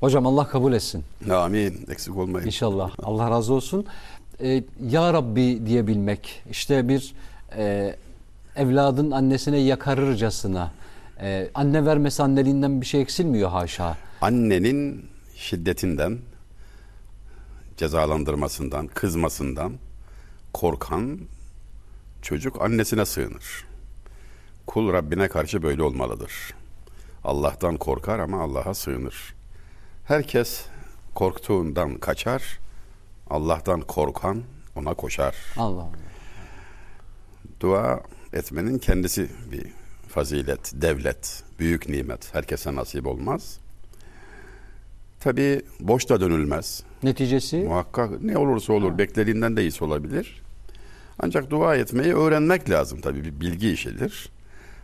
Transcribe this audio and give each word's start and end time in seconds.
Hocam 0.00 0.26
Allah 0.26 0.48
kabul 0.48 0.72
etsin. 0.72 1.04
Amin. 1.30 1.86
Eksik 1.90 2.16
olmayın. 2.16 2.46
İnşallah. 2.46 2.90
Allah 3.02 3.30
razı 3.30 3.54
olsun. 3.54 3.86
Ee, 4.40 4.64
ya 4.90 5.12
Rabbi 5.12 5.66
diyebilmek, 5.66 6.42
işte 6.50 6.88
bir 6.88 7.14
e, 7.56 7.96
evladın 8.56 9.10
annesine 9.10 9.58
yakarırcasına, 9.58 10.72
e, 11.20 11.50
anne 11.54 11.86
vermesi 11.86 12.22
anneliğinden 12.22 12.80
bir 12.80 12.86
şey 12.86 13.00
eksilmiyor 13.02 13.50
haşa. 13.50 13.96
Annenin 14.20 15.06
şiddetinden, 15.36 16.18
cezalandırmasından, 17.76 18.86
kızmasından 18.86 19.72
korkan 20.52 21.18
çocuk 22.22 22.62
annesine 22.62 23.04
sığınır. 23.06 23.64
Kul 24.66 24.92
Rabbine 24.92 25.28
karşı 25.28 25.62
böyle 25.62 25.82
olmalıdır. 25.82 26.32
Allah'tan 27.24 27.76
korkar 27.76 28.18
ama 28.18 28.42
Allah'a 28.42 28.74
sığınır. 28.74 29.37
Herkes 30.08 30.64
korktuğundan 31.14 31.94
kaçar, 31.94 32.58
Allah'tan 33.30 33.80
korkan 33.80 34.42
ona 34.76 34.94
koşar. 34.94 35.36
Allah 35.56 35.82
Allah. 35.82 35.90
Dua 37.60 38.02
etmenin 38.32 38.78
kendisi 38.78 39.30
bir 39.52 39.66
fazilet, 40.08 40.72
devlet, 40.74 41.42
büyük 41.58 41.88
nimet. 41.88 42.34
Herkese 42.34 42.74
nasip 42.74 43.06
olmaz. 43.06 43.58
Tabi 45.20 45.62
boş 45.80 46.08
da 46.08 46.20
dönülmez. 46.20 46.82
Neticesi 47.02 47.56
Muhakkak 47.56 48.22
ne 48.22 48.38
olursa 48.38 48.72
olur 48.72 48.98
beklediğinden 48.98 49.56
de 49.56 49.62
iyisi 49.62 49.84
olabilir. 49.84 50.42
Ancak 51.18 51.50
dua 51.50 51.76
etmeyi 51.76 52.14
öğrenmek 52.14 52.70
lazım 52.70 53.00
tabii 53.00 53.24
bir 53.24 53.40
bilgi 53.40 53.70
işidir. 53.70 54.30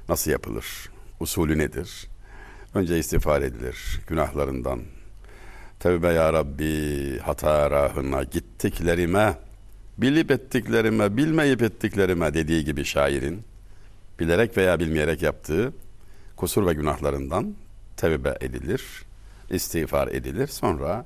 Nasıl 0.09 0.31
yapılır? 0.31 0.91
Usulü 1.21 1.59
nedir? 1.59 2.09
Önce 2.75 2.99
istiğfar 2.99 3.43
edilir 3.43 4.01
günahlarından. 4.07 4.81
Tevbe 5.85 6.13
ya 6.13 6.33
Rabbi 6.33 7.19
hata 7.19 7.71
rahına 7.71 8.23
gittiklerime, 8.23 9.39
bilip 9.99 10.31
ettiklerime, 10.31 11.17
bilmeyip 11.17 11.63
ettiklerime 11.63 12.35
dediği 12.35 12.65
gibi 12.65 12.85
şairin 12.85 13.43
bilerek 14.21 14.57
veya 14.57 14.81
bilmeyerek 14.81 15.23
yaptığı 15.23 15.73
kusur 16.37 16.67
ve 16.67 16.73
günahlarından 16.73 17.55
tevbe 17.97 18.39
edilir, 18.41 18.83
istiğfar 19.51 20.09
edilir. 20.09 20.47
Sonra 20.47 21.05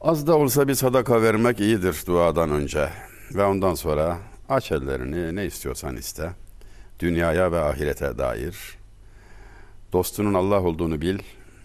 Az 0.00 0.26
da 0.26 0.36
olsa 0.36 0.68
bir 0.68 0.74
sadaka 0.74 1.22
vermek 1.22 1.60
iyidir 1.60 2.02
duadan 2.06 2.50
önce. 2.50 2.88
Ve 3.34 3.44
ondan 3.44 3.74
sonra 3.74 4.18
aç 4.48 4.72
ellerini 4.72 5.36
ne 5.36 5.46
istiyorsan 5.46 5.96
iste. 5.96 6.30
Dünyaya 7.00 7.52
ve 7.52 7.60
ahirete 7.60 8.18
dair. 8.18 8.56
Dostunun 9.92 10.34
Allah 10.34 10.62
olduğunu 10.62 11.00
bil. 11.00 11.18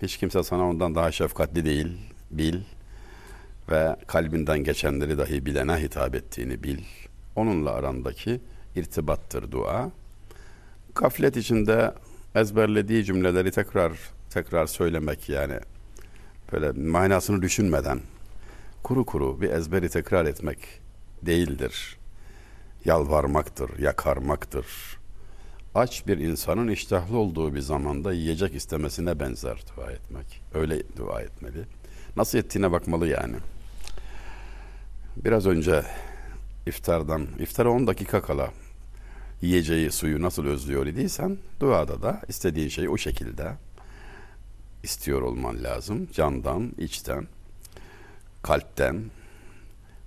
Hiç 0.04 0.18
kimse 0.18 0.44
sana 0.44 0.70
ondan 0.70 0.96
daha 0.96 1.12
şefkatli 1.12 1.66
değil. 1.66 1.88
Bil. 2.32 2.62
Ve 3.72 3.96
kalbinden 4.08 4.64
geçenleri 4.64 5.18
dahi 5.18 5.45
bilene 5.45 5.82
hitap 5.82 6.16
ettiğini 6.16 6.64
bil. 6.64 6.80
Onunla 7.36 7.72
arandaki 7.72 8.42
irtibattır 8.76 9.52
dua. 9.52 9.92
Gaflet 10.95 11.38
içinde 11.38 11.94
ezberlediği 12.36 13.06
cümleleri 13.06 13.52
tekrar 13.52 13.92
tekrar 14.30 14.66
söylemek 14.66 15.30
yani 15.30 15.60
böyle 16.52 16.72
manasını 16.90 17.42
düşünmeden 17.42 18.00
kuru 18.84 19.06
kuru 19.06 19.42
bir 19.42 19.50
ezberi 19.50 19.90
tekrar 19.90 20.26
etmek 20.26 20.60
değildir. 21.22 21.98
Yalvarmaktır, 22.86 23.80
yakarmaktır. 23.80 24.66
Aç 25.76 26.08
bir 26.08 26.18
insanın 26.18 26.68
iştahlı 26.68 27.18
olduğu 27.18 27.56
bir 27.56 27.60
zamanda 27.60 28.14
yiyecek 28.14 28.56
istemesine 28.56 29.20
benzer 29.20 29.64
dua 29.76 29.92
etmek. 29.92 30.42
Öyle 30.54 30.84
dua 30.98 31.22
etmeli. 31.22 31.64
Nasıl 32.16 32.38
ettiğine 32.38 32.72
bakmalı 32.72 33.08
yani. 33.08 33.36
Biraz 35.18 35.46
önce 35.46 35.84
iftardan, 36.68 37.28
iftara 37.40 37.70
10 37.70 37.88
dakika 37.88 38.22
kala 38.22 38.52
yiyeceği 39.42 39.92
suyu 39.92 40.22
nasıl 40.22 40.45
özlüyor 40.45 40.88
idiysen 40.88 41.38
duada 41.60 42.02
da 42.02 42.22
istediğin 42.28 42.70
şeyi 42.70 42.89
o 42.89 42.98
şekilde 42.98 43.54
istiyor 44.83 45.22
olman 45.22 45.64
lazım. 45.64 46.08
Candan, 46.14 46.72
içten 46.78 47.28
kalpten 48.44 49.04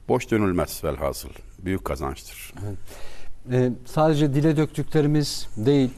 boş 0.09 0.31
dönülmez 0.31 0.85
velhasıl. 0.85 1.31
Büyük 1.59 1.85
kazançtır. 1.85 2.53
Ee, 3.53 3.71
sadece 3.85 4.35
dile 4.35 4.57
döktüklerimiz 4.57 5.49
değil, 5.57 5.91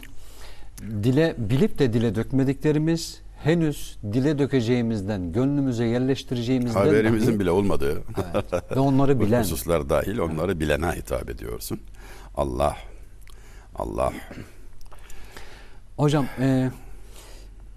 dile 1.03 1.35
bilip 1.39 1.79
de 1.79 1.93
dile 1.93 2.15
dökmediklerimiz 2.15 3.21
henüz 3.43 3.97
dile 4.13 4.39
dökeceğimizden, 4.39 5.33
gönlümüze 5.33 5.85
yerleştireceğimizden 5.85 6.81
Haberimizin 6.81 7.33
dahi- 7.33 7.41
bile 7.41 7.51
olmadığı 7.51 8.03
Evet. 8.35 8.77
ve 8.77 8.81
onları 8.81 9.21
bilen. 9.21 9.41
hususlar 9.43 9.91
dahil 9.91 10.19
onları 10.19 10.61
bilene 10.61 10.87
hitap 10.93 11.31
ediyorsun. 11.31 11.81
Allah, 12.37 12.77
Allah. 13.77 14.13
Hocam 15.97 16.27
e, 16.41 16.71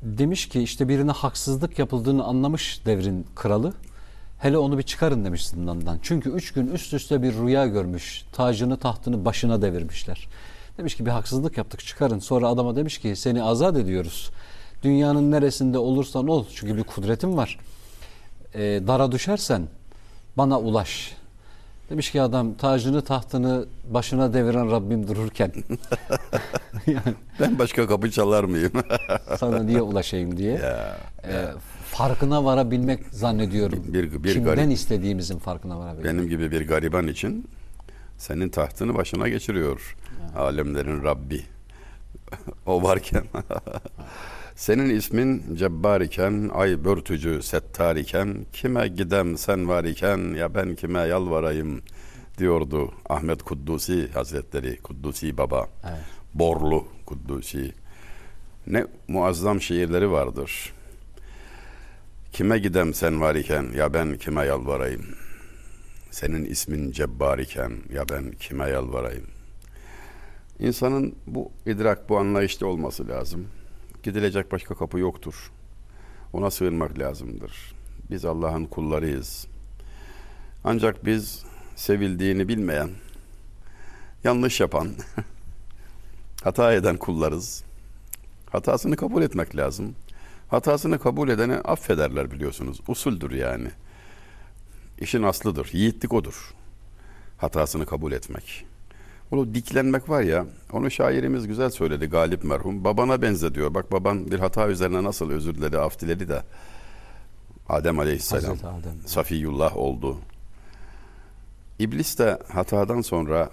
demiş 0.02 0.50
ki 0.50 0.62
işte 0.62 0.88
birine 0.90 1.12
haksızlık 1.12 1.80
yapıldığını 1.80 2.24
anlamış 2.24 2.82
devrin 2.86 3.26
kralı. 3.36 3.74
Hele 4.42 4.58
onu 4.58 4.78
bir 4.78 4.84
çıkarın 4.84 5.26
demiş 5.26 5.48
zindandan. 5.48 6.00
Çünkü 6.02 6.30
üç 6.30 6.54
gün 6.54 6.68
üst 6.68 6.94
üste 6.94 7.22
bir 7.22 7.34
rüya 7.34 7.68
görmüş. 7.68 8.26
Tacını 8.32 8.78
tahtını 8.78 9.26
başına 9.26 9.62
devirmişler. 9.62 10.28
Demiş 10.78 10.96
ki 10.96 11.06
bir 11.06 11.12
haksızlık 11.12 11.58
yaptık 11.58 11.86
çıkarın. 11.86 12.20
Sonra 12.20 12.48
adama 12.48 12.76
demiş 12.76 12.98
ki 12.98 13.16
seni 13.16 13.44
azat 13.44 13.78
ediyoruz. 13.78 14.32
Dünyanın 14.84 15.32
neresinde 15.32 15.78
olursan 15.78 16.28
ol. 16.28 16.46
Çünkü 16.56 16.78
bir 16.78 16.84
kudretin 16.84 17.38
var. 17.38 17.60
E, 18.54 18.60
dara 18.88 19.12
düşersen 19.12 19.68
bana 20.38 20.60
ulaş. 20.60 21.16
Demiş 21.90 22.12
ki 22.12 22.22
adam 22.22 22.54
tacını 22.54 23.02
tahtını 23.02 23.66
başına 23.90 24.34
deviren 24.34 24.72
Rabbim 24.72 25.08
dururken 25.08 25.52
yani 26.88 27.16
Ben 27.40 27.60
başka 27.60 27.88
kapı 27.88 28.12
çalar 28.12 28.44
mıyım? 28.44 28.72
sana 29.38 29.64
niye 29.64 29.82
ulaşayım 29.82 30.38
diye 30.38 30.52
ya, 30.54 30.98
e, 31.24 31.46
farkına 31.96 32.46
varabilmek 32.46 33.00
zannediyorum. 33.12 33.84
Bir- 33.88 34.24
bir 34.24 34.34
Kimden 34.34 34.56
garip. 34.56 34.72
istediğimizin 34.72 35.40
farkına 35.40 35.80
varabilmek. 35.80 36.06
benim 36.06 36.30
gibi 36.30 36.52
bir 36.52 36.68
gariban 36.68 37.08
için 37.08 37.48
senin 38.18 38.50
tahtını 38.50 38.96
başına 38.96 39.28
geçiriyor. 39.30 39.96
Alemlerin 40.38 41.04
Rabbi. 41.04 41.42
o 42.66 42.84
varken 42.84 43.24
senin 44.56 44.90
ismin 44.96 45.56
cebbar 45.56 46.02
iken, 46.02 46.50
ay 46.54 46.84
börtücü 46.86 47.42
settar 47.44 47.96
iken, 47.96 48.46
kime 48.54 48.88
gidem 48.88 49.38
sen 49.38 49.68
var 49.70 49.84
iken, 49.84 50.34
ya 50.36 50.56
ben 50.56 50.76
kime 50.76 51.00
yalvarayım 51.00 51.82
diyordu 52.38 52.92
Ahmet 53.10 53.44
Kuddusi 53.44 54.12
Hazretleri, 54.14 54.78
Kuddusi 54.78 55.38
Baba. 55.38 55.68
Evet. 55.84 56.00
Borlu 56.34 56.88
Kuddusi. 57.06 57.74
Ne 58.68 58.86
muazzam 59.08 59.62
şiirleri 59.62 60.12
vardır. 60.12 60.74
Kime 62.32 62.60
gidem 62.60 62.94
sen 62.94 63.22
var 63.22 63.36
iken, 63.36 63.72
ya 63.76 63.94
ben 63.94 64.18
kime 64.18 64.46
yalvarayım. 64.46 65.06
Senin 66.12 66.46
ismin 66.46 66.92
cebbar 66.92 67.40
iken, 67.40 67.72
ya 67.94 68.10
ben 68.10 68.32
kime 68.32 68.70
yalvarayım. 68.70 69.28
İnsanın 70.60 71.16
bu 71.28 71.52
idrak, 71.66 72.10
bu 72.10 72.18
anlayışta 72.18 72.66
olması 72.66 73.08
lazım. 73.08 73.48
Gidilecek 74.04 74.52
başka 74.52 74.76
kapı 74.76 75.00
yoktur. 75.00 75.52
Ona 76.34 76.52
sığınmak 76.52 77.00
lazımdır. 77.00 77.76
Biz 78.12 78.26
Allah'ın 78.26 78.66
kullarıyız. 78.66 79.48
Ancak 80.64 81.06
biz 81.06 81.44
sevildiğini 81.76 82.48
bilmeyen, 82.48 82.90
yanlış 84.24 84.60
yapan, 84.60 84.90
hata 86.44 86.74
eden 86.74 86.98
kullarız. 86.98 87.64
Hatasını 88.52 88.96
kabul 88.96 89.22
etmek 89.22 89.56
lazım. 89.56 89.96
Hatasını 90.52 91.00
kabul 91.00 91.30
edene 91.30 91.56
affederler 91.56 92.32
biliyorsunuz. 92.32 92.82
Usuldür 92.88 93.32
yani. 93.32 93.68
İşin 95.00 95.24
aslıdır. 95.24 95.70
Yiğitlik 95.74 96.14
odur. 96.14 96.54
Hatasını 97.38 97.86
kabul 97.86 98.12
etmek. 98.12 98.66
O 99.32 99.46
diklenmek 99.54 100.10
var 100.10 100.22
ya, 100.22 100.46
onu 100.74 100.92
şairimiz 100.92 101.48
güzel 101.48 101.70
söyledi 101.70 102.06
Galip 102.06 102.44
merhum. 102.44 102.84
Babana 102.84 103.22
benze 103.22 103.56
diyor. 103.56 103.74
Bak 103.74 103.92
baban 103.92 104.32
bir 104.32 104.40
hata 104.40 104.68
üzerine 104.68 105.04
nasıl 105.04 105.32
özür 105.32 105.56
diledi, 105.56 105.78
af 105.78 106.00
diledi 106.00 106.30
de. 106.30 106.44
Adem 107.70 108.00
aleyhisselam. 108.00 108.44
Hazreti 108.44 108.68
Adem. 108.68 109.02
Safiyullah 109.06 109.78
oldu. 109.78 110.18
İblis 111.80 112.20
de 112.20 112.40
hatadan 112.54 113.02
sonra 113.02 113.50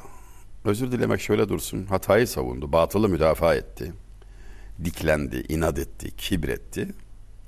özür 0.64 0.92
dilemek 0.92 1.20
şöyle 1.20 1.48
dursun. 1.48 1.86
Hatayı 1.86 2.28
savundu, 2.28 2.72
batılı 2.72 3.08
müdafaa 3.08 3.54
etti. 3.54 3.92
Diklendi, 4.84 5.44
inat 5.48 5.78
etti, 5.78 6.16
kibretti. 6.16 6.88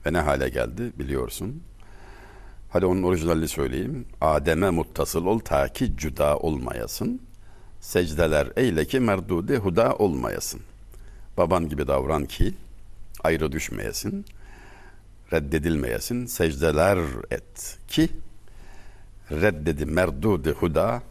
Ve 0.06 0.12
ne 0.12 0.18
hale 0.18 0.48
geldi 0.48 0.92
biliyorsun. 0.98 1.62
Hadi 2.70 2.86
onun 2.86 3.02
orijinalini 3.02 3.48
söyleyeyim. 3.48 4.06
Adem'e 4.20 4.70
muttasıl 4.70 5.26
ol 5.26 5.38
ta 5.38 5.68
ki 5.68 5.96
cüda 5.96 6.38
olmayasın. 6.38 7.20
Secdeler 7.80 8.48
eyle 8.56 8.84
ki 8.84 9.00
merdudi 9.00 9.56
huda 9.56 9.94
olmayasın. 9.94 10.60
Baban 11.36 11.68
gibi 11.68 11.86
davran 11.86 12.24
ki 12.24 12.54
ayrı 13.24 13.52
düşmeyesin. 13.52 14.26
reddedilmeyesin, 15.32 16.26
secdeler 16.26 16.98
et 17.30 17.78
ki 17.88 18.08
reddedi 19.30 19.86
merdudi 19.86 20.50
huda 20.50 21.02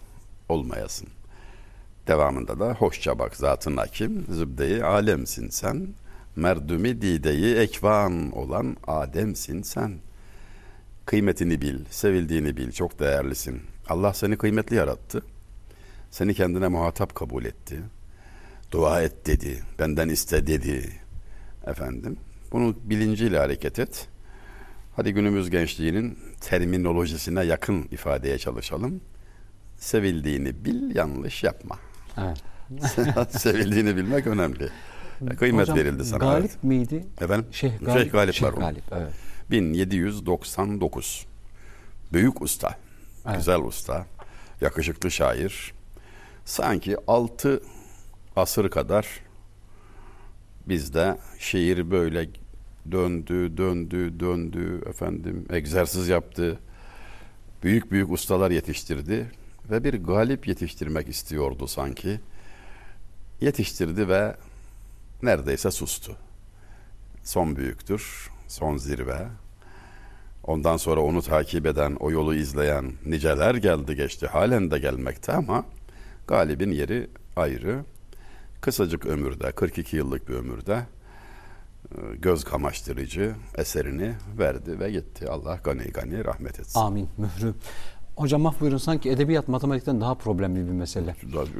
olmayasın. 0.49 1.07
Devamında 2.07 2.59
da 2.59 2.73
hoşça 2.73 3.19
bak 3.19 3.35
zatın 3.35 3.77
hakim, 3.77 4.25
zübdeyi 4.29 4.83
alemsin 4.83 5.49
sen, 5.49 5.87
merdumi 6.39 7.01
dideyi 7.01 7.55
ekvan 7.55 8.31
olan 8.31 8.77
Ademsin 8.87 9.61
sen. 9.61 9.93
Kıymetini 11.05 11.61
bil, 11.61 11.79
sevildiğini 11.89 12.57
bil, 12.57 12.71
çok 12.71 12.99
değerlisin. 12.99 13.61
Allah 13.89 14.13
seni 14.13 14.37
kıymetli 14.37 14.75
yarattı. 14.75 15.23
Seni 16.11 16.33
kendine 16.33 16.67
muhatap 16.67 17.15
kabul 17.15 17.45
etti. 17.45 17.79
Dua 18.71 19.01
et 19.01 19.27
dedi, 19.27 19.63
benden 19.79 20.09
iste 20.09 20.47
dedi. 20.47 20.89
Efendim, 21.67 22.17
bunu 22.51 22.75
bilinciyle 22.83 23.37
hareket 23.39 23.79
et. 23.79 24.07
Hadi 24.95 25.13
günümüz 25.13 25.49
gençliğinin 25.49 26.19
terminolojisine 26.41 27.43
yakın 27.43 27.87
ifadeye 27.91 28.37
çalışalım. 28.37 29.01
Sevildiğini 29.77 30.65
bil, 30.65 30.95
yanlış 30.95 31.43
yapma. 31.43 31.79
Evet. 32.17 32.43
Sevildiğini 33.41 33.95
bilmek 33.97 34.27
önemli. 34.27 34.69
Kıymet 35.39 35.61
Hocam, 35.61 35.77
verildi 35.77 36.05
sana. 36.05 36.19
Galip 36.19 36.51
evet. 36.51 36.63
miydi? 36.63 37.05
Efendim? 37.21 37.45
Şeyh 37.51 37.71
Şeyh 37.71 37.85
Galip. 37.85 38.11
Galip 38.11 38.33
Şeyh. 38.33 38.55
Galip, 38.55 38.83
evet. 38.91 39.13
1799. 39.51 41.25
Büyük 42.13 42.41
usta. 42.41 42.77
Evet. 43.25 43.37
Güzel 43.37 43.59
usta. 43.59 44.05
Yakışıklı 44.61 45.11
şair. 45.11 45.73
Sanki 46.45 46.97
altı 47.07 47.61
asır 48.35 48.69
kadar 48.69 49.07
bizde 50.67 51.17
şiir 51.39 51.91
böyle 51.91 52.29
döndü, 52.91 53.57
döndü, 53.57 54.19
döndü 54.19 54.81
efendim 54.89 55.45
egzersiz 55.49 56.07
yaptı. 56.07 56.59
Büyük 57.63 57.91
büyük 57.91 58.11
ustalar 58.11 58.51
yetiştirdi 58.51 59.31
ve 59.71 59.83
bir 59.83 59.93
galip 59.93 60.47
yetiştirmek 60.47 61.09
istiyordu 61.09 61.67
sanki. 61.67 62.19
Yetiştirdi 63.41 64.09
ve 64.09 64.35
neredeyse 65.23 65.71
sustu. 65.71 66.15
Son 67.23 67.55
büyüktür, 67.55 68.29
son 68.47 68.77
zirve. 68.77 69.27
Ondan 70.43 70.77
sonra 70.77 71.01
onu 71.01 71.21
takip 71.21 71.65
eden, 71.65 71.95
o 71.99 72.11
yolu 72.11 72.35
izleyen 72.35 72.93
niceler 73.05 73.55
geldi 73.55 73.95
geçti. 73.95 74.27
Halen 74.27 74.71
de 74.71 74.79
gelmekte 74.79 75.31
ama 75.33 75.65
galibin 76.27 76.71
yeri 76.71 77.09
ayrı. 77.35 77.83
Kısacık 78.61 79.05
ömürde, 79.05 79.51
42 79.51 79.97
yıllık 79.97 80.29
bir 80.29 80.33
ömürde 80.33 80.85
e, 81.91 82.15
göz 82.15 82.43
kamaştırıcı 82.43 83.35
eserini 83.55 84.13
verdi 84.39 84.79
ve 84.79 84.91
gitti. 84.91 85.29
Allah 85.29 85.59
gani 85.63 85.83
gani 85.83 86.25
rahmet 86.25 86.59
etsin. 86.59 86.79
Amin. 86.79 87.09
Mührü. 87.17 87.53
Hocam 88.19 88.41
mah 88.41 88.53
buyurun 88.59 88.77
sanki 88.77 89.09
edebiyat 89.09 89.47
matematikten 89.47 90.01
daha 90.01 90.15
problemli 90.15 90.67
bir 90.67 90.71
mesele. 90.71 91.15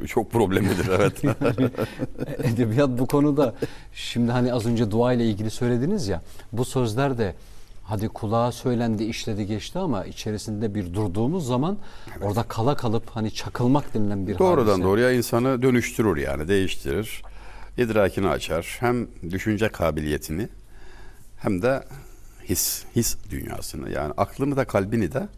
Çok 0.06 0.32
problemlidir 0.32 0.88
evet. 0.88 1.24
Edebiyat 2.44 2.98
bu 2.98 3.06
konuda 3.06 3.54
şimdi 3.92 4.32
hani 4.32 4.54
az 4.54 4.66
önce 4.66 4.90
dua 4.90 5.12
ile 5.12 5.24
ilgili 5.24 5.50
söylediniz 5.50 6.08
ya 6.08 6.22
bu 6.52 6.64
sözler 6.64 7.18
de 7.18 7.34
hadi 7.82 8.08
kulağa 8.08 8.52
söylendi 8.52 9.04
işledi 9.04 9.46
geçti 9.46 9.78
ama 9.78 10.04
içerisinde 10.04 10.74
bir 10.74 10.94
durduğumuz 10.94 11.46
zaman 11.46 11.78
orada 12.22 12.42
kala 12.42 12.76
kalıp 12.76 13.10
hani 13.10 13.30
çakılmak 13.30 13.94
denilen 13.94 14.26
bir 14.26 14.38
Doğrudan 14.38 14.70
hadise. 14.70 14.82
doğruya 14.82 15.12
insanı 15.12 15.62
dönüştürür 15.62 16.16
yani 16.16 16.48
değiştirir. 16.48 17.22
İdrakini 17.78 18.28
açar. 18.28 18.76
Hem 18.80 19.06
düşünce 19.30 19.68
kabiliyetini 19.68 20.48
hem 21.36 21.62
de 21.62 21.84
his 22.48 22.84
his 22.96 23.16
dünyasını 23.30 23.90
yani 23.90 24.12
aklını 24.16 24.56
da 24.56 24.64
kalbini 24.64 25.12
de 25.12 25.28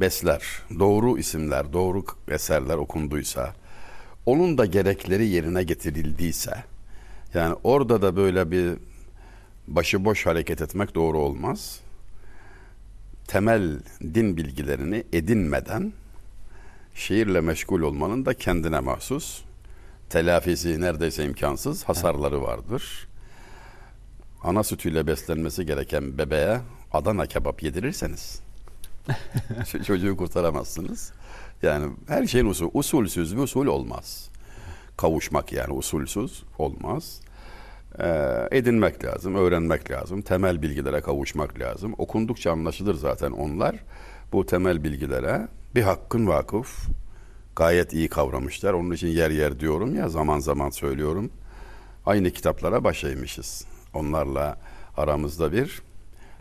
besler. 0.00 0.42
Doğru 0.78 1.18
isimler, 1.18 1.72
doğru 1.72 2.04
eserler 2.28 2.76
okunduysa, 2.76 3.54
onun 4.26 4.58
da 4.58 4.66
gerekleri 4.66 5.26
yerine 5.26 5.62
getirildiyse, 5.62 6.64
yani 7.34 7.56
orada 7.64 8.02
da 8.02 8.16
böyle 8.16 8.50
bir 8.50 8.72
başıboş 9.68 10.26
hareket 10.26 10.62
etmek 10.62 10.94
doğru 10.94 11.18
olmaz. 11.18 11.80
Temel 13.26 13.78
din 14.14 14.36
bilgilerini 14.36 15.04
edinmeden 15.12 15.92
şiirle 16.94 17.40
meşgul 17.40 17.80
olmanın 17.80 18.26
da 18.26 18.34
kendine 18.34 18.80
mahsus 18.80 19.42
telafisi 20.10 20.80
neredeyse 20.80 21.24
imkansız 21.24 21.84
hasarları 21.84 22.42
vardır. 22.42 23.08
Ana 24.42 24.62
sütüyle 24.62 25.06
beslenmesi 25.06 25.66
gereken 25.66 26.18
bebeğe 26.18 26.60
Adana 26.92 27.26
kebap 27.26 27.62
yedirirseniz 27.62 28.43
çocuğu 29.86 30.16
kurtaramazsınız. 30.16 31.12
Yani 31.62 31.92
her 32.08 32.26
şeyin 32.26 32.46
usul, 32.46 32.70
usulsüz 32.74 33.36
bir 33.36 33.42
usul 33.42 33.66
olmaz. 33.66 34.28
Kavuşmak 34.96 35.52
yani 35.52 35.72
usulsüz 35.72 36.44
olmaz. 36.58 37.20
Ee, 37.98 38.48
edinmek 38.50 39.04
lazım, 39.04 39.34
öğrenmek 39.34 39.90
lazım, 39.90 40.22
temel 40.22 40.62
bilgilere 40.62 41.00
kavuşmak 41.00 41.60
lazım. 41.60 41.94
Okundukça 41.98 42.52
anlaşılır 42.52 42.94
zaten 42.94 43.30
onlar. 43.30 43.76
Bu 44.32 44.46
temel 44.46 44.84
bilgilere 44.84 45.48
bir 45.74 45.82
hakkın 45.82 46.26
vakıf, 46.26 46.86
gayet 47.56 47.92
iyi 47.92 48.08
kavramışlar. 48.08 48.72
Onun 48.72 48.90
için 48.90 49.08
yer 49.08 49.30
yer 49.30 49.60
diyorum 49.60 49.94
ya 49.94 50.08
zaman 50.08 50.38
zaman 50.38 50.70
söylüyorum. 50.70 51.30
Aynı 52.06 52.30
kitaplara 52.30 52.84
başlaymışız. 52.84 53.64
Onlarla 53.94 54.58
aramızda 54.96 55.52
bir 55.52 55.82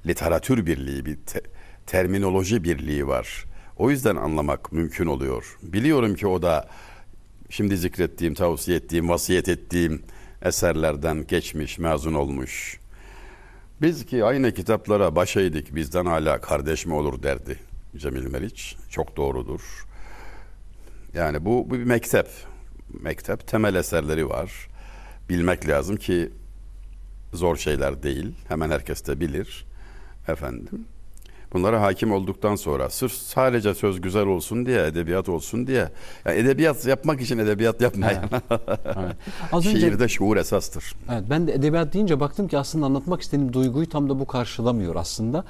literatür 0.06 0.66
birliği, 0.66 1.06
bir 1.06 1.18
te- 1.18 1.53
terminoloji 1.88 2.64
birliği 2.64 3.08
var. 3.08 3.46
O 3.78 3.90
yüzden 3.90 4.16
anlamak 4.16 4.72
mümkün 4.72 5.06
oluyor. 5.06 5.58
Biliyorum 5.64 6.16
ki 6.16 6.28
o 6.28 6.42
da 6.42 6.70
şimdi 7.50 7.78
zikrettiğim, 7.78 8.34
tavsiye 8.34 8.78
ettiğim, 8.78 9.10
vasiyet 9.10 9.50
ettiğim 9.50 10.04
eserlerden 10.42 11.28
geçmiş, 11.28 11.80
mezun 11.80 12.14
olmuş. 12.14 12.80
Biz 13.82 14.06
ki 14.06 14.26
aynı 14.26 14.54
kitaplara 14.54 15.16
başaydık, 15.16 15.76
bizden 15.76 16.06
hala 16.06 16.42
kardeş 16.42 16.86
mi 16.86 16.94
olur 16.94 17.24
derdi 17.24 17.60
Cemil 17.98 18.28
Meriç. 18.28 18.76
Çok 18.90 19.18
doğrudur. 19.18 19.86
Yani 21.14 21.46
bu, 21.46 21.70
bu 21.70 21.74
bir 21.74 21.84
mektep. 21.84 22.28
Mektep 23.02 23.48
temel 23.48 23.76
eserleri 23.76 24.30
var. 24.30 24.68
Bilmek 25.30 25.68
lazım 25.68 25.96
ki 25.96 26.30
zor 27.34 27.56
şeyler 27.56 28.04
değil. 28.04 28.36
Hemen 28.48 28.72
herkes 28.72 29.08
de 29.08 29.20
bilir. 29.20 29.66
Efendim. 30.28 30.86
Bunlara 31.54 31.82
hakim 31.82 32.12
olduktan 32.12 32.56
sonra 32.56 32.90
sırf 32.90 33.12
sadece 33.12 33.74
söz 33.74 34.02
güzel 34.02 34.26
olsun 34.26 34.66
diye, 34.66 34.86
edebiyat 34.86 35.30
olsun 35.30 35.68
diye. 35.68 35.90
Yani 36.26 36.38
edebiyat 36.38 36.86
yapmak 36.86 37.22
için 37.22 37.38
edebiyat 37.38 37.82
yapmayın. 37.82 38.20
Evet. 38.86 39.16
Az 39.52 39.66
önce 39.66 39.80
Şiirde 39.80 40.08
şuur 40.08 40.38
esastır. 40.38 40.96
Evet, 41.12 41.24
ben 41.30 41.48
de 41.48 41.54
edebiyat 41.54 41.94
deyince 41.94 42.20
baktım 42.20 42.48
ki 42.48 42.58
aslında 42.58 42.86
anlatmak 42.86 43.22
istediğim 43.22 43.54
duyguyu 43.54 43.90
tam 43.90 44.10
da 44.10 44.20
bu 44.20 44.28
karşılamıyor 44.28 44.96
aslında. 44.96 45.44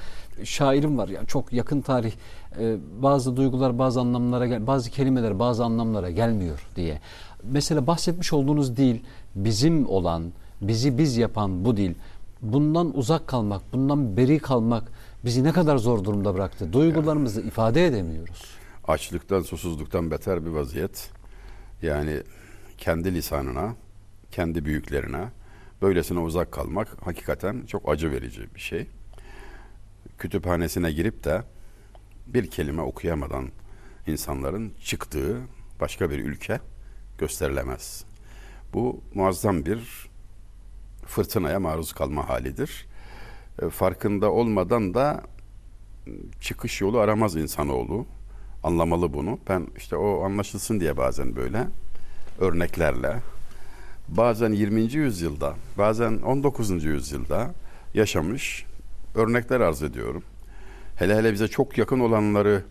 Şairim 0.44 0.98
var 0.98 1.08
yani 1.08 1.28
çok 1.28 1.54
yakın 1.54 1.82
tarih 1.82 2.12
e, 2.60 2.76
bazı 3.02 3.36
duygular 3.38 3.80
bazı 3.80 4.00
anlamlara 4.00 4.48
gel 4.48 4.68
bazı 4.68 4.90
kelimeler 4.92 5.40
bazı 5.40 5.64
anlamlara 5.64 6.12
gelmiyor 6.12 6.68
diye. 6.76 7.00
Mesela 7.44 7.88
bahsetmiş 7.88 8.34
olduğunuz 8.34 8.78
dil 8.78 9.00
bizim 9.36 9.90
olan, 9.90 10.24
bizi 10.62 10.98
biz 10.98 11.18
yapan 11.18 11.66
bu 11.66 11.78
dil. 11.78 11.94
Bundan 12.42 12.98
uzak 12.98 13.28
kalmak, 13.28 13.62
bundan 13.74 14.18
beri 14.18 14.40
kalmak 14.40 14.92
bizi 15.26 15.44
ne 15.44 15.52
kadar 15.52 15.78
zor 15.78 16.04
durumda 16.04 16.34
bıraktı. 16.34 16.74
Duygularımızı 16.74 17.42
ifade 17.42 17.86
edemiyoruz. 17.86 18.56
Açlıktan, 18.88 19.42
susuzluktan 19.42 20.12
beter 20.12 20.46
bir 20.46 20.50
vaziyet. 20.50 21.12
Yani 21.82 22.24
kendi 22.78 23.14
lisanına, 23.16 23.76
kendi 24.32 24.66
büyüklerine 24.66 25.30
böylesine 25.82 26.20
uzak 26.20 26.52
kalmak 26.52 27.08
hakikaten 27.08 27.66
çok 27.66 27.90
acı 27.90 28.12
verici 28.12 28.56
bir 28.56 28.60
şey. 28.60 28.88
Kütüphanesine 30.18 30.92
girip 30.92 31.24
de 31.24 31.44
bir 32.28 32.52
kelime 32.52 32.82
okuyamadan 32.82 33.50
insanların 34.08 34.74
çıktığı 34.84 35.42
başka 35.80 36.10
bir 36.10 36.20
ülke 36.20 36.60
gösterilemez. 37.18 38.06
Bu 38.74 39.02
muazzam 39.14 39.66
bir 39.66 40.10
fırtınaya 41.06 41.60
maruz 41.60 41.94
kalma 41.94 42.30
halidir. 42.30 42.86
E, 43.62 43.70
Farkında 43.70 44.32
olmadan 44.32 44.94
da 44.94 45.22
çıkış 46.42 46.82
yolu 46.82 47.00
aramaz 47.00 47.36
insanoğlu. 47.36 48.06
Anlamalı 48.64 49.14
bunu. 49.14 49.40
Ben 49.50 49.68
işte 49.78 49.96
o 49.96 50.24
anlaşılsın 50.24 50.80
diye 50.80 50.98
bazen 50.98 51.36
böyle 51.36 51.68
örneklerle 52.40 53.20
bazen 54.08 54.52
20. 54.52 54.82
yüzyılda, 54.82 55.54
bazen 55.78 56.22
19. 56.22 56.84
yüzyılda 56.84 57.54
yaşamış 57.94 58.66
örnekler 59.16 59.60
arz 59.62 59.84
ediyorum. 59.84 60.24
Hele 60.96 61.16
hele 61.16 61.34
bize 61.34 61.48
çok 61.48 61.78
yakın 61.78 62.00
olanları 62.00 62.64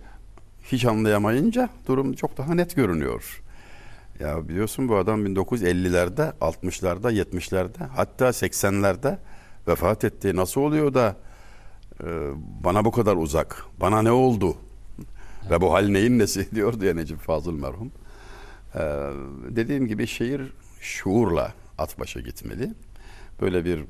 hiç 0.64 0.84
anlayamayınca 0.84 1.68
durum 1.88 2.12
çok 2.12 2.38
daha 2.38 2.54
net 2.54 2.76
görünüyor. 2.76 3.42
Ya 4.20 4.48
biliyorsun 4.48 4.88
bu 4.88 4.96
adam 4.96 5.26
1950'lerde, 5.26 6.32
60'larda, 6.40 7.12
70'lerde 7.12 7.86
hatta 7.96 8.28
80'lerde 8.28 9.18
vefat 9.69 10.04
etti. 10.04 10.37
Nasıl 10.37 10.61
oluyor 10.61 10.95
da 10.95 11.16
e, 12.04 12.07
bana 12.64 12.85
bu 12.85 12.90
kadar 12.90 13.16
uzak. 13.16 13.64
Bana 13.81 14.02
ne 14.02 14.11
oldu? 14.11 14.57
Ve 15.50 15.61
bu 15.61 15.73
hal 15.73 15.88
neyin 15.88 16.19
nesi 16.19 16.50
diyordu 16.54 16.85
ya 16.85 16.95
Necip 16.95 17.19
Fazıl 17.19 17.52
merhum. 17.52 17.92
E, 18.75 18.81
dediğim 19.49 19.87
gibi 19.87 20.07
şiir 20.07 20.52
şuurla 20.81 21.52
at 21.78 22.00
başa 22.00 22.21
gitmeli. 22.21 22.75
Böyle 23.40 23.64
bir 23.64 23.85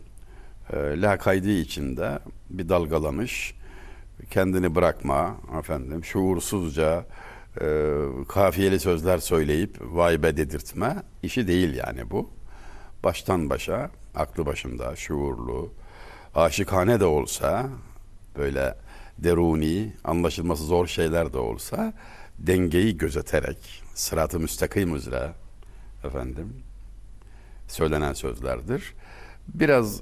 e, 0.73 1.01
lakaydi 1.01 1.51
içinde 1.51 2.19
bir 2.51 2.69
dalgalanış, 2.69 3.55
kendini 4.31 4.75
bırakma 4.75 5.37
efendim, 5.59 6.05
şuursuzca 6.05 7.07
e, 7.61 7.97
kafiyeli 8.29 8.81
sözler 8.81 9.19
söyleyip 9.19 9.79
vay 9.81 10.23
be 10.23 10.37
dedirtme 10.37 11.03
işi 11.23 11.49
değil 11.49 11.75
yani 11.75 12.11
bu. 12.11 12.31
Baştan 13.05 13.51
başa, 13.51 13.91
aklı 14.15 14.47
başında, 14.47 14.97
şuurlu, 14.97 15.71
aşıkane 16.35 17.01
de 17.01 17.05
olsa, 17.05 17.69
böyle 18.37 18.75
deruni, 19.19 19.93
anlaşılması 20.05 20.65
zor 20.65 20.87
şeyler 20.87 21.33
de 21.33 21.39
olsa, 21.39 21.93
dengeyi 22.39 22.97
gözeterek, 22.97 23.83
sıratı 23.95 24.41
müstakim 24.41 24.97
üzere, 24.97 25.33
efendim, 26.05 26.53
söylenen 27.69 28.13
sözlerdir. 28.13 28.95
Biraz 29.49 30.01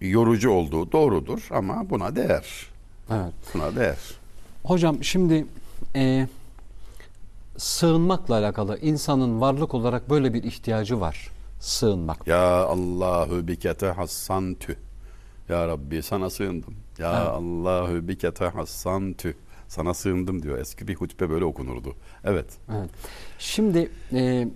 yorucu 0.00 0.50
olduğu 0.50 0.92
doğrudur 0.92 1.48
ama 1.50 1.90
buna 1.90 2.16
değer. 2.16 2.66
Evet. 3.10 3.34
Buna 3.54 3.76
değer. 3.76 3.98
Hocam 4.64 5.04
şimdi 5.04 5.46
e, 5.94 6.28
sığınmakla 7.56 8.34
alakalı 8.34 8.78
insanın 8.78 9.40
varlık 9.40 9.74
olarak 9.74 10.10
böyle 10.10 10.34
bir 10.34 10.42
ihtiyacı 10.42 11.00
var. 11.00 11.30
Sığınmak. 11.60 12.26
Ya 12.26 12.64
Allahu 12.64 13.48
bikete 13.48 13.86
hassan 13.86 14.54
tü. 14.54 14.76
Ya 15.48 15.68
Rabbi 15.68 16.02
sana 16.02 16.30
sığındım. 16.30 16.74
Ya 16.98 17.18
Evet. 17.18 17.28
Allahu 17.28 18.08
bikete 18.08 18.44
hassan 18.44 19.12
tü. 19.12 19.36
Sana 19.68 19.94
sığındım 19.94 20.42
diyor. 20.42 20.58
Eski 20.58 20.88
bir 20.88 20.94
hutbe 20.94 21.30
böyle 21.30 21.44
okunurdu. 21.44 21.94
Evet. 22.24 22.46
Evet. 22.72 22.90
Şimdi 23.38 23.90
e, 24.12 24.48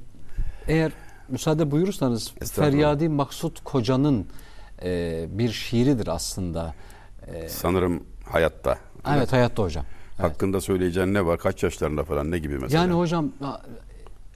eğer 0.69 0.93
müsaade 1.29 1.71
buyurursanız. 1.71 2.35
Feryadi 2.53 3.09
Maksut 3.09 3.65
Koca'nın 3.65 4.27
e, 4.83 5.25
bir 5.31 5.53
şiiridir 5.53 6.07
aslında. 6.07 6.75
E, 7.27 7.49
Sanırım 7.49 8.03
hayatta. 8.31 8.79
evet 9.09 9.33
hayatta 9.33 9.63
hocam. 9.63 9.85
Evet. 10.21 10.31
Hakkında 10.31 10.61
söyleyeceğin 10.61 11.15
ne 11.15 11.27
var? 11.27 11.39
Kaç 11.39 11.63
yaşlarında 11.63 12.05
falan 12.05 12.31
ne 12.31 12.39
gibi 12.39 12.59
mesela? 12.59 12.83
Yani 12.83 12.93
hocam 12.93 13.33
a- 13.45 13.59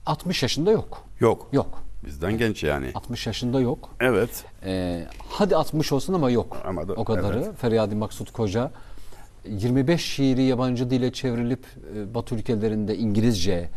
60 0.05 0.43
yaşında 0.43 0.71
yok. 0.71 1.03
Yok. 1.19 1.47
Yok. 1.51 1.83
Bizden 2.05 2.37
genç 2.37 2.63
yani. 2.63 2.91
60 2.95 3.27
yaşında 3.27 3.59
yok. 3.59 3.89
Evet. 3.99 4.45
Ee, 4.65 5.05
hadi 5.29 5.55
60 5.55 5.91
olsun 5.91 6.13
ama 6.13 6.29
yok. 6.29 6.57
Ama 6.65 6.87
da- 6.87 6.93
o 6.93 7.03
kadarı. 7.03 7.43
evet. 7.45 7.57
Feryadi 7.57 7.95
Maksut 7.95 8.31
Koca 8.31 8.71
25 9.47 10.05
şiiri 10.05 10.43
yabancı 10.43 10.89
dile 10.89 11.13
çevrilip 11.13 11.65
e, 11.95 12.13
Batı 12.13 12.35
ülkelerinde 12.35 12.97
İngilizce 12.97 13.69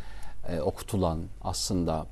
e, 0.48 0.60
okutulan 0.60 1.18
aslında 1.42 2.06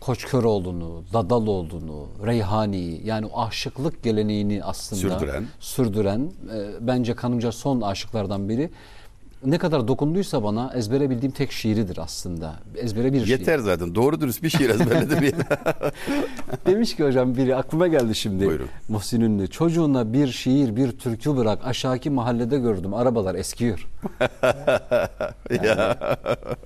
Koç 0.00 0.26
Köroğlu'nu, 0.26 1.02
Dadaloğlu'nu, 1.12 2.06
Reyhani'yi 2.26 3.06
yani 3.06 3.26
o 3.26 3.40
aşıklık 3.42 4.02
geleneğini 4.02 4.64
aslında 4.64 5.00
Sürdüren. 5.18 5.44
sürdüren 5.60 6.20
e, 6.54 6.86
bence 6.86 7.14
kanımca 7.14 7.52
son 7.52 7.80
aşıklardan 7.80 8.48
biri. 8.48 8.70
Ne 9.44 9.58
kadar 9.58 9.88
dokunduysa 9.88 10.42
bana 10.44 10.72
ezbere 10.74 11.10
bildiğim 11.10 11.32
tek 11.32 11.52
şiiridir 11.52 11.98
aslında. 11.98 12.54
Ezbere 12.76 13.12
bir 13.12 13.24
şiir. 13.24 13.38
Yeter 13.38 13.58
zaten. 13.58 13.94
Doğru 13.94 14.20
dürüst 14.20 14.42
bir 14.42 14.48
şiir 14.48 14.70
ezberledim. 14.70 15.18
Demiş 16.66 16.96
ki 16.96 17.04
hocam 17.04 17.36
biri 17.36 17.56
aklıma 17.56 17.88
geldi 17.88 18.14
şimdi. 18.14 18.46
Buyurun. 18.46 18.68
Muhsin 18.88 19.20
Ünlü. 19.20 19.48
Çocuğuna 19.48 20.12
bir 20.12 20.28
şiir, 20.28 20.76
bir 20.76 20.92
türkü 20.92 21.36
bırak. 21.36 21.58
Aşağıki 21.64 22.10
mahallede 22.10 22.58
gördüm. 22.58 22.94
Arabalar 22.94 23.34
eskiyor. 23.34 23.88
ya. 25.64 25.98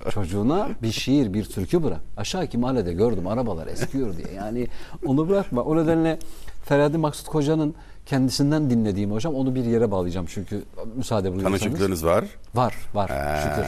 Çocuğuna 0.09 0.69
bir 0.83 0.91
şiir, 0.91 1.33
bir 1.33 1.45
türkü 1.45 1.83
bırak. 1.83 2.01
Aşağıki 2.17 2.57
mahallede 2.57 2.93
gördüm. 2.93 3.27
Arabalar 3.27 3.67
eskiyor 3.67 4.17
diye. 4.17 4.35
Yani 4.35 4.67
onu 5.05 5.29
bırakma. 5.29 5.61
O 5.61 5.77
nedenle 5.77 6.19
Feradi 6.65 6.97
Maksut 6.97 7.27
Koca'nın 7.27 7.75
kendisinden 8.05 8.69
dinlediğim 8.69 9.11
hocam 9.11 9.35
onu 9.35 9.55
bir 9.55 9.65
yere 9.65 9.91
bağlayacağım 9.91 10.25
çünkü 10.29 10.63
müsaade 10.95 11.31
buyurursanız. 11.33 11.59
Tanışıklığınız 11.61 12.05
var. 12.05 12.25
Var, 12.55 12.75
var. 12.93 13.09
Ha, 13.09 13.37
Şükür. 13.43 13.65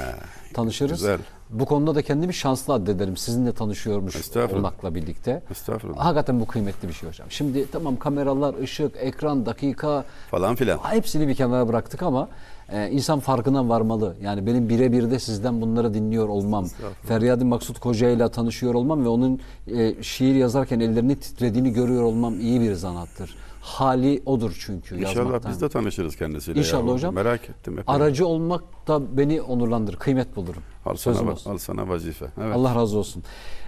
Tanışırız. 0.54 0.92
güzel. 1.00 1.20
Bu 1.50 1.66
konuda 1.66 1.96
da 1.96 2.02
kendimi 2.02 2.34
şanslı 2.34 2.74
addederim. 2.74 3.18
Sizinle 3.18 3.54
tanışıyormuş 3.54 4.36
olmakla 4.54 4.96
birlikte. 4.96 5.42
Estağfurullah. 5.52 6.06
Hakikaten 6.06 6.40
bu 6.40 6.46
kıymetli 6.46 6.88
bir 6.88 6.94
şey 6.94 7.10
hocam. 7.10 7.32
Şimdi 7.32 7.72
tamam 7.72 7.96
kameralar, 7.98 8.56
ışık, 8.64 8.92
ekran, 9.00 9.46
dakika 9.46 10.06
Falan 10.32 10.56
filan. 10.56 10.78
hepsini 10.78 11.28
bir 11.28 11.36
kenara 11.36 11.68
bıraktık 11.68 12.04
ama 12.04 12.30
e, 12.72 12.90
insan 12.92 13.20
farkına 13.20 13.70
varmalı. 13.70 14.16
Yani 14.22 14.46
benim 14.46 14.70
birebir 14.70 15.12
de 15.12 15.20
sizden 15.20 15.62
bunları 15.62 15.94
dinliyor 15.94 16.30
olmam, 16.30 16.66
Feryadi 17.04 17.46
Maksut 17.46 17.80
Koca 17.80 18.10
ile 18.10 18.30
tanışıyor 18.30 18.74
olmam 18.74 19.04
ve 19.04 19.08
onun 19.10 19.40
e, 19.68 20.04
şiir 20.04 20.36
yazarken 20.36 20.80
ellerini 20.80 21.16
titrediğini 21.20 21.74
görüyor 21.74 22.04
olmam 22.04 22.40
iyi 22.40 22.62
bir 22.62 22.74
zanattır. 22.74 23.36
Hali 23.62 24.22
odur 24.26 24.58
çünkü 24.66 24.96
İnşallah 24.96 25.16
yazmaktan. 25.16 25.52
biz 25.52 25.62
de 25.62 25.70
tanışırız 25.70 26.16
kendisiyle. 26.16 26.60
İnşallah 26.60 26.84
yahu. 26.84 26.94
hocam. 26.94 27.16
Merak 27.16 27.50
ettim. 27.50 27.80
epey. 27.80 27.96
Aracı 27.96 28.28
olmak 28.28 28.64
da 28.88 29.18
beni 29.18 29.42
onurlandırır, 29.42 29.98
kıymet 29.98 30.36
bulurum. 30.36 30.64
Al 30.88 30.96
Sözüm 30.96 31.22
sana, 31.22 31.32
olsun. 31.32 31.52
al 31.52 31.58
sana 31.58 31.90
vazife. 31.90 32.26
Evet. 32.42 32.56
Allah 32.56 32.76
razı 32.76 32.98
olsun. 32.98 33.24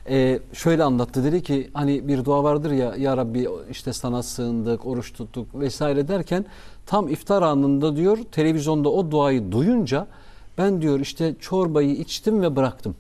Ee, 0.10 0.40
şöyle 0.54 0.84
anlattı 0.84 1.24
dedi 1.24 1.44
ki 1.44 1.70
hani 1.74 2.08
bir 2.08 2.26
dua 2.26 2.44
vardır 2.44 2.72
ya 2.72 2.96
ya 2.96 3.18
Rabbi 3.18 3.48
işte 3.72 3.94
sana 3.94 4.24
sığındık, 4.24 4.86
oruç 4.86 5.14
tuttuk 5.14 5.56
vesaire 5.56 6.08
derken 6.08 6.46
tam 6.86 7.08
iftar 7.08 7.42
anında 7.42 7.96
diyor 7.96 8.18
televizyonda 8.32 8.90
o 8.90 9.12
duayı 9.12 9.52
duyunca 9.52 10.08
ben 10.58 10.82
diyor 10.82 11.00
işte 11.00 11.36
çorbayı 11.40 11.92
içtim 11.92 12.42
ve 12.42 12.56
bıraktım. 12.56 12.96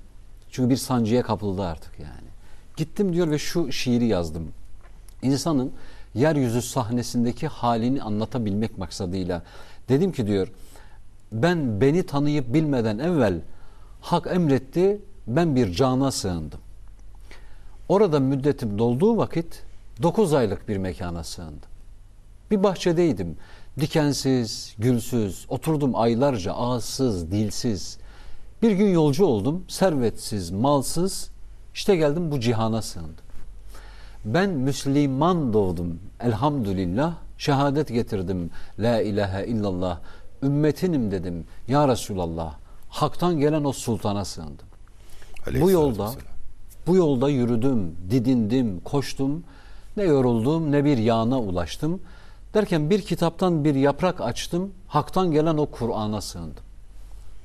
Çünkü 0.51 0.69
bir 0.69 0.77
sancıya 0.77 1.21
kapıldı 1.21 1.63
artık 1.63 1.99
yani. 1.99 2.29
Gittim 2.77 3.13
diyor 3.13 3.31
ve 3.31 3.37
şu 3.37 3.71
şiiri 3.71 4.05
yazdım. 4.05 4.47
İnsanın 5.21 5.71
yeryüzü 6.13 6.61
sahnesindeki 6.61 7.47
halini 7.47 8.01
anlatabilmek 8.03 8.77
maksadıyla 8.77 9.43
dedim 9.89 10.11
ki 10.11 10.27
diyor 10.27 10.47
ben 11.31 11.81
beni 11.81 12.03
tanıyıp 12.03 12.53
bilmeden 12.53 12.99
evvel 12.99 13.39
hak 14.01 14.27
emretti 14.27 15.01
ben 15.27 15.55
bir 15.55 15.71
cana 15.71 16.11
sığındım. 16.11 16.59
Orada 17.89 18.19
müddetim 18.19 18.79
dolduğu 18.79 19.17
vakit 19.17 19.63
9 20.03 20.33
aylık 20.33 20.67
bir 20.67 20.77
mekana 20.77 21.23
sığındım. 21.23 21.69
Bir 22.51 22.63
bahçedeydim. 22.63 23.37
Dikensiz, 23.79 24.75
gülsüz, 24.77 25.45
oturdum 25.49 25.95
aylarca 25.95 26.53
ağızsız, 26.53 27.31
dilsiz. 27.31 27.97
Bir 28.61 28.71
gün 28.71 28.87
yolcu 28.87 29.25
oldum, 29.25 29.65
servetsiz, 29.67 30.51
malsız. 30.51 31.29
İşte 31.73 31.95
geldim 31.95 32.31
bu 32.31 32.39
cihana 32.39 32.81
sığındım. 32.81 33.25
Ben 34.25 34.49
Müslüman 34.49 35.53
doğdum 35.53 35.99
elhamdülillah. 36.19 37.15
Şehadet 37.37 37.87
getirdim. 37.87 38.49
La 38.79 39.01
ilahe 39.01 39.47
illallah. 39.47 39.99
Ümmetinim 40.43 41.11
dedim. 41.11 41.45
Ya 41.67 41.87
Resulallah. 41.87 42.55
Hak'tan 42.89 43.39
gelen 43.39 43.63
o 43.63 43.73
sultana 43.73 44.25
sığındım. 44.25 44.67
Bu 45.61 45.71
yolda 45.71 46.11
bu 46.87 46.95
yolda 46.95 47.29
yürüdüm, 47.29 47.95
didindim, 48.09 48.79
koştum. 48.79 49.43
Ne 49.97 50.03
yoruldum 50.03 50.71
ne 50.71 50.85
bir 50.85 50.97
yana 50.97 51.39
ulaştım. 51.39 52.01
Derken 52.53 52.89
bir 52.89 53.01
kitaptan 53.01 53.63
bir 53.63 53.75
yaprak 53.75 54.21
açtım. 54.21 54.71
Hak'tan 54.87 55.31
gelen 55.31 55.57
o 55.57 55.65
Kur'an'a 55.65 56.21
sığındım. 56.21 56.63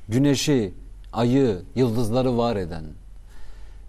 Güneşi, 0.08 0.74
ayı, 1.12 1.62
yıldızları 1.74 2.38
var 2.38 2.56
eden, 2.56 2.84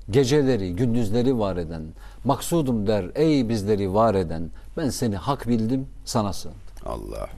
geceleri, 0.09 0.75
gündüzleri 0.75 1.39
var 1.39 1.57
eden, 1.57 1.83
maksudum 2.23 2.87
der 2.87 3.05
ey 3.15 3.49
bizleri 3.49 3.93
var 3.93 4.15
eden, 4.15 4.49
ben 4.77 4.89
seni 4.89 5.15
hak 5.15 5.47
bildim, 5.47 5.87
sana 6.05 6.33
sığındım. 6.33 6.59
Allah. 6.85 7.29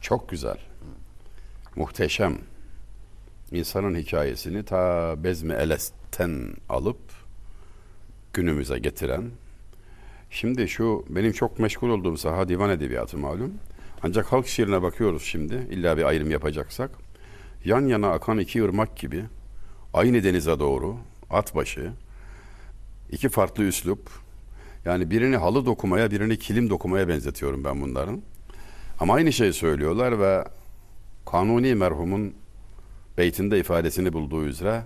Çok 0.00 0.28
güzel. 0.28 0.56
Muhteşem. 1.76 2.38
İnsanın 3.52 3.94
hikayesini 3.94 4.64
ta 4.64 5.14
Bezmi 5.24 5.52
Eles'ten 5.52 6.54
alıp 6.68 7.00
günümüze 8.32 8.78
getiren 8.78 9.30
Şimdi 10.30 10.68
şu 10.68 11.04
benim 11.08 11.32
çok 11.32 11.58
meşgul 11.58 11.88
olduğum 11.88 12.16
saha 12.16 12.48
divan 12.48 12.70
edebiyatı 12.70 13.18
malum. 13.18 13.54
Ancak 14.02 14.32
halk 14.32 14.46
şiirine 14.46 14.82
bakıyoruz 14.82 15.22
şimdi. 15.22 15.66
İlla 15.70 15.96
bir 15.96 16.04
ayrım 16.04 16.30
yapacaksak. 16.30 16.90
Yan 17.64 17.86
yana 17.86 18.10
akan 18.10 18.38
iki 18.38 18.64
ırmak 18.64 18.96
gibi 18.96 19.24
aynı 19.94 20.24
denize 20.24 20.58
doğru 20.58 20.96
at 21.30 21.54
başı 21.54 21.92
iki 23.10 23.28
farklı 23.28 23.64
üslup 23.64 24.10
yani 24.84 25.10
birini 25.10 25.36
halı 25.36 25.66
dokumaya 25.66 26.10
birini 26.10 26.38
kilim 26.38 26.70
dokumaya 26.70 27.08
benzetiyorum 27.08 27.64
ben 27.64 27.80
bunların. 27.80 28.22
Ama 29.00 29.14
aynı 29.14 29.32
şeyi 29.32 29.52
söylüyorlar 29.52 30.20
ve 30.20 30.44
Kanuni 31.26 31.74
merhumun 31.74 32.34
beytinde 33.18 33.58
ifadesini 33.60 34.12
bulduğu 34.12 34.44
üzere 34.44 34.82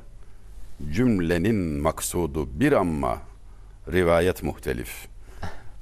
cümlenin 0.93 1.83
maksudu 1.83 2.61
bir 2.61 2.73
amma 2.73 3.19
rivayet 3.93 4.43
muhtelif. 4.43 5.07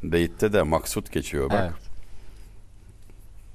Beytte 0.02 0.52
de 0.52 0.62
maksut 0.62 1.12
geçiyor 1.12 1.50
bak. 1.50 1.60
Evet. 1.62 1.92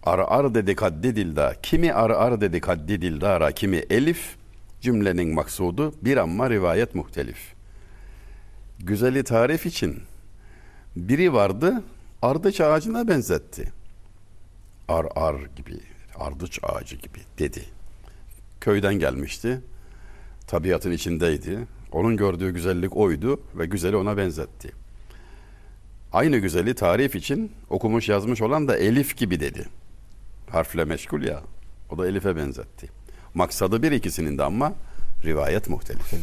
Ar 0.03 0.19
ar 0.19 0.55
dedik 0.55 0.81
haddi 0.81 1.15
dilda. 1.15 1.53
Kimi 1.63 1.93
ar 1.93 2.09
ar 2.09 2.41
dedik 2.41 2.67
haddi 2.67 3.01
dildara. 3.01 3.51
Kimi 3.51 3.77
elif. 3.77 4.35
Cümlenin 4.81 5.33
maksudu 5.33 5.93
bir 6.01 6.17
amma 6.17 6.49
rivayet 6.49 6.95
muhtelif. 6.95 7.53
Güzeli 8.79 9.23
tarif 9.23 9.65
için 9.65 9.99
biri 10.95 11.33
vardı 11.33 11.83
ardıç 12.21 12.61
ağacına 12.61 13.07
benzetti. 13.07 13.71
Ar 14.87 15.05
ar 15.15 15.35
gibi, 15.35 15.79
ardıç 16.15 16.59
ağacı 16.63 16.95
gibi 16.95 17.19
dedi. 17.39 17.76
Köyden 18.61 18.93
gelmişti. 18.93 19.61
Tabiatın 20.47 20.91
içindeydi. 20.91 21.59
Onun 21.91 22.17
gördüğü 22.17 22.51
güzellik 22.51 22.97
oydu 22.97 23.41
ve 23.55 23.65
güzeli 23.65 23.95
ona 23.95 24.17
benzetti. 24.17 24.71
Aynı 26.13 26.37
güzeli 26.37 26.75
tarif 26.75 27.15
için 27.15 27.51
okumuş 27.69 28.09
yazmış 28.09 28.41
olan 28.41 28.67
da 28.67 28.77
Elif 28.77 29.17
gibi 29.17 29.39
dedi. 29.39 29.65
Harfle 30.49 30.85
meşgul 30.85 31.21
ya. 31.23 31.41
O 31.89 31.97
da 31.97 32.07
Elif'e 32.07 32.35
benzetti. 32.35 32.89
Maksadı 33.33 33.83
bir 33.83 33.91
ikisinin 33.91 34.37
de 34.37 34.43
ama 34.43 34.73
rivayet 35.25 35.69
muhtelif. 35.69 36.13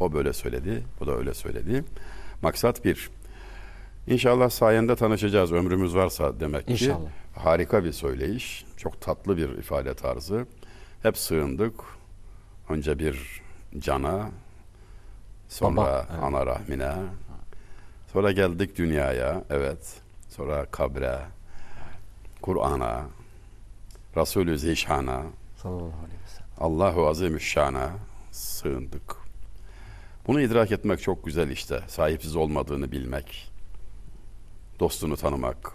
O 0.00 0.12
böyle 0.12 0.32
söyledi, 0.32 0.82
o 1.00 1.06
da 1.06 1.16
öyle 1.16 1.34
söyledi. 1.34 1.84
Maksat 2.42 2.84
bir. 2.84 3.10
İnşallah 4.06 4.50
sayende 4.50 4.96
tanışacağız 4.96 5.52
ömrümüz 5.52 5.94
varsa 5.94 6.40
demek 6.40 6.66
ki. 6.66 6.72
İnşallah. 6.72 7.08
Harika 7.34 7.84
bir 7.84 7.92
söyleyiş. 7.92 8.64
Çok 8.76 9.00
tatlı 9.00 9.36
bir 9.36 9.48
ifade 9.48 9.94
tarzı. 9.94 10.46
Hep 11.02 11.18
sığındık. 11.18 11.74
Önce 12.68 12.98
bir 12.98 13.42
cana, 13.78 14.30
sonra 15.48 15.76
Baba, 15.76 16.06
evet. 16.10 16.22
ana 16.22 16.46
rahmine, 16.46 16.92
sonra 18.12 18.32
geldik 18.32 18.78
dünyaya, 18.78 19.44
evet. 19.50 20.00
Sonra 20.28 20.64
kabre, 20.64 21.18
Kur'an'a, 22.42 23.04
Resulü 24.16 24.58
Zişan'a, 24.58 25.22
Sallallahu 25.56 25.84
aleyhi 25.84 26.22
ve 26.22 26.28
sellem. 26.28 26.48
Allahu 26.60 27.06
Azimüşşan'a 27.06 27.90
sığındık. 28.32 29.16
Bunu 30.26 30.40
idrak 30.40 30.72
etmek 30.72 31.02
çok 31.02 31.24
güzel 31.24 31.50
işte. 31.50 31.80
Sahipsiz 31.88 32.36
olmadığını 32.36 32.92
bilmek. 32.92 33.52
Dostunu 34.80 35.16
tanımak. 35.16 35.72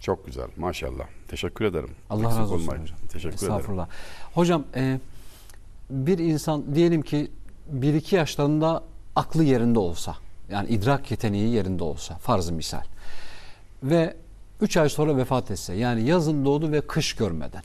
Çok 0.00 0.26
güzel. 0.26 0.46
Maşallah. 0.56 1.04
Teşekkür 1.28 1.64
ederim. 1.64 1.90
Allah 2.10 2.22
Eksik 2.24 2.40
razı 2.40 2.54
olsun 2.54 2.64
olmayın. 2.66 2.82
hocam. 2.82 2.98
Teşekkür 3.12 3.36
ederim. 3.36 3.52
Estağfurullah. 3.52 3.88
Hocam 4.34 4.64
e, 4.74 5.00
bir 5.90 6.18
insan 6.18 6.74
diyelim 6.74 7.02
ki 7.02 7.30
bir 7.68 7.94
iki 7.94 8.16
yaşlarında 8.16 8.82
aklı 9.16 9.44
yerinde 9.44 9.78
olsa 9.78 10.16
yani 10.50 10.68
idrak 10.68 11.10
yeteneği 11.10 11.54
yerinde 11.54 11.84
olsa 11.84 12.14
farz 12.18 12.50
misal 12.50 12.82
ve 13.82 14.16
üç 14.60 14.76
ay 14.76 14.88
sonra 14.88 15.16
vefat 15.16 15.50
etse 15.50 15.74
yani 15.74 16.02
yazın 16.02 16.44
doğdu 16.44 16.72
ve 16.72 16.80
kış 16.80 17.14
görmeden 17.16 17.62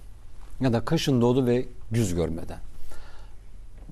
ya 0.62 0.74
da 0.74 0.86
kışın 0.86 1.22
doğdu 1.22 1.46
ve 1.46 1.66
güz 1.92 2.16
görmeden 2.16 2.58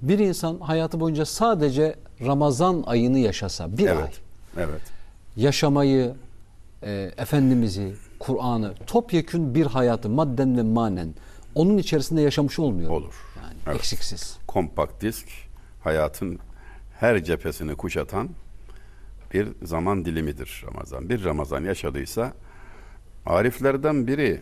bir 0.02 0.20
insan 0.20 0.60
hayatı 0.60 1.00
boyunca 1.00 1.26
sadece 1.26 1.96
Ramazan 2.26 2.84
ayını 2.88 3.20
yaşasa 3.20 3.78
bir 3.78 3.88
ay 3.90 3.96
Evet. 3.98 4.22
Evet. 4.58 4.82
yaşamayı, 5.38 6.14
e, 6.84 7.12
Efendimiz'i, 7.18 7.94
Kur'an'ı, 8.22 8.74
topyekün 8.88 9.56
bir 9.56 9.66
hayatı 9.66 10.10
madden 10.10 10.58
ve 10.58 10.64
manen 10.64 11.14
onun 11.56 11.78
içerisinde 11.78 12.22
yaşamış 12.22 12.60
olmuyor. 12.60 12.90
mu? 12.90 12.96
Olur. 12.96 13.14
Yani 13.44 13.54
Evet. 13.68 13.76
eksiksiz. 13.76 14.38
Kompakt 14.48 15.02
disk 15.02 15.28
hayatın 15.84 16.40
her 17.00 17.24
cephesini 17.24 17.76
kuşatan 17.76 18.30
bir 19.34 19.48
zaman 19.64 20.06
dilimidir 20.06 20.64
Ramazan. 20.68 21.10
Bir 21.10 21.24
Ramazan 21.24 21.64
yaşadıysa 21.64 22.34
Ariflerden 23.26 24.08
biri 24.08 24.42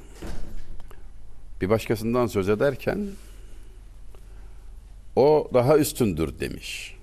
bir 1.61 1.69
başkasından 1.69 2.27
söz 2.27 2.49
ederken 2.49 3.07
o 5.15 5.49
daha 5.53 5.77
üstündür 5.77 6.39
demiş. 6.39 6.95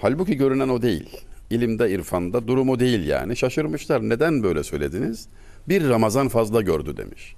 Halbuki 0.00 0.36
görünen 0.36 0.68
o 0.68 0.82
değil. 0.82 1.20
İlimde, 1.52 1.90
irfanda 1.90 2.48
durum 2.48 2.68
o 2.68 2.80
değil 2.80 3.06
yani. 3.06 3.36
Şaşırmışlar. 3.36 4.08
Neden 4.08 4.42
böyle 4.42 4.62
söylediniz? 4.62 5.28
Bir 5.68 5.88
Ramazan 5.88 6.28
fazla 6.28 6.62
gördü 6.62 6.96
demiş. 6.96 7.34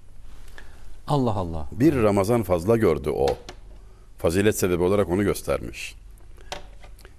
Allah 1.06 1.30
Allah. 1.34 1.68
Bir 1.72 2.02
Ramazan 2.02 2.42
fazla 2.42 2.76
gördü 2.76 3.10
o. 3.10 3.26
Fazilet 4.18 4.58
sebebi 4.58 4.82
olarak 4.82 5.08
onu 5.08 5.24
göstermiş. 5.24 5.94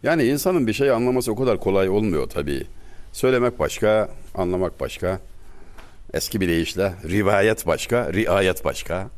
Yani 0.03 0.23
insanın 0.23 0.67
bir 0.67 0.73
şey 0.73 0.91
anlaması 0.91 1.31
o 1.31 1.35
kadar 1.35 1.59
kolay 1.59 1.89
olmuyor 1.89 2.29
tabii. 2.29 2.67
Söylemek 3.13 3.59
başka, 3.59 4.09
anlamak 4.35 4.79
başka. 4.79 5.19
Eski 6.13 6.41
bir 6.41 6.47
deyişle 6.47 6.93
rivayet 7.03 7.67
başka, 7.67 8.13
riayet 8.13 8.65
başka. 8.65 9.09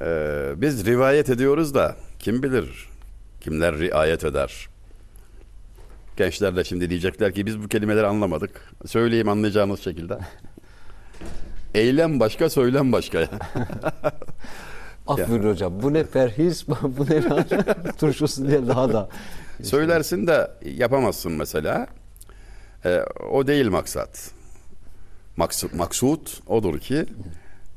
Ee, 0.00 0.52
biz 0.56 0.86
rivayet 0.86 1.30
ediyoruz 1.30 1.74
da 1.74 1.96
kim 2.18 2.42
bilir 2.42 2.88
kimler 3.40 3.78
riayet 3.78 4.24
eder. 4.24 4.68
Gençler 6.20 6.56
de 6.56 6.64
şimdi 6.64 6.90
diyecekler 6.90 7.34
ki 7.34 7.46
biz 7.46 7.62
bu 7.62 7.68
kelimeleri 7.68 8.06
anlamadık. 8.06 8.72
Söyleyeyim 8.86 9.28
anlayacağınız 9.28 9.80
şekilde. 9.80 10.18
Eylem 11.74 12.20
başka, 12.20 12.50
söylem 12.50 12.92
başka. 12.92 13.18
Aferin 15.06 15.50
hocam. 15.50 15.82
Bu 15.82 15.92
ne 15.92 16.04
perhiz, 16.04 16.68
bu 16.68 17.06
ne 17.10 17.22
turşusu 17.98 18.48
diye 18.48 18.68
daha 18.68 18.92
da. 18.92 19.08
Söylersin 19.62 20.26
de 20.26 20.50
yapamazsın 20.64 21.32
mesela. 21.32 21.86
Ee, 22.84 23.04
o 23.30 23.46
değil 23.46 23.68
maksat. 23.68 24.30
Maksut, 25.36 25.74
maksut 25.74 26.40
odur 26.46 26.78
ki 26.78 27.06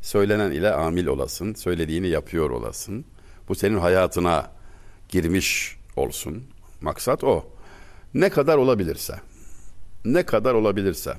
söylenen 0.01 0.51
ile 0.51 0.73
amil 0.73 1.05
olasın. 1.05 1.53
Söylediğini 1.53 2.07
yapıyor 2.07 2.49
olasın. 2.49 3.05
Bu 3.49 3.55
senin 3.55 3.77
hayatına 3.77 4.51
girmiş 5.09 5.77
olsun. 5.95 6.43
Maksat 6.81 7.23
o. 7.23 7.53
Ne 8.13 8.29
kadar 8.29 8.57
olabilirse. 8.57 9.15
Ne 10.05 10.23
kadar 10.23 10.53
olabilirse. 10.53 11.13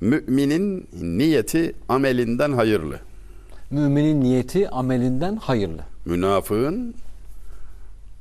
Müminin 0.00 0.88
niyeti 1.02 1.74
amelinden 1.88 2.52
hayırlı. 2.52 3.00
Müminin 3.70 4.20
niyeti 4.20 4.68
amelinden 4.68 5.36
hayırlı. 5.36 5.82
Münafığın 6.04 6.94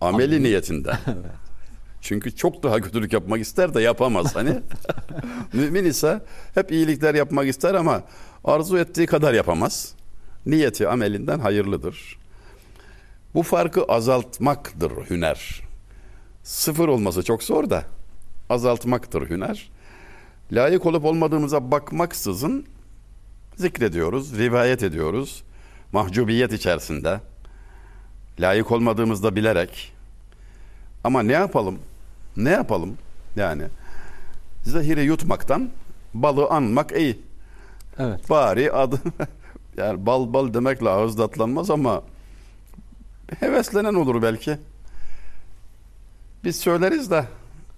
ameli 0.01 0.43
niyetinden. 0.43 0.97
Çünkü 2.01 2.35
çok 2.35 2.63
daha 2.63 2.81
kötülük 2.81 3.13
yapmak 3.13 3.41
ister 3.41 3.73
de 3.73 3.81
yapamaz 3.81 4.35
hani. 4.35 4.59
Mümin 5.53 5.85
ise 5.85 6.21
hep 6.53 6.71
iyilikler 6.71 7.15
yapmak 7.15 7.47
ister 7.47 7.73
ama 7.73 8.03
arzu 8.43 8.77
ettiği 8.77 9.05
kadar 9.07 9.33
yapamaz. 9.33 9.93
Niyeti 10.45 10.87
amelinden 10.87 11.39
hayırlıdır. 11.39 12.17
Bu 13.33 13.43
farkı 13.43 13.83
azaltmaktır 13.83 14.91
hüner. 14.91 15.70
Sıfır 16.51 16.87
olması 16.87 17.23
çok 17.23 17.43
zor 17.43 17.69
da 17.69 17.83
azaltmaktır 18.49 19.29
hüner. 19.29 19.69
Layık 20.51 20.85
olup 20.85 21.05
olmadığımıza 21.05 21.71
bakmaksızın 21.71 22.65
zikrediyoruz, 23.55 24.37
rivayet 24.37 24.83
ediyoruz. 24.83 25.43
Mahcubiyet 25.91 26.53
içerisinde. 26.53 27.19
Layık 28.39 28.71
olmadığımızda 28.71 29.35
bilerek. 29.35 29.93
Ama 31.03 31.23
ne 31.23 31.33
yapalım? 31.33 31.79
Ne 32.37 32.49
yapalım? 32.49 32.97
Yani 33.35 33.63
zehiri 34.63 35.01
yutmaktan 35.03 35.69
balı 36.13 36.47
anmak 36.47 36.91
iyi. 36.91 37.19
Evet. 37.99 38.29
Bari 38.29 38.71
adı 38.71 38.99
yani 39.77 40.05
bal 40.05 40.33
bal 40.33 40.53
demekle 40.53 40.89
ağız 40.89 41.17
tatlanmaz 41.17 41.69
ama 41.69 42.03
heveslenen 43.39 43.93
olur 43.93 44.21
belki. 44.21 44.57
Biz 46.43 46.55
söyleriz 46.55 47.11
de 47.11 47.25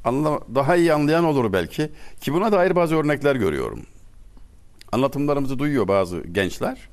anla, 0.04 0.40
daha 0.56 0.76
iyi 0.76 0.94
anlayan 0.94 1.24
olur 1.24 1.54
belki. 1.54 1.90
Ki 2.22 2.34
buna 2.34 2.52
dair 2.52 2.76
bazı 2.76 2.96
örnekler 2.96 3.36
görüyorum. 3.36 3.80
Anlatımlarımızı 4.92 5.60
duyuyor 5.60 5.88
bazı 5.88 6.20
gençler. 6.22 6.90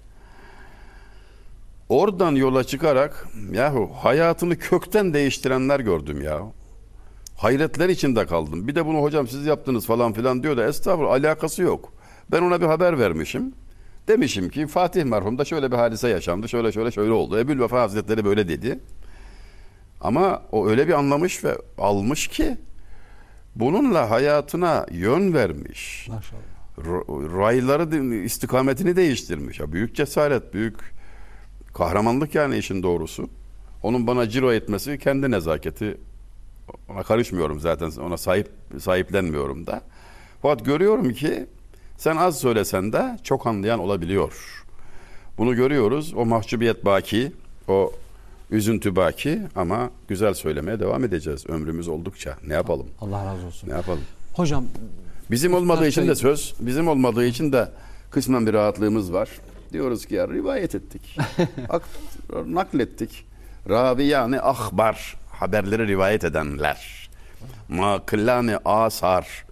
Oradan 1.88 2.34
yola 2.34 2.64
çıkarak 2.64 3.28
yahu 3.52 3.90
hayatını 4.02 4.58
kökten 4.58 5.14
değiştirenler 5.14 5.80
gördüm 5.80 6.22
ya. 6.22 6.42
Hayretler 7.36 7.88
içinde 7.88 8.26
kaldım. 8.26 8.68
Bir 8.68 8.74
de 8.74 8.86
bunu 8.86 9.02
hocam 9.02 9.28
siz 9.28 9.46
yaptınız 9.46 9.86
falan 9.86 10.12
filan 10.12 10.42
diyor 10.42 10.56
da 10.56 10.68
estağfurullah 10.68 11.12
alakası 11.12 11.62
yok. 11.62 11.92
Ben 12.32 12.42
ona 12.42 12.60
bir 12.60 12.66
haber 12.66 12.98
vermişim. 12.98 13.54
Demişim 14.08 14.48
ki 14.48 14.66
Fatih 14.66 15.04
merhumda 15.04 15.44
şöyle 15.44 15.72
bir 15.72 15.76
hadise 15.76 16.08
yaşandı. 16.08 16.48
Şöyle 16.48 16.72
şöyle 16.72 16.90
şöyle 16.90 17.12
oldu. 17.12 17.38
Ebu'l 17.38 17.60
Vefa 17.60 17.80
Hazretleri 17.80 18.24
böyle 18.24 18.48
dedi. 18.48 18.80
Ama 20.00 20.42
o 20.52 20.68
öyle 20.68 20.88
bir 20.88 20.92
anlamış 20.92 21.44
ve 21.44 21.56
almış 21.78 22.28
ki 22.28 22.56
bununla 23.56 24.10
hayatına 24.10 24.86
yön 24.90 25.34
vermiş. 25.34 26.08
Maşallah. 26.08 26.40
Rayları 27.38 28.14
istikametini 28.24 28.96
değiştirmiş. 28.96 29.60
Ya 29.60 29.72
büyük 29.72 29.94
cesaret, 29.94 30.54
büyük 30.54 30.78
kahramanlık 31.74 32.34
yani 32.34 32.58
işin 32.58 32.82
doğrusu. 32.82 33.28
Onun 33.82 34.06
bana 34.06 34.28
ciro 34.28 34.52
etmesi 34.52 34.98
kendi 34.98 35.30
nezaketi. 35.30 35.96
Ona 36.88 37.02
karışmıyorum 37.02 37.60
zaten 37.60 37.90
ona 37.90 38.16
sahip 38.16 38.48
sahiplenmiyorum 38.78 39.66
da. 39.66 39.82
Fakat 40.42 40.64
görüyorum 40.64 41.12
ki 41.12 41.46
Sen 42.00 42.16
az 42.16 42.38
söylesen 42.38 42.92
de 42.92 43.18
çok 43.24 43.46
anlayan 43.46 43.80
olabiliyor. 43.80 44.64
Bunu 45.38 45.54
görüyoruz. 45.54 46.14
O 46.14 46.26
mahcubiyet 46.26 46.84
baki, 46.84 47.32
o 47.68 47.92
üzüntü 48.50 48.96
baki 48.96 49.40
ama 49.56 49.90
güzel 50.08 50.34
söylemeye 50.34 50.80
devam 50.80 51.04
edeceğiz 51.04 51.44
ömrümüz 51.48 51.88
oldukça. 51.88 52.36
Ne 52.46 52.54
yapalım? 52.54 52.86
Allah 53.00 53.24
razı 53.24 53.46
olsun. 53.46 53.68
Ne 53.68 53.72
yapalım? 53.72 54.02
Hocam 54.34 54.64
Bizim 55.30 55.54
olmadığı 55.54 55.86
için 55.86 56.08
de 56.08 56.14
söz, 56.14 56.54
bizim 56.60 56.88
olmadığı 56.88 57.24
için 57.26 57.52
de 57.52 57.68
kısmen 58.10 58.46
bir 58.46 58.52
rahatlığımız 58.52 59.12
var. 59.12 59.28
Diyoruz 59.72 60.06
ki 60.06 60.14
ya 60.14 60.28
rivayet 60.28 60.74
ettik. 60.74 61.16
Ak, 61.68 61.82
naklettik. 62.46 63.26
Ravi 63.68 64.04
yani 64.04 64.40
ahbar, 64.40 65.16
haberleri 65.30 65.86
rivayet 65.88 66.24
edenler. 66.24 67.10
Makillani 67.68 68.56
asar, 68.64 69.44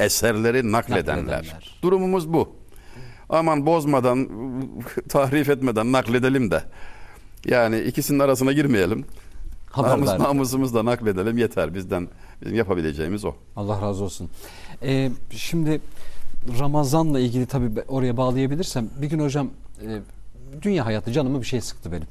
eserleri 0.00 0.72
nakledenler. 0.72 1.22
Nakledenler. 1.22 1.78
Durumumuz 1.82 2.32
bu. 2.32 2.56
Aman 3.28 3.66
bozmadan, 3.66 4.28
tahrif 5.08 5.48
etmeden 5.48 5.92
nakledelim 5.92 6.50
de. 6.50 6.62
Yani 7.48 7.80
ikisinin 7.80 8.18
arasına 8.18 8.52
girmeyelim. 8.52 9.04
Haber 9.70 10.18
Namus, 10.18 10.74
da 10.74 10.84
nakledelim 10.84 11.38
yeter. 11.38 11.74
Bizden 11.74 12.08
bizim 12.42 12.56
yapabileceğimiz 12.56 13.24
o. 13.24 13.34
Allah 13.56 13.82
razı 13.82 14.04
olsun. 14.04 14.30
Ee, 14.82 15.10
şimdi 15.30 15.80
Ramazan'la 16.58 17.20
ilgili 17.20 17.46
tabii 17.46 17.82
oraya 17.88 18.16
bağlayabilirsem 18.16 18.88
bir 19.02 19.06
gün 19.06 19.18
hocam 19.18 19.50
e, 19.82 20.00
dünya 20.62 20.86
hayatı 20.86 21.12
canımı 21.12 21.40
bir 21.40 21.46
şey 21.46 21.60
sıktı 21.60 21.92
benim. 21.92 22.06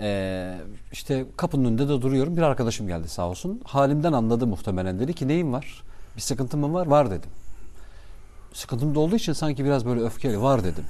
Ee, 0.00 0.58
işte 0.92 1.24
kapının 1.36 1.64
önünde 1.64 1.88
de 1.88 2.02
duruyorum. 2.02 2.36
Bir 2.36 2.42
arkadaşım 2.42 2.86
geldi 2.88 3.08
sağ 3.08 3.28
olsun. 3.28 3.60
Halimden 3.64 4.12
anladı 4.12 4.46
muhtemelen. 4.46 5.00
Dedi 5.00 5.14
ki 5.14 5.28
neyin 5.28 5.52
var? 5.52 5.82
Bir 6.16 6.20
sıkıntın 6.20 6.60
mı 6.60 6.72
var? 6.72 6.86
Var 6.86 7.10
dedim. 7.10 7.30
Sıkıntım 8.52 8.94
da 8.94 9.00
olduğu 9.00 9.16
için 9.16 9.32
sanki 9.32 9.64
biraz 9.64 9.86
böyle 9.86 10.00
öfkeli. 10.00 10.42
Var 10.42 10.64
dedim. 10.64 10.84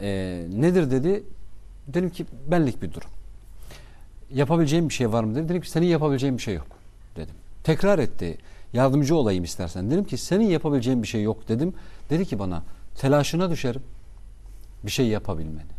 Ee, 0.00 0.46
nedir 0.52 0.90
dedi. 0.90 1.24
Dedim 1.88 2.10
ki 2.10 2.26
benlik 2.50 2.82
bir 2.82 2.92
durum. 2.92 3.10
Yapabileceğim 4.34 4.88
bir 4.88 4.94
şey 4.94 5.12
var 5.12 5.24
mı 5.24 5.34
dedi. 5.34 5.48
Dedim 5.48 5.62
ki 5.62 5.70
senin 5.70 5.86
yapabileceğin 5.86 6.36
bir 6.36 6.42
şey 6.42 6.54
yok 6.54 6.66
dedim. 7.16 7.34
Tekrar 7.64 7.98
etti. 7.98 8.38
Yardımcı 8.72 9.16
olayım 9.16 9.44
istersen. 9.44 9.90
Dedim 9.90 10.04
ki 10.04 10.18
senin 10.18 10.44
yapabileceğin 10.44 11.02
bir 11.02 11.08
şey 11.08 11.22
yok 11.22 11.48
dedim. 11.48 11.74
Dedi 12.10 12.26
ki 12.26 12.38
bana 12.38 12.62
telaşına 12.94 13.50
düşerim. 13.50 13.82
Bir 14.84 14.90
şey 14.90 15.06
yapabilmeni. 15.06 15.74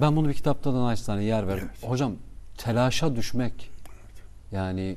Ben 0.00 0.16
bunu 0.16 0.28
bir 0.28 0.34
kitapta 0.34 0.74
da 0.74 0.84
naçizane 0.84 1.24
yer 1.24 1.48
verdim. 1.48 1.68
Hocam 1.82 2.12
telaşa 2.58 3.16
düşmek 3.16 3.70
yani 4.52 4.96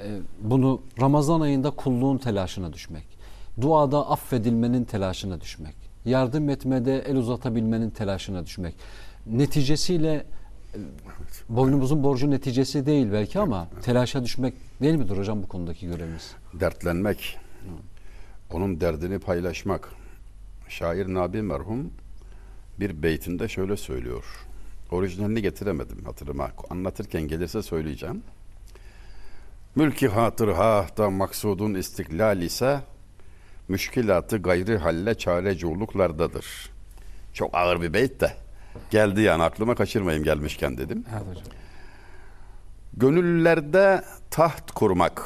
e, 0.00 0.20
bunu 0.40 0.80
Ramazan 1.00 1.40
ayında 1.40 1.70
kulluğun 1.70 2.18
telaşına 2.18 2.72
düşmek. 2.72 3.04
Duada 3.60 4.10
affedilmenin 4.10 4.84
telaşına 4.84 5.40
düşmek. 5.40 5.74
Yardım 6.04 6.50
etmede 6.50 6.98
el 6.98 7.16
uzatabilmenin 7.16 7.90
telaşına 7.90 8.46
düşmek. 8.46 8.74
Neticesiyle 9.26 10.12
e, 10.74 10.78
boynumuzun 11.48 12.02
borcu 12.02 12.30
neticesi 12.30 12.86
değil 12.86 13.12
belki 13.12 13.38
ama 13.38 13.68
telaşa 13.82 14.24
düşmek 14.24 14.54
değil 14.82 14.94
midir 14.94 15.16
hocam 15.16 15.42
bu 15.42 15.48
konudaki 15.48 15.86
görevimiz? 15.86 16.34
dertlenmek, 16.54 17.38
onun 18.52 18.80
derdini 18.80 19.18
paylaşmak. 19.18 19.88
Şair 20.68 21.14
Nabi 21.14 21.42
merhum 21.42 21.90
bir 22.80 23.02
beytinde 23.02 23.48
şöyle 23.48 23.76
söylüyor. 23.76 24.24
Orijinalini 24.90 25.42
getiremedim 25.42 26.04
hatırıma. 26.04 26.50
Anlatırken 26.70 27.22
gelirse 27.22 27.62
söyleyeceğim. 27.62 28.22
Mülki 29.76 30.08
hatır 30.08 30.48
da 30.96 31.10
maksudun 31.10 31.74
istiklal 31.74 32.42
ise 32.42 32.80
müşkilatı 33.68 34.38
gayri 34.38 34.78
halle 34.78 35.14
çareculuklardadır. 35.14 36.70
Çok 37.32 37.54
ağır 37.54 37.80
bir 37.82 37.92
beyt 37.92 38.20
de 38.20 38.36
geldi 38.90 39.20
yani 39.20 39.42
aklıma 39.42 39.74
kaçırmayayım 39.74 40.24
gelmişken 40.24 40.78
dedim. 40.78 41.04
Evet 41.12 41.26
hocam. 41.28 41.44
Gönüllerde 42.96 44.04
taht 44.30 44.70
kurmak 44.70 45.22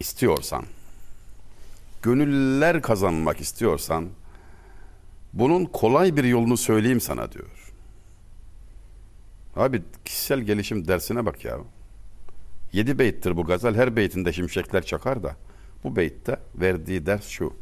istiyorsan, 0.00 0.64
gönüller 2.02 2.82
kazanmak 2.82 3.40
istiyorsan, 3.40 4.08
bunun 5.32 5.64
kolay 5.64 6.16
bir 6.16 6.24
yolunu 6.24 6.56
söyleyeyim 6.56 7.00
sana 7.00 7.32
diyor. 7.32 7.72
Abi 9.56 9.82
kişisel 10.04 10.40
gelişim 10.40 10.88
dersine 10.88 11.26
bak 11.26 11.44
ya. 11.44 11.58
Yedi 12.72 12.98
beyttir 12.98 13.36
bu 13.36 13.44
gazel. 13.44 13.74
Her 13.74 13.96
beytinde 13.96 14.32
şimşekler 14.32 14.82
çakar 14.86 15.22
da. 15.22 15.36
Bu 15.84 15.96
beytte 15.96 16.36
verdiği 16.54 17.06
ders 17.06 17.28
şu. 17.28 17.52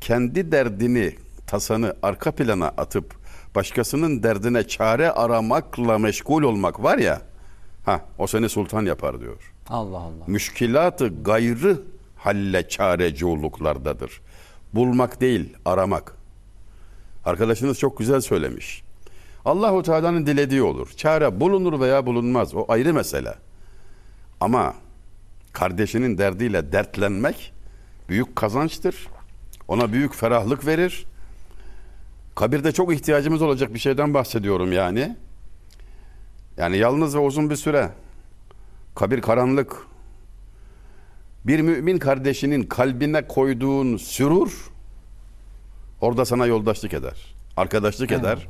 Kendi 0.00 0.52
derdini, 0.52 1.14
tasanı 1.46 1.96
arka 2.02 2.32
plana 2.32 2.68
atıp 2.68 3.14
başkasının 3.54 4.22
derdine 4.22 4.68
çare 4.68 5.10
aramakla 5.10 5.98
meşgul 5.98 6.42
olmak 6.42 6.82
var 6.82 6.98
ya. 6.98 7.22
Ha, 7.84 8.00
o 8.18 8.26
seni 8.26 8.48
sultan 8.48 8.84
yapar 8.84 9.20
diyor. 9.20 9.52
Allah 9.68 9.98
Allah. 9.98 10.24
Müşkilatı 10.26 11.22
gayrı 11.22 11.82
halle 12.16 12.68
çareculuklardadır. 12.68 14.20
Bulmak 14.74 15.20
değil, 15.20 15.56
aramak. 15.64 16.14
Arkadaşınız 17.24 17.78
çok 17.78 17.98
güzel 17.98 18.20
söylemiş. 18.20 18.82
Allahu 19.44 19.82
Teala'nın 19.82 20.26
dilediği 20.26 20.62
olur. 20.62 20.90
Çare 20.96 21.40
bulunur 21.40 21.80
veya 21.80 22.06
bulunmaz. 22.06 22.54
O 22.54 22.64
ayrı 22.68 22.94
mesele. 22.94 23.34
Ama 24.40 24.74
kardeşinin 25.54 26.18
derdiyle 26.18 26.72
dertlenmek 26.72 27.52
büyük 28.08 28.36
kazançtır. 28.36 29.08
Ona 29.68 29.92
büyük 29.92 30.14
ferahlık 30.14 30.66
verir. 30.66 31.06
Kabirde 32.34 32.72
çok 32.72 32.94
ihtiyacımız 32.94 33.42
olacak 33.42 33.74
bir 33.74 33.78
şeyden 33.78 34.14
bahsediyorum 34.14 34.72
yani. 34.72 35.16
Yani 36.56 36.76
yalnız 36.76 37.14
ve 37.14 37.18
uzun 37.18 37.50
bir 37.50 37.56
süre. 37.56 37.90
Kabir 38.94 39.20
karanlık. 39.20 39.76
Bir 41.44 41.60
mümin 41.60 41.98
kardeşinin 41.98 42.62
kalbine 42.62 43.26
koyduğun 43.28 43.96
sürur 43.96 44.70
orada 46.00 46.24
sana 46.24 46.46
yoldaşlık 46.46 46.94
eder. 46.94 47.34
Arkadaşlık 47.56 48.12
eder. 48.12 48.48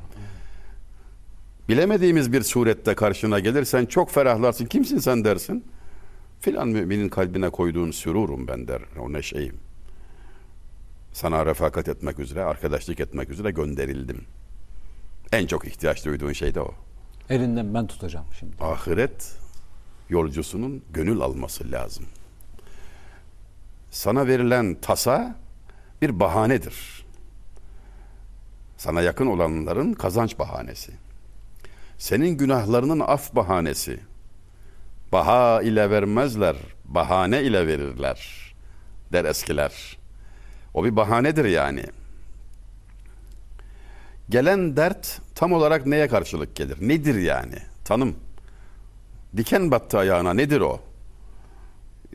Bilemediğimiz 1.68 2.32
bir 2.32 2.42
surette 2.42 2.94
karşına 2.94 3.40
gelirsen 3.40 3.86
çok 3.86 4.10
ferahlarsın. 4.10 4.66
Kimsin 4.66 4.98
sen 4.98 5.24
dersin? 5.24 5.64
Filan 6.44 6.68
müminin 6.68 7.08
kalbine 7.08 7.50
koyduğun 7.50 7.90
sürürum 7.90 8.48
ben 8.48 8.68
der. 8.68 8.82
O 9.00 9.12
neşeyim. 9.12 9.56
Sana 11.12 11.46
refakat 11.46 11.88
etmek 11.88 12.18
üzere, 12.18 12.44
arkadaşlık 12.44 13.00
etmek 13.00 13.30
üzere 13.30 13.50
gönderildim. 13.50 14.24
En 15.32 15.46
çok 15.46 15.66
ihtiyaç 15.66 16.04
duyduğun 16.04 16.32
şey 16.32 16.54
de 16.54 16.60
o. 16.60 16.74
Elinden 17.30 17.74
ben 17.74 17.86
tutacağım 17.86 18.26
şimdi. 18.38 18.56
Ahiret 18.60 19.38
yolcusunun 20.08 20.82
gönül 20.90 21.20
alması 21.20 21.72
lazım. 21.72 22.04
Sana 23.90 24.26
verilen 24.26 24.74
tasa 24.74 25.36
bir 26.02 26.20
bahanedir. 26.20 27.06
Sana 28.76 29.02
yakın 29.02 29.26
olanların 29.26 29.92
kazanç 29.92 30.38
bahanesi. 30.38 30.92
Senin 31.98 32.36
günahlarının 32.36 33.00
af 33.00 33.34
bahanesi. 33.34 34.00
Baha 35.12 35.62
ile 35.62 35.90
vermezler, 35.90 36.56
bahane 36.84 37.42
ile 37.42 37.66
verirler 37.66 38.44
der 39.12 39.24
eskiler. 39.24 39.98
O 40.74 40.84
bir 40.84 40.96
bahanedir 40.96 41.44
yani. 41.44 41.84
Gelen 44.28 44.76
dert 44.76 45.20
tam 45.34 45.52
olarak 45.52 45.86
neye 45.86 46.08
karşılık 46.08 46.56
gelir? 46.56 46.76
Nedir 46.80 47.14
yani? 47.14 47.54
Tanım. 47.84 48.16
Diken 49.36 49.70
battı 49.70 49.98
ayağına 49.98 50.34
nedir 50.34 50.60
o? 50.60 50.80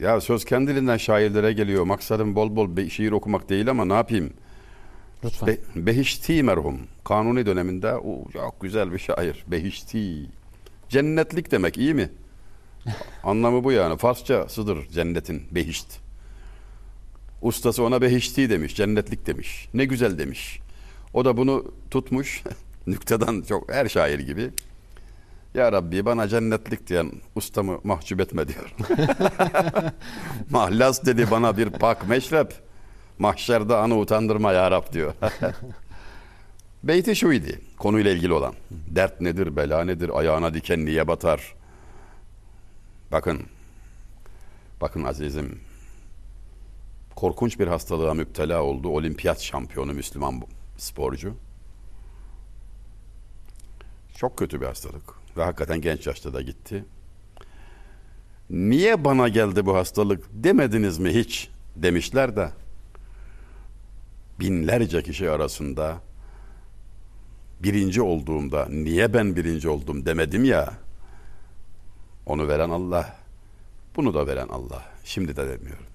Ya 0.01 0.21
söz 0.21 0.45
kendiliğinden 0.45 0.97
şairlere 0.97 1.53
geliyor. 1.53 1.83
Maksadım 1.83 2.35
bol 2.35 2.55
bol 2.55 2.77
be- 2.77 2.89
şiir 2.89 3.11
okumak 3.11 3.49
değil 3.49 3.69
ama 3.69 3.85
ne 3.85 3.93
yapayım? 3.93 4.33
Lütfen. 5.23 5.47
Be- 5.47 5.57
Behişti 5.75 6.43
merhum. 6.43 6.79
Kanuni 7.05 7.45
döneminde 7.45 7.93
o 7.95 8.31
çok 8.33 8.61
güzel 8.61 8.91
bir 8.93 8.99
şair. 8.99 9.43
Behişti. 9.47 10.25
Cennetlik 10.89 11.51
demek 11.51 11.77
iyi 11.77 11.93
mi? 11.93 12.09
Anlamı 13.23 13.63
bu 13.63 13.71
yani. 13.71 13.97
Farsçasıdır 13.97 14.89
cennetin 14.89 15.43
behişt. 15.51 15.87
Ustası 17.41 17.83
ona 17.83 18.01
behişti 18.01 18.49
demiş, 18.49 18.75
cennetlik 18.75 19.27
demiş. 19.27 19.69
Ne 19.73 19.85
güzel 19.85 20.17
demiş. 20.17 20.59
O 21.13 21.25
da 21.25 21.37
bunu 21.37 21.73
tutmuş. 21.91 22.43
Nükteden 22.87 23.41
çok 23.41 23.73
her 23.73 23.89
şair 23.89 24.19
gibi. 24.19 24.49
Ya 25.53 25.71
Rabbi 25.71 26.05
bana 26.05 26.27
cennetlik 26.27 26.87
diyen 26.87 27.11
ustamı 27.35 27.79
mahcup 27.83 28.21
etme 28.21 28.47
diyor. 28.47 28.75
Mahlas 30.49 31.05
dedi 31.05 31.31
bana 31.31 31.57
bir 31.57 31.69
pak 31.69 32.09
meşrep. 32.09 32.53
Mahşerde 33.19 33.75
anı 33.75 33.97
utandırma 33.97 34.51
ya 34.53 34.71
Rab 34.71 34.93
diyor. 34.93 35.13
Beyti 36.83 37.15
şuydu 37.15 37.51
konuyla 37.77 38.11
ilgili 38.11 38.33
olan. 38.33 38.53
Dert 38.71 39.21
nedir, 39.21 39.55
bela 39.55 39.83
nedir, 39.83 40.19
ayağına 40.19 40.53
diken 40.53 40.85
niye 40.85 41.07
batar? 41.07 41.53
Bakın, 43.11 43.41
bakın 44.81 45.03
azizim. 45.03 45.59
korkunç 47.15 47.59
bir 47.59 47.67
hastalığa 47.67 48.13
müptela 48.13 48.63
oldu. 48.63 48.89
Olimpiyat 48.89 49.41
şampiyonu 49.41 49.93
Müslüman 49.93 50.43
sporcu. 50.77 51.35
Çok 54.15 54.37
kötü 54.37 54.61
bir 54.61 54.65
hastalık. 54.65 55.03
Ve 55.37 55.43
hakikaten 55.43 55.81
genç 55.81 56.07
yaşta 56.07 56.33
da 56.33 56.41
gitti. 56.41 56.85
Niye 58.49 59.05
bana 59.05 59.27
geldi 59.27 59.65
bu 59.65 59.75
hastalık 59.75 60.25
demediniz 60.31 60.99
mi 60.99 61.09
hiç 61.09 61.49
demişler 61.75 62.35
de 62.35 62.51
binlerce 64.39 65.03
kişi 65.03 65.29
arasında 65.29 66.01
birinci 67.63 68.01
olduğumda 68.01 68.65
niye 68.69 69.13
ben 69.13 69.35
birinci 69.35 69.69
oldum 69.69 70.05
demedim 70.05 70.43
ya 70.43 70.73
onu 72.29 72.47
veren 72.47 72.69
Allah 72.69 73.15
bunu 73.95 74.13
da 74.13 74.27
veren 74.27 74.47
Allah. 74.47 74.83
Şimdi 75.03 75.35
de 75.35 75.47
demiyorum. 75.49 75.85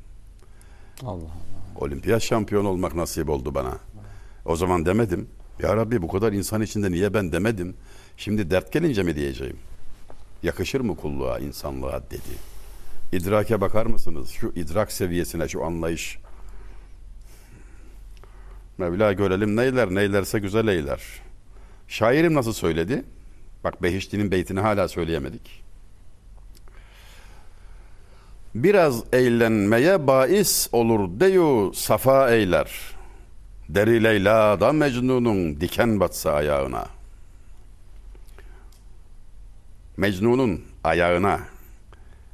Allah 1.03 1.11
Allah. 1.11 1.31
olimpiyat 1.77 2.23
şampiyonu 2.23 2.69
olmak 2.69 2.95
nasip 2.95 3.31
oldu 3.31 3.55
bana. 3.55 3.79
O 4.45 4.57
zaman 4.57 4.87
demedim. 4.87 5.29
Ya 5.63 5.77
Rabbi 5.77 6.03
bu 6.03 6.09
kadar 6.09 6.33
insan 6.33 6.63
içinde 6.63 6.91
niye 6.91 7.15
ben 7.15 7.33
demedim? 7.33 7.75
Şimdi 8.17 8.51
dert 8.51 8.73
gelince 8.73 9.03
mi 9.03 9.17
diyeceğim? 9.17 9.57
Yakışır 10.43 10.81
mı 10.81 10.97
kulluğa 10.97 11.39
insanlığa 11.39 12.03
dedi. 12.11 12.55
İdrake 13.13 13.61
bakar 13.61 13.87
mısınız? 13.87 14.31
Şu 14.31 14.53
idrak 14.57 14.93
seviyesine 14.93 15.49
şu 15.49 15.65
anlayış. 15.65 16.19
Mevla 18.79 19.13
görelim 19.13 19.57
neyler 19.57 19.95
neylerse 19.95 20.39
güzel 20.39 20.69
eyler. 20.69 21.03
Şairim 21.89 22.35
nasıl 22.35 22.53
söyledi? 22.53 23.05
Bak 23.65 23.83
Behişti'nin 23.83 24.31
beytini 24.31 24.61
hala 24.61 24.89
söyleyemedik. 24.89 25.64
Biraz 28.55 29.03
eğlenmeye 29.13 30.07
bais 30.07 30.69
olur 30.73 31.21
deyu 31.21 31.73
safa 31.75 32.31
eyler. 32.31 32.71
Deri 33.69 34.05
Leyla 34.05 34.61
da 34.61 34.73
Mecnun'un 34.73 35.61
diken 35.61 36.01
batsa 36.01 36.33
ayağına. 36.33 36.87
Mecnun'un 39.97 40.61
ayağına 40.85 41.41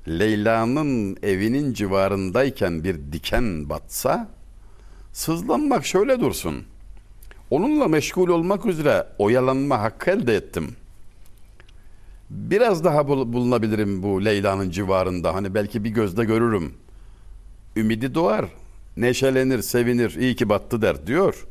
Leyla'nın 0.09 1.17
evinin 1.23 1.73
civarındayken 1.73 2.85
bir 2.85 3.13
diken 3.13 3.69
batsa 3.69 4.29
sızlanmak 5.13 5.87
şöyle 5.87 6.21
dursun. 6.21 6.65
Onunla 7.51 7.89
meşgul 7.89 8.29
olmak 8.29 8.67
üzere 8.67 9.07
oyalanma 9.19 9.81
hakkı 9.81 10.11
elde 10.11 10.37
ettim. 10.37 10.77
Biraz 12.31 12.85
daha 12.85 13.09
bul- 13.09 13.33
bulunabilirim 13.33 14.03
bu 14.03 14.25
Leyla'nın 14.25 14.71
civarında. 14.71 15.35
Hani 15.35 15.55
belki 15.55 15.85
bir 15.85 15.91
gözde 15.91 16.25
görürüm. 16.25 16.75
Ümidi 17.77 18.15
doğar. 18.15 18.45
Neşelenir, 18.97 19.63
sevinir. 19.63 20.15
iyi 20.15 20.37
ki 20.37 20.49
battı 20.49 20.83
der 20.83 21.07
diyor. 21.07 21.47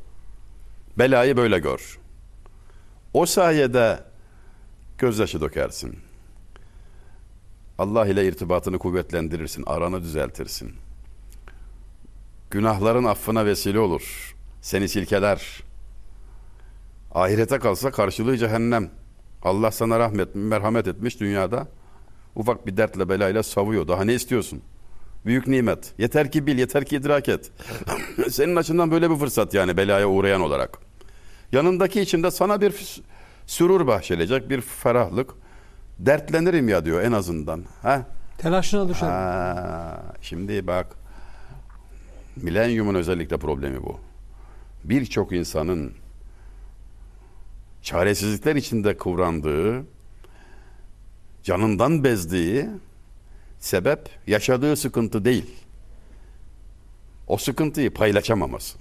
Belayı 0.98 1.38
böyle 1.38 1.60
gör. 1.60 2.00
O 3.13 3.26
sayede 3.26 4.00
gözyaşı 4.98 5.42
dökersin. 5.42 6.00
Allah 7.78 8.08
ile 8.08 8.28
irtibatını 8.28 8.80
kuvvetlendirirsin. 8.80 9.63
Aranı 9.68 10.02
düzeltirsin. 10.02 10.74
Günahların 12.52 13.04
affına 13.04 13.46
vesile 13.46 13.80
olur. 13.80 14.36
Seni 14.62 14.89
silkeler. 14.89 15.63
Ahirete 17.12 17.60
kalsa 17.60 17.92
karşılığı 17.92 18.38
cehennem. 18.38 18.89
Allah 19.43 19.71
sana 19.71 19.99
rahmet, 19.99 20.36
merhamet 20.36 20.88
etmiş 20.88 21.19
dünyada. 21.19 21.67
Ufak 22.36 22.67
bir 22.67 22.78
dertle 22.78 23.10
belayla 23.10 23.43
savuyor. 23.43 23.88
Daha 23.88 24.04
ne 24.04 24.13
istiyorsun? 24.13 24.62
Büyük 25.25 25.47
nimet. 25.47 25.93
Yeter 25.97 26.32
ki 26.32 26.47
bil, 26.47 26.58
yeter 26.60 26.86
ki 26.86 26.95
idrak 26.95 27.30
et. 27.30 27.52
Senin 28.30 28.56
açından 28.56 28.91
böyle 28.91 29.10
bir 29.10 29.15
fırsat 29.15 29.54
yani 29.54 29.78
belaya 29.78 30.10
uğrayan 30.10 30.41
olarak. 30.41 30.80
Yanındaki 31.52 32.02
içinde 32.02 32.32
sana 32.32 32.62
bir 32.62 33.02
sürur 33.45 33.88
bahşedecek, 33.88 34.49
bir 34.49 34.62
ferahlık. 34.62 35.30
Dertlenirim 35.99 36.69
ya 36.69 36.86
diyor 36.86 37.02
en 37.02 37.12
azından. 37.12 37.63
Ha? 37.82 38.06
Telaşına 38.38 38.89
düşer. 38.89 39.08
Ha, 39.08 40.04
şimdi 40.21 40.67
bak 40.67 40.88
milenyumun 42.36 42.95
özellikle 42.95 43.38
problemi 43.38 43.84
bu. 43.84 43.99
Birçok 44.84 45.32
insanın 45.32 45.93
çaresizlikler 47.82 48.56
içinde 48.56 48.98
kıvrandığı, 48.98 49.86
canından 51.44 52.04
bezdiği 52.04 52.70
sebep 53.60 54.10
yaşadığı 54.28 54.76
sıkıntı 54.76 55.26
değil. 55.26 55.56
O 57.28 57.38
sıkıntıyı 57.38 57.94
paylaşamaması. 57.94 58.78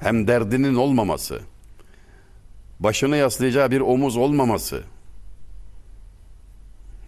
Hem 0.00 0.28
derdinin 0.28 0.74
olmaması, 0.74 1.40
başını 2.80 3.16
yaslayacağı 3.16 3.70
bir 3.70 3.80
omuz 3.80 4.16
olmaması. 4.16 4.84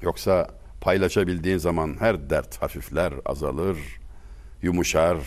Yoksa 0.03 0.51
paylaşabildiğin 0.81 1.59
zaman 1.59 1.97
her 1.99 2.31
dert 2.31 2.63
hafifler, 2.63 3.13
azalır, 3.25 3.79
yumuşar, 4.63 5.19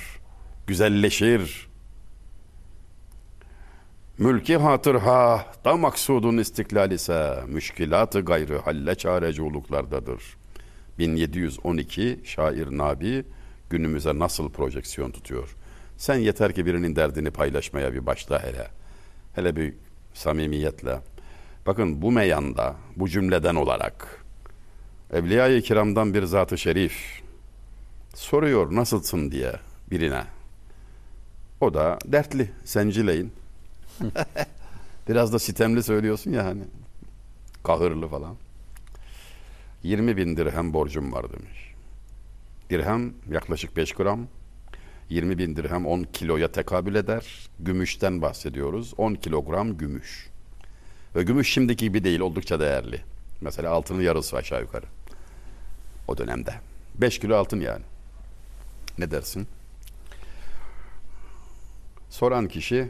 güzelleşir. 0.67 1.68
Mülki 4.19 4.58
hatır 4.58 4.95
ha 4.95 5.45
da 5.65 5.77
maksudun 5.77 6.38
istiklal 6.38 6.91
ise 6.91 7.43
müşkilatı 7.47 8.21
gayrı 8.21 8.58
halle 8.58 8.95
çareci 8.95 9.41
oluklardadır. 9.41 10.38
1712 10.97 12.19
şair 12.23 12.67
Nabi 12.67 13.23
günümüze 13.69 14.19
nasıl 14.19 14.49
projeksiyon 14.49 15.12
tutuyor? 15.12 15.55
Sen 15.97 16.15
yeter 16.15 16.53
ki 16.53 16.65
birinin 16.65 16.95
derdini 16.95 17.32
paylaşmaya 17.32 17.93
bir 17.93 18.05
başla 18.05 18.43
hele. 18.43 18.67
Hele 19.36 19.55
bir 19.55 19.73
samimiyetle. 20.13 20.99
Bakın 21.65 22.01
bu 22.01 22.12
meyanda, 22.12 22.75
bu 22.95 23.10
cümleden 23.10 23.55
olarak 23.55 24.25
Evliya-i 25.13 25.62
kiramdan 25.62 26.13
bir 26.13 26.23
zat-ı 26.23 26.58
şerif 26.58 27.21
soruyor 28.15 28.75
nasılsın 28.75 29.32
diye 29.32 29.53
birine. 29.91 30.23
O 31.62 31.73
da 31.73 31.97
dertli, 32.05 32.51
sencileyin. 32.65 33.38
Biraz 35.10 35.34
da 35.34 35.40
sitemli 35.40 35.84
söylüyorsun 35.84 36.32
ya 36.32 36.46
hani. 36.46 36.64
Kahırlı 37.64 38.08
falan. 38.08 38.36
20 39.84 40.18
bin 40.18 40.38
dirhem 40.38 40.74
borcum 40.74 41.14
var 41.14 41.26
demiş. 41.34 41.74
Dirhem 42.70 43.14
yaklaşık 43.32 43.78
5 43.78 43.94
gram. 43.94 44.28
20 45.10 45.38
bin 45.38 45.56
dirhem 45.56 45.86
10 45.86 46.04
kiloya 46.04 46.52
tekabül 46.52 46.96
eder. 46.96 47.50
Gümüşten 47.60 48.22
bahsediyoruz. 48.22 48.94
10 48.98 49.14
kilogram 49.14 49.78
gümüş. 49.78 50.30
Ve 51.16 51.24
gümüş 51.24 51.54
şimdiki 51.54 51.86
gibi 51.86 52.04
değil 52.04 52.20
oldukça 52.20 52.60
değerli. 52.60 53.02
Mesela 53.42 53.72
altının 53.72 54.02
yarısı 54.02 54.38
aşağı 54.38 54.62
yukarı. 54.62 54.86
O 56.08 56.18
dönemde. 56.18 56.54
5 56.96 57.20
kilo 57.20 57.36
altın 57.36 57.60
yani. 57.60 57.84
Ne 58.98 59.12
dersin? 59.12 59.48
Soran 62.10 62.48
kişi 62.48 62.90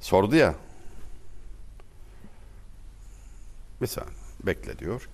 sordu 0.00 0.36
ya. 0.36 0.54
Bir 3.80 3.86
saniye 3.86 4.12
bekle 4.46 4.78
diyor. 4.78 5.08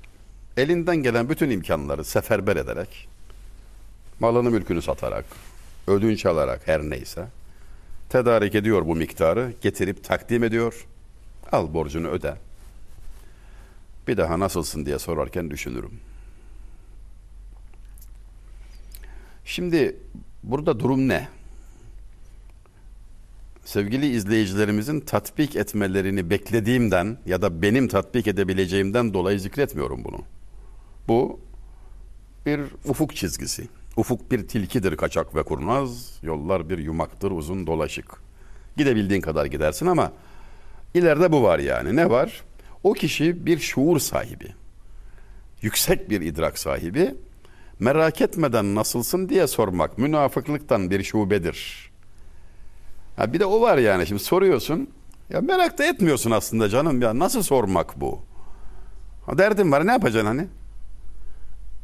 Elinden 0.57 0.97
gelen 0.97 1.29
bütün 1.29 1.51
imkanları 1.51 2.05
seferber 2.05 2.57
ederek 2.57 3.09
malını 4.21 4.51
mülkünü 4.51 4.83
satarak 4.83 5.25
ödünç 5.87 6.27
alarak 6.27 6.69
her 6.69 6.83
neyse 6.83 7.27
tedarik 8.09 8.55
ediyor 8.55 8.87
bu 8.87 8.97
miktarı 8.97 9.53
getirip 9.61 10.05
takdim 10.05 10.45
ediyor. 10.45 10.87
Al 11.53 11.75
borcunu 11.75 12.09
öde. 12.09 12.37
Bir 14.09 14.17
daha 14.17 14.41
nasılsın 14.41 14.87
diye 14.87 14.99
sorarken 14.99 15.51
düşünürüm. 15.51 16.01
Şimdi 19.45 19.97
burada 20.43 20.81
durum 20.81 21.09
ne? 21.09 21.29
Sevgili 23.65 24.07
izleyicilerimizin 24.07 25.01
tatbik 25.01 25.57
etmelerini 25.57 26.31
beklediğimden 26.31 27.19
ya 27.27 27.43
da 27.43 27.63
benim 27.63 27.89
tatbik 27.89 28.27
edebileceğimden 28.27 29.15
dolayı 29.15 29.41
zikretmiyorum 29.41 30.05
bunu. 30.05 30.19
Bu 31.09 31.41
bir 32.47 32.61
ufuk 32.89 33.17
çizgisi. 33.17 33.69
Ufuk 33.97 34.31
bir 34.31 34.49
tilkidir 34.49 34.97
kaçak 34.97 35.35
ve 35.35 35.43
kurnaz, 35.43 36.19
yollar 36.23 36.69
bir 36.69 36.79
yumaktır 36.79 37.31
uzun 37.31 37.67
dolaşık. 37.67 38.07
Gidebildiğin 38.77 39.21
kadar 39.21 39.47
gidersin 39.47 39.87
ama 39.87 40.13
ileride 40.95 41.33
bu 41.33 41.43
var 41.43 41.59
yani. 41.59 41.97
Ne 41.97 42.11
var? 42.11 42.43
O 42.83 42.93
kişi 42.93 43.47
bir 43.47 43.59
şuur 43.59 43.99
sahibi. 43.99 44.49
Yüksek 45.63 46.11
bir 46.11 46.21
idrak 46.21 46.59
sahibi. 46.59 47.15
Merak 47.79 48.21
etmeden 48.21 48.75
nasılsın 48.75 49.29
diye 49.29 49.47
sormak 49.47 49.99
münafıklıktan 49.99 50.91
bir 50.91 51.03
şubedir. 51.03 51.91
Ha 53.17 53.33
bir 53.33 53.41
de 53.41 53.47
o 53.47 53.61
var 53.61 53.79
yani 53.79 54.07
şimdi 54.07 54.23
soruyorsun. 54.23 54.89
Ya 55.31 55.41
merak 55.41 55.79
da 55.79 55.85
etmiyorsun 55.85 56.31
aslında 56.31 56.69
canım 56.69 57.03
ya 57.03 57.19
nasıl 57.19 57.43
sormak 57.43 58.01
bu? 58.01 58.19
Ha 59.27 59.39
derdin 59.39 59.73
var 59.73 59.87
ne 59.87 59.93
yapacaksın 59.93 60.27
hani? 60.27 60.47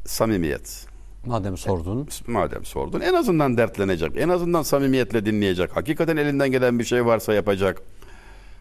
Samimiyet. 0.06 0.86
Madem 1.26 1.56
sordun. 1.56 2.08
Madem 2.26 2.64
sordun 2.64 3.00
en 3.00 3.14
azından 3.14 3.56
dertlenecek. 3.56 4.16
En 4.16 4.28
azından 4.28 4.62
samimiyetle 4.62 5.26
dinleyecek. 5.26 5.76
Hakikaten 5.76 6.16
elinden 6.16 6.50
gelen 6.50 6.78
bir 6.78 6.84
şey 6.84 7.06
varsa 7.06 7.34
yapacak. 7.34 7.82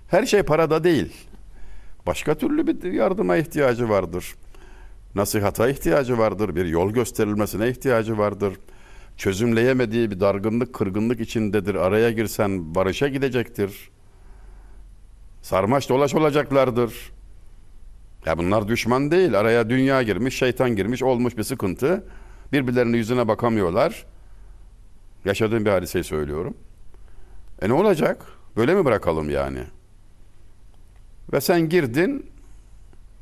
Her 0.08 0.26
şey 0.26 0.44
parada 0.44 0.84
değil. 0.84 1.14
Başka 2.08 2.36
türlü 2.36 2.68
bir 2.68 2.92
yardıma 2.92 3.38
ihtiyacı 3.38 3.90
vardır. 3.90 4.36
Nasihata 5.16 5.70
ihtiyacı 5.70 6.18
vardır. 6.18 6.56
Bir 6.56 6.66
yol 6.66 6.92
gösterilmesine 6.92 7.70
ihtiyacı 7.70 8.18
vardır. 8.18 8.54
Çözümleyemediği 9.20 10.12
bir 10.12 10.20
dargınlık, 10.20 10.74
kırgınlık 10.74 11.20
içindedir. 11.20 11.76
Araya 11.76 12.12
girsen 12.12 12.76
barışa 12.76 13.08
gidecektir. 13.08 13.90
Sarmaş 15.42 15.90
dolaş 15.90 16.16
olacaklardır. 16.16 17.12
Ya 18.26 18.38
bunlar 18.38 18.68
düşman 18.68 19.12
değil. 19.12 19.40
Araya 19.40 19.70
dünya 19.70 20.04
girmiş, 20.04 20.38
şeytan 20.38 20.76
girmiş, 20.76 21.04
olmuş 21.04 21.38
bir 21.38 21.44
sıkıntı. 21.44 22.08
Birbirlerinin 22.52 22.98
yüzüne 22.98 23.28
bakamıyorlar. 23.28 24.06
Yaşadığım 25.26 25.66
bir 25.66 25.70
hadiseyi 25.70 26.04
söylüyorum. 26.04 26.58
E 27.62 27.70
ne 27.70 27.74
olacak? 27.74 28.26
Böyle 28.58 28.76
mi 28.76 28.86
bırakalım 28.86 29.30
yani? 29.30 29.64
Ve 31.34 31.42
sen 31.42 31.70
girdin, 31.70 32.32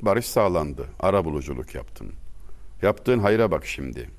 barış 0.02 0.26
sağlandı. 0.26 0.86
Ara 1.00 1.24
buluculuk 1.24 1.74
yaptın. 1.74 2.12
Yaptığın 2.82 3.18
hayra 3.18 3.50
bak 3.50 3.66
şimdi. 3.66 4.17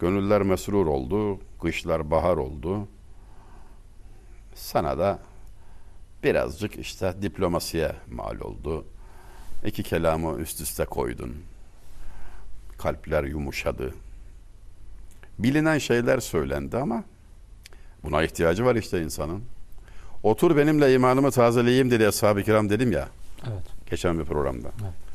Gönüller 0.00 0.42
mesrur 0.42 0.86
oldu, 0.86 1.38
kışlar 1.62 2.10
bahar 2.10 2.36
oldu. 2.36 2.88
Sana 4.54 4.98
da 4.98 5.18
birazcık 6.24 6.78
işte 6.78 7.14
diplomasiye 7.22 7.92
mal 8.10 8.40
oldu. 8.40 8.84
İki 9.64 9.82
kelamı 9.82 10.38
üst 10.38 10.60
üste 10.60 10.84
koydun. 10.84 11.34
Kalpler 12.78 13.24
yumuşadı. 13.24 13.94
Bilinen 15.38 15.78
şeyler 15.78 16.20
söylendi 16.20 16.76
ama 16.76 17.04
buna 18.04 18.22
ihtiyacı 18.22 18.64
var 18.64 18.76
işte 18.76 19.02
insanın. 19.02 19.42
Otur 20.22 20.56
benimle 20.56 20.94
imanımı 20.94 21.30
tazeleyeyim 21.30 21.90
dedi 21.90 22.08
Ashab-ı 22.08 22.42
Kiram 22.42 22.70
dedim 22.70 22.92
ya 22.92 23.08
Evet. 23.48 23.62
geçen 23.90 24.18
bir 24.18 24.24
programda. 24.24 24.68
Evet. 24.82 25.09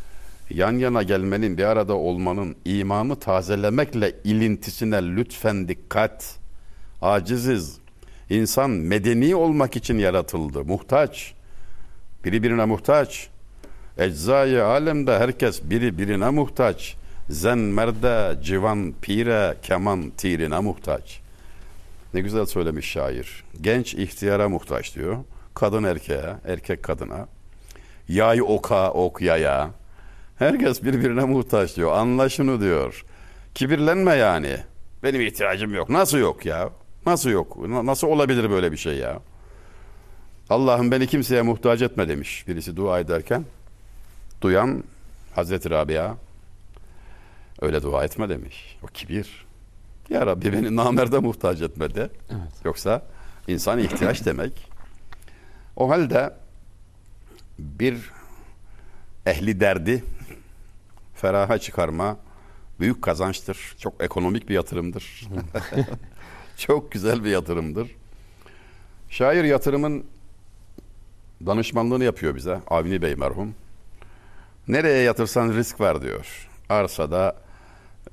Yan 0.50 0.72
yana 0.72 1.04
gelmenin, 1.04 1.58
bir 1.58 1.64
arada 1.64 1.94
olmanın 1.94 2.56
imanı 2.66 3.16
tazelemekle 3.20 4.16
ilintisine 4.24 5.16
lütfen 5.16 5.68
dikkat. 5.68 6.36
Aciziz. 7.02 7.78
İnsan 8.30 8.70
medeni 8.70 9.36
olmak 9.36 9.76
için 9.76 9.98
yaratıldı. 9.98 10.66
Muhtaç. 10.66 11.34
Biri 12.26 12.44
birine 12.44 12.66
muhtaç. 12.66 13.30
Eczayı 13.98 14.66
alemde 14.66 15.20
herkes 15.20 15.64
biri 15.64 15.98
birine 15.98 16.30
muhtaç. 16.30 16.96
Zen 17.30 17.58
merde, 17.58 18.44
civan 18.44 18.94
pire, 19.02 19.58
keman 19.62 20.10
tirine 20.10 20.60
muhtaç. 20.60 21.20
Ne 22.14 22.22
güzel 22.22 22.46
söylemiş 22.46 22.86
şair. 22.92 23.44
Genç 23.62 23.94
ihtiyara 23.94 24.50
muhtaç 24.50 24.96
diyor. 24.96 25.18
Kadın 25.54 25.84
erkeğe, 25.84 26.36
erkek 26.48 26.84
kadına. 26.84 27.28
Yay 28.10 28.42
oka, 28.42 28.92
ok 28.92 29.22
yaya. 29.22 29.70
Herkes 30.36 30.84
birbirine 30.84 31.24
muhtaç 31.26 31.76
diyor. 31.76 31.92
Anla 31.92 32.30
şunu 32.30 32.62
diyor. 32.62 33.06
Kibirlenme 33.54 34.16
yani. 34.16 34.58
Benim 35.04 35.22
ihtiyacım 35.22 35.74
yok. 35.74 35.90
Nasıl 35.90 36.18
yok 36.18 36.46
ya? 36.46 36.70
Nasıl 37.06 37.30
yok? 37.30 37.68
Na- 37.68 37.86
Nasıl 37.86 38.08
olabilir 38.08 38.50
böyle 38.50 38.72
bir 38.72 38.78
şey 38.78 38.96
ya? 38.98 39.20
Allah'ım 40.50 40.92
beni 40.92 41.08
kimseye 41.08 41.42
muhtaç 41.42 41.82
etme 41.82 42.08
demiş 42.08 42.48
birisi 42.48 42.76
dua 42.78 43.00
ederken. 43.00 43.46
Duyan 44.42 44.84
Hazreti 45.36 45.70
Rabia 45.70 46.16
öyle 47.62 47.84
dua 47.84 48.04
etme 48.04 48.30
demiş. 48.30 48.78
O 48.84 48.88
kibir. 48.88 49.46
Ya 50.10 50.26
Rabbi 50.26 50.54
beni 50.54 50.76
namerde 50.76 51.20
muhtaç 51.20 51.62
etme 51.62 51.96
de. 51.96 52.10
Evet. 52.30 52.66
Yoksa 52.66 53.02
insan 53.48 53.80
ihtiyaç 53.80 54.26
demek. 54.26 54.68
O 55.76 55.90
halde 55.90 56.34
bir 57.60 57.98
ehli 59.26 59.60
derdi 59.60 60.04
feraha 61.26 61.58
çıkarma 61.58 62.18
büyük 62.80 63.02
kazançtır. 63.02 63.76
Çok 63.80 64.04
ekonomik 64.04 64.50
bir 64.50 64.54
yatırımdır. 64.54 65.28
Çok 66.58 66.92
güzel 66.92 67.24
bir 67.24 67.30
yatırımdır. 67.30 67.96
Şair 69.10 69.44
yatırımın 69.44 70.06
danışmanlığını 71.46 72.04
yapıyor 72.04 72.36
bize 72.36 72.60
Avni 72.68 73.02
Bey 73.02 73.16
merhum. 73.16 73.56
Nereye 74.68 75.04
yatırsan 75.04 75.54
risk 75.54 75.80
var 75.80 76.02
diyor. 76.02 76.50
Arsada 76.70 77.36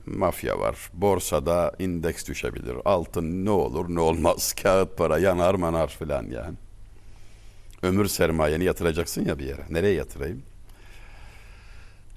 mafya 0.07 0.59
var. 0.59 0.91
Borsada 0.93 1.73
indeks 1.79 2.29
düşebilir. 2.29 2.77
Altın 2.85 3.45
ne 3.45 3.51
olur 3.51 3.87
ne 3.89 4.01
olmaz. 4.01 4.53
Kağıt 4.63 4.99
para 4.99 5.19
yanar 5.19 5.55
manar 5.55 5.89
filan 5.89 6.23
yani. 6.23 6.57
Ömür 7.83 8.07
sermayeni 8.07 8.65
yatıracaksın 8.65 9.25
ya 9.25 9.39
bir 9.39 9.45
yere. 9.45 9.63
Nereye 9.71 9.95
yatırayım? 9.95 10.43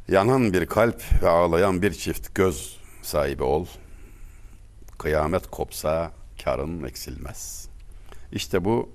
Yanan 0.08 0.54
bir 0.54 0.66
kalp 0.66 1.24
ve 1.24 1.30
ağlayan 1.30 1.82
bir 1.82 1.94
çift 1.94 2.36
göz 2.36 2.78
sahibi 3.02 3.44
ol. 3.44 3.66
Kıyamet 4.98 5.48
kopsa 5.48 6.12
karın 6.44 6.84
eksilmez. 6.84 7.70
İşte 8.32 8.66
bu 8.66 8.90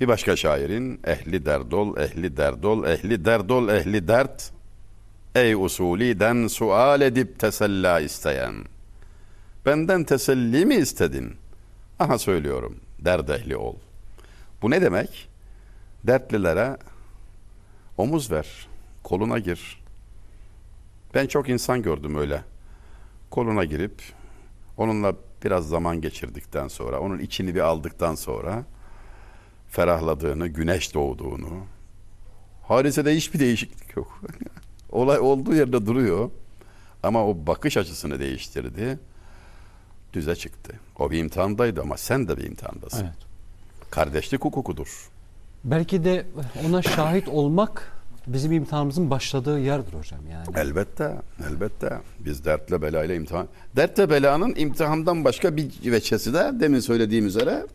bir 0.00 0.08
başka 0.08 0.36
şairin 0.36 1.00
ehli 1.04 1.46
derdol, 1.46 1.96
ehli 1.96 2.36
derdol, 2.36 2.84
ehli 2.84 3.24
derdol, 3.24 3.68
ehli 3.68 4.08
dert. 4.08 4.52
Ey 5.34 5.54
usuliden 5.54 6.46
sual 6.46 7.00
edip 7.00 7.38
tesella 7.38 8.00
isteyen. 8.00 8.54
Benden 9.66 10.04
teselli 10.04 10.66
mi 10.66 10.74
istedin? 10.74 11.36
Aha 11.98 12.18
söylüyorum. 12.18 12.76
Derd 12.98 13.28
ehli 13.28 13.56
ol. 13.56 13.74
Bu 14.62 14.70
ne 14.70 14.82
demek? 14.82 15.28
Dertlilere 16.04 16.76
omuz 17.96 18.30
ver. 18.30 18.68
Koluna 19.02 19.38
gir. 19.38 19.79
Ben 21.14 21.26
çok 21.26 21.48
insan 21.48 21.82
gördüm 21.82 22.16
öyle. 22.16 22.44
Koluna 23.30 23.64
girip 23.64 24.02
onunla 24.76 25.14
biraz 25.44 25.68
zaman 25.68 26.00
geçirdikten 26.00 26.68
sonra, 26.68 27.00
onun 27.00 27.18
içini 27.18 27.54
bir 27.54 27.60
aldıktan 27.60 28.14
sonra 28.14 28.64
ferahladığını, 29.68 30.48
güneş 30.48 30.94
doğduğunu, 30.94 31.66
hadisede 32.62 33.16
hiçbir 33.16 33.38
değişiklik 33.38 33.96
yok. 33.96 34.20
Olay 34.92 35.18
olduğu 35.18 35.54
yerde 35.54 35.86
duruyor 35.86 36.30
ama 37.02 37.26
o 37.26 37.46
bakış 37.46 37.76
açısını 37.76 38.20
değiştirdi. 38.20 38.98
Düze 40.12 40.36
çıktı. 40.36 40.72
O 40.98 41.10
bir 41.10 41.18
imtihandaydı 41.18 41.80
ama 41.80 41.96
sen 41.96 42.28
de 42.28 42.36
bir 42.36 42.44
imtihandasın. 42.44 43.04
Evet. 43.04 43.14
Kardeşlik 43.90 44.44
hukukudur. 44.44 45.10
Belki 45.64 46.04
de 46.04 46.26
ona 46.66 46.82
şahit 46.82 47.28
olmak 47.28 47.99
bizim 48.26 48.52
imtihanımızın 48.52 49.10
başladığı 49.10 49.60
yerdir 49.60 49.92
hocam 49.92 50.20
yani. 50.32 50.46
Elbette, 50.58 51.12
elbette. 51.50 51.98
Biz 52.18 52.44
dertle 52.44 52.82
belayla 52.82 53.14
imtihan... 53.14 53.48
Dertle 53.76 54.10
belanın 54.10 54.54
imtihandan 54.54 55.24
başka 55.24 55.56
bir 55.56 55.70
veçesi 55.84 56.34
de 56.34 56.50
demin 56.60 56.80
söylediğim 56.80 57.26
üzere 57.26 57.66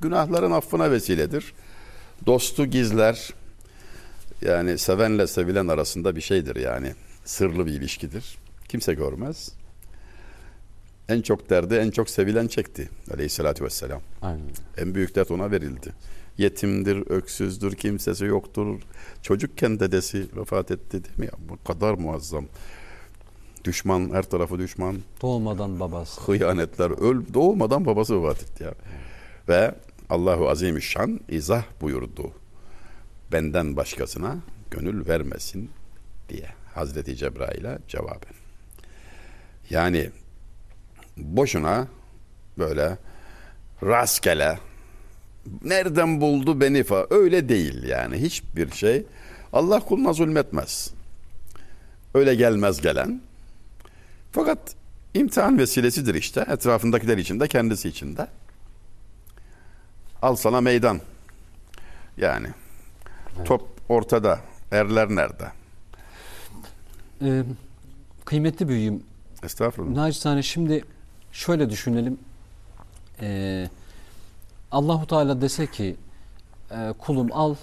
günahların 0.00 0.50
affına 0.50 0.90
vesiledir. 0.90 1.54
Dostu 2.26 2.66
gizler. 2.66 3.30
Yani 4.42 4.78
sevenle 4.78 5.26
sevilen 5.26 5.68
arasında 5.68 6.16
bir 6.16 6.20
şeydir 6.20 6.56
yani. 6.56 6.92
Sırlı 7.24 7.66
bir 7.66 7.72
ilişkidir. 7.72 8.38
Kimse 8.68 8.94
görmez. 8.94 9.52
En 11.08 11.22
çok 11.22 11.50
derdi 11.50 11.74
en 11.74 11.90
çok 11.90 12.10
sevilen 12.10 12.46
çekti 12.46 12.88
aleyhissalatü 13.14 13.64
vesselam. 13.64 14.00
Aynen. 14.22 14.40
En 14.76 14.94
büyük 14.94 15.14
dert 15.14 15.30
ona 15.30 15.50
verildi. 15.50 15.92
Yetimdir, 16.38 17.10
öksüzdür, 17.10 17.74
kimsesi 17.74 18.24
yoktur. 18.24 18.80
Çocukken 19.22 19.80
dedesi 19.80 20.26
vefat 20.36 20.70
etti 20.70 21.04
değil 21.04 21.18
mi? 21.18 21.24
Ya, 21.26 21.32
bu 21.48 21.64
kadar 21.64 21.94
muazzam. 21.94 22.44
Düşman, 23.64 24.10
her 24.12 24.22
tarafı 24.22 24.58
düşman. 24.58 24.96
Doğmadan 25.22 25.80
babası. 25.80 26.20
Hıyanetler, 26.20 26.90
öl, 26.90 27.34
doğmadan 27.34 27.86
babası 27.86 28.22
vefat 28.22 28.42
etti 28.42 28.62
ya. 28.64 28.74
Ve 29.48 29.74
Allahu 30.10 30.48
Azimüşşan 30.48 31.20
izah 31.28 31.64
buyurdu. 31.80 32.32
Benden 33.32 33.76
başkasına 33.76 34.36
gönül 34.70 35.06
vermesin 35.08 35.70
diye. 36.28 36.48
Hazreti 36.74 37.16
Cebrail'e 37.16 37.78
cevaben. 37.88 38.34
Yani 39.70 40.10
boşuna 41.16 41.88
böyle 42.58 42.98
rastgele 43.82 44.58
nereden 45.64 46.20
buldu 46.20 46.60
beni 46.60 46.84
falan 46.84 47.06
öyle 47.10 47.48
değil 47.48 47.82
yani 47.82 48.16
hiçbir 48.16 48.70
şey 48.70 49.06
Allah 49.52 49.80
kuluna 49.80 50.12
zulmetmez. 50.12 50.90
Öyle 52.14 52.34
gelmez 52.34 52.80
gelen. 52.80 53.20
Fakat 54.32 54.58
imtihan 55.14 55.58
vesilesidir 55.58 56.14
işte 56.14 56.46
etrafındakiler 56.48 57.18
için 57.18 57.40
de 57.40 57.48
kendisi 57.48 57.88
için 57.88 58.16
de. 58.16 58.26
Al 60.22 60.36
sana 60.36 60.60
meydan. 60.60 61.00
Yani 62.16 62.48
top 63.44 63.68
ortada. 63.88 64.40
Erler 64.70 65.08
nerede? 65.08 65.52
Ee, 67.22 67.42
kıymetli 68.24 68.68
büyüğüm 68.68 69.02
Estağfurullah. 69.44 69.94
Naçizane 69.94 70.42
şimdi 70.42 70.84
şöyle 71.32 71.70
düşünelim. 71.70 72.18
Ee, 73.20 73.68
Allahu 74.74 75.06
Teala 75.06 75.40
dese 75.40 75.66
ki 75.66 75.96
e, 76.70 76.94
kulum 76.98 77.28
al 77.32 77.54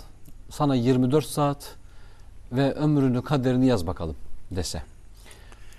sana 0.49 0.76
24 0.76 1.26
saat 1.26 1.76
ve 2.51 2.74
ömrünü 2.74 3.22
kaderini 3.22 3.68
yaz 3.68 3.88
bakalım 3.88 4.16
dese. 4.51 4.82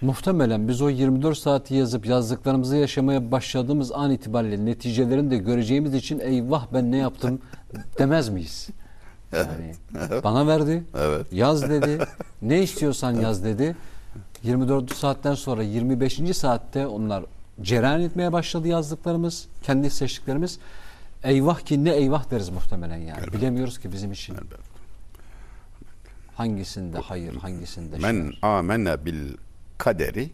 Muhtemelen 0.01 0.69
biz 0.69 0.83
o 0.83 0.89
24 0.89 1.39
saati 1.39 1.75
yazıp 1.75 2.07
yazdıklarımızı 2.07 2.77
yaşamaya 2.77 3.31
başladığımız 3.31 3.93
an 3.93 4.11
itibariyle 4.11 4.65
neticelerini 4.65 5.31
de 5.31 5.37
göreceğimiz 5.37 5.95
için 5.95 6.21
eyvah 6.21 6.67
ben 6.73 6.93
ne 6.93 6.97
yaptım 6.97 7.41
demez 7.99 8.29
miyiz? 8.29 8.69
Yani 9.33 9.75
bana 10.25 10.47
verdi, 10.47 10.85
Evet. 10.99 11.27
yaz 11.33 11.71
dedi, 11.71 11.99
ne 12.43 12.63
istiyorsan 12.63 13.13
yaz 13.13 13.45
dedi. 13.45 13.77
24 14.43 14.95
saatten 14.95 15.35
sonra 15.35 15.63
25. 15.63 16.37
saatte 16.37 16.87
onlar 16.87 17.25
cereyan 17.63 18.01
etmeye 18.01 18.33
başladı 18.33 18.69
yazdıklarımız, 18.69 19.47
kendi 19.63 19.91
seçtiklerimiz. 19.91 20.59
Eyvah 21.25 21.61
ki 21.61 21.85
ne 21.85 21.91
eyvah 21.95 22.31
deriz 22.31 22.49
muhtemelen 22.49 22.97
yani. 22.97 23.33
Bilemiyoruz 23.33 23.79
ki 23.79 23.93
bizim 23.93 24.13
için. 24.13 24.37
Hangisinde 26.35 26.99
hayır, 26.99 27.35
hangisinde 27.35 28.01
şer. 28.01 28.13
Men 28.13 28.33
amene 28.43 29.05
bil 29.05 29.37
kaderi 29.79 30.31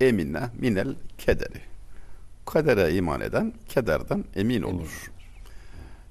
emine 0.00 0.42
minel 0.58 0.94
kederi. 1.18 1.60
Kadere 2.46 2.94
iman 2.94 3.20
eden 3.20 3.52
kederden 3.68 4.24
emin 4.36 4.62
olur. 4.62 5.10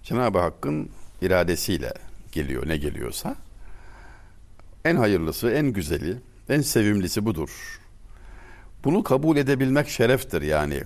Cenab-ı 0.03 0.39
Hakk'ın 0.39 0.89
iradesiyle 1.22 1.93
geliyor 2.32 2.67
ne 2.67 2.78
geliyorsa. 2.78 3.36
En 4.86 4.95
hayırlısı, 4.95 5.49
en 5.51 5.67
güzeli, 5.67 6.17
en 6.49 6.61
sevimlisi 6.61 7.26
budur. 7.26 7.80
Bunu 8.84 9.03
kabul 9.03 9.38
edebilmek 9.38 9.89
şereftir 9.89 10.41
yani. 10.41 10.84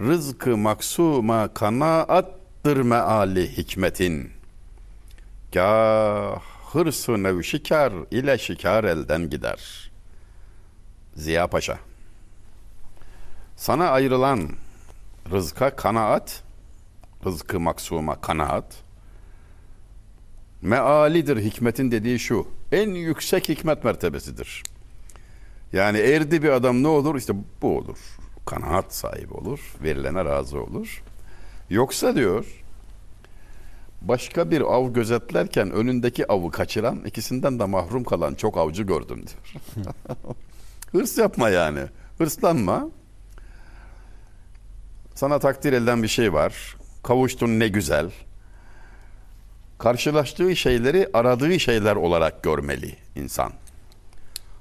Rızkı 0.00 0.56
maksuma 0.56 1.54
kanaattır 1.54 2.76
meali 2.76 3.56
hikmetin. 3.56 4.30
Gah 5.52 6.40
hırsı 6.72 7.22
nev 7.22 7.42
şikar 7.42 7.92
ile 8.10 8.38
şikar 8.38 8.84
elden 8.84 9.30
gider. 9.30 9.90
Ziya 11.14 11.46
Paşa. 11.46 11.78
Sana 13.56 13.88
ayrılan 13.88 14.50
rızka 15.30 15.76
kanaat, 15.76 16.42
rızkı 17.24 17.60
maksuma 17.60 18.20
kanaat, 18.20 18.76
mealidir 20.62 21.36
hikmetin 21.36 21.90
dediği 21.90 22.18
şu, 22.18 22.48
en 22.72 22.90
yüksek 22.90 23.48
hikmet 23.48 23.84
mertebesidir. 23.84 24.62
Yani 25.72 25.98
erdi 25.98 26.42
bir 26.42 26.48
adam 26.48 26.82
ne 26.82 26.88
olur? 26.88 27.16
İşte 27.16 27.34
bu 27.62 27.78
olur. 27.78 27.98
Kanaat 28.46 28.94
sahibi 28.94 29.34
olur, 29.34 29.74
verilene 29.82 30.24
razı 30.24 30.60
olur. 30.62 31.02
Yoksa 31.70 32.14
diyor, 32.16 32.64
başka 34.02 34.50
bir 34.50 34.60
av 34.60 34.92
gözetlerken 34.92 35.70
önündeki 35.70 36.32
avı 36.32 36.50
kaçıran, 36.50 37.04
ikisinden 37.04 37.58
de 37.58 37.64
mahrum 37.64 38.04
kalan 38.04 38.34
çok 38.34 38.56
avcı 38.56 38.82
gördüm 38.82 39.24
diyor. 39.26 39.86
Hırs 40.92 41.18
yapma 41.18 41.48
yani. 41.48 41.80
Hırslanma. 42.18 42.88
Sana 45.14 45.38
takdir 45.38 45.72
edilen 45.72 46.02
bir 46.02 46.08
şey 46.08 46.32
var. 46.32 46.76
Kavuştun 47.02 47.60
ne 47.60 47.68
güzel. 47.68 48.10
Karşılaştığı 49.78 50.56
şeyleri 50.56 51.08
aradığı 51.14 51.60
şeyler 51.60 51.96
olarak 51.96 52.42
görmeli 52.42 52.96
insan. 53.16 53.52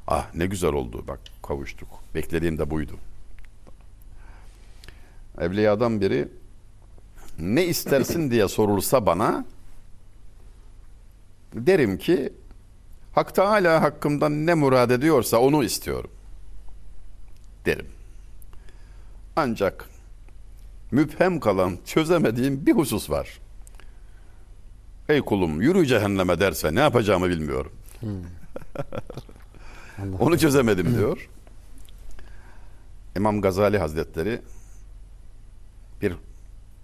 Ah 0.07 0.36
ne 0.36 0.45
güzel 0.45 0.73
oldu 0.73 1.03
bak 1.07 1.19
kavuştuk. 1.43 1.89
Beklediğim 2.15 2.57
de 2.57 2.69
buydu. 2.69 2.93
Evliyadan 5.39 6.01
biri 6.01 6.27
ne 7.39 7.65
istersin 7.65 8.31
diye 8.31 8.47
sorulsa 8.47 9.05
bana 9.05 9.45
derim 11.53 11.97
ki 11.97 12.33
Hak 13.15 13.36
Teala 13.36 13.81
hakkımdan 13.81 14.45
ne 14.45 14.53
murad 14.53 14.89
ediyorsa 14.89 15.38
onu 15.38 15.63
istiyorum 15.63 16.11
derim. 17.65 17.88
Ancak 19.36 19.89
müphem 20.91 21.39
kalan 21.39 21.77
çözemediğim 21.86 22.65
bir 22.65 22.73
husus 22.73 23.09
var. 23.09 23.39
Ey 25.09 25.21
kulum 25.21 25.61
yürü 25.61 25.86
cehenneme 25.86 26.39
derse 26.39 26.75
ne 26.75 26.79
yapacağımı 26.79 27.29
bilmiyorum. 27.29 27.71
Onu 30.19 30.39
çözemedim 30.39 30.97
diyor. 30.97 31.29
İmam 33.17 33.41
Gazali 33.41 33.77
Hazretleri 33.77 34.41
bir 36.05 36.15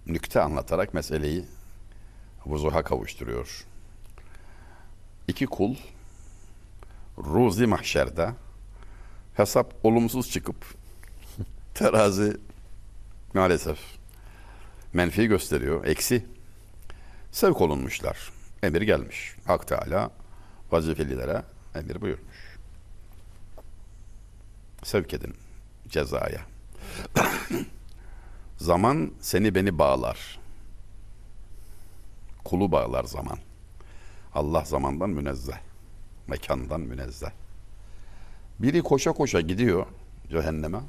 nükte 0.06 0.40
anlatarak 0.40 0.94
meseleyi 0.94 1.44
vuzuha 2.46 2.82
kavuşturuyor. 2.82 3.64
İki 5.28 5.46
kul 5.46 5.74
ruzi 7.18 7.66
mahşerde 7.66 8.30
hesap 9.34 9.74
olumsuz 9.82 10.30
çıkıp 10.30 10.56
terazi 11.74 12.36
maalesef 13.34 13.78
menfi 14.92 15.26
gösteriyor, 15.26 15.84
eksi. 15.84 16.26
Sevk 17.32 17.60
olunmuşlar. 17.60 18.30
Emir 18.62 18.82
gelmiş. 18.82 19.36
Hak 19.44 19.66
Teala 19.68 20.10
vazifelilere 20.70 21.42
emir 21.74 22.00
buyurmuş. 22.00 22.56
Sevk 24.82 25.14
edin 25.14 25.34
cezaya. 25.88 26.40
Zaman 28.62 29.12
seni 29.20 29.54
beni 29.54 29.78
bağlar. 29.78 30.38
Kulu 32.44 32.72
bağlar 32.72 33.04
zaman. 33.04 33.38
Allah 34.34 34.64
zamandan 34.64 35.10
münezzeh. 35.10 35.58
Mekandan 36.26 36.80
münezzeh. 36.80 37.30
Biri 38.58 38.82
koşa 38.82 39.12
koşa 39.12 39.40
gidiyor 39.40 39.86
cehenneme. 40.30 40.80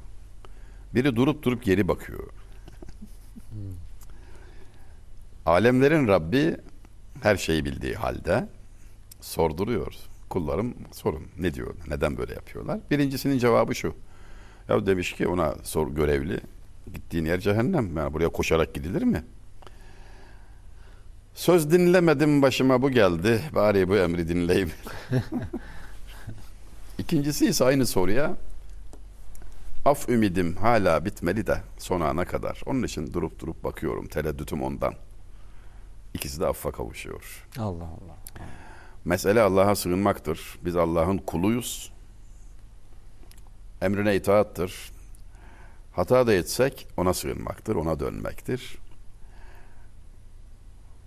Biri 0.95 1.15
durup 1.15 1.43
durup 1.43 1.63
geri 1.63 1.88
bakıyor. 1.88 2.30
Alemlerin 5.45 6.07
Rabbi 6.07 6.57
her 7.21 7.38
şeyi 7.38 7.65
bildiği 7.65 7.95
halde 7.95 8.47
sorduruyor. 9.21 9.95
Kullarım 10.30 10.76
sorun 10.91 11.28
ne 11.39 11.53
diyor, 11.53 11.76
neden 11.88 12.17
böyle 12.17 12.34
yapıyorlar? 12.34 12.80
Birincisinin 12.91 13.38
cevabı 13.38 13.76
şu. 13.76 13.95
Ya 14.69 14.86
demiş 14.86 15.13
ki 15.13 15.28
ona 15.28 15.55
sor 15.63 15.88
görevli 15.88 16.41
gittiğin 16.93 17.25
yer 17.25 17.39
cehennem. 17.39 17.97
Yani 17.97 18.13
buraya 18.13 18.29
koşarak 18.29 18.73
gidilir 18.73 19.03
mi? 19.03 19.23
Söz 21.34 21.71
dinlemedim 21.71 22.41
başıma 22.41 22.81
bu 22.81 22.89
geldi. 22.89 23.41
Bari 23.55 23.89
bu 23.89 23.97
emri 23.97 24.27
dinleyeyim. 24.27 24.71
İkincisi 26.97 27.45
ise 27.45 27.65
aynı 27.65 27.86
soruya 27.86 28.38
af 29.86 30.09
ümidim 30.09 30.55
hala 30.55 31.05
bitmedi 31.05 31.47
de 31.47 31.61
son 31.77 32.01
ana 32.01 32.25
kadar. 32.25 32.61
Onun 32.65 32.84
için 32.84 33.13
durup 33.13 33.39
durup 33.39 33.63
bakıyorum. 33.63 34.07
Tereddütüm 34.07 34.63
ondan. 34.63 34.93
İkisi 36.13 36.39
de 36.39 36.45
affa 36.45 36.71
kavuşuyor. 36.71 37.47
Allah 37.59 37.84
Allah. 37.84 38.17
Mesele 39.05 39.41
Allah'a 39.41 39.75
sığınmaktır. 39.75 40.59
Biz 40.65 40.75
Allah'ın 40.75 41.17
kuluyuz. 41.17 41.93
Emrine 43.81 44.15
itaattır. 44.15 44.93
Hata 45.94 46.28
da 46.28 46.34
etsek 46.34 46.88
ona 46.98 47.14
sığınmaktır, 47.14 47.76
ona 47.76 48.00
dönmektir. 48.00 48.78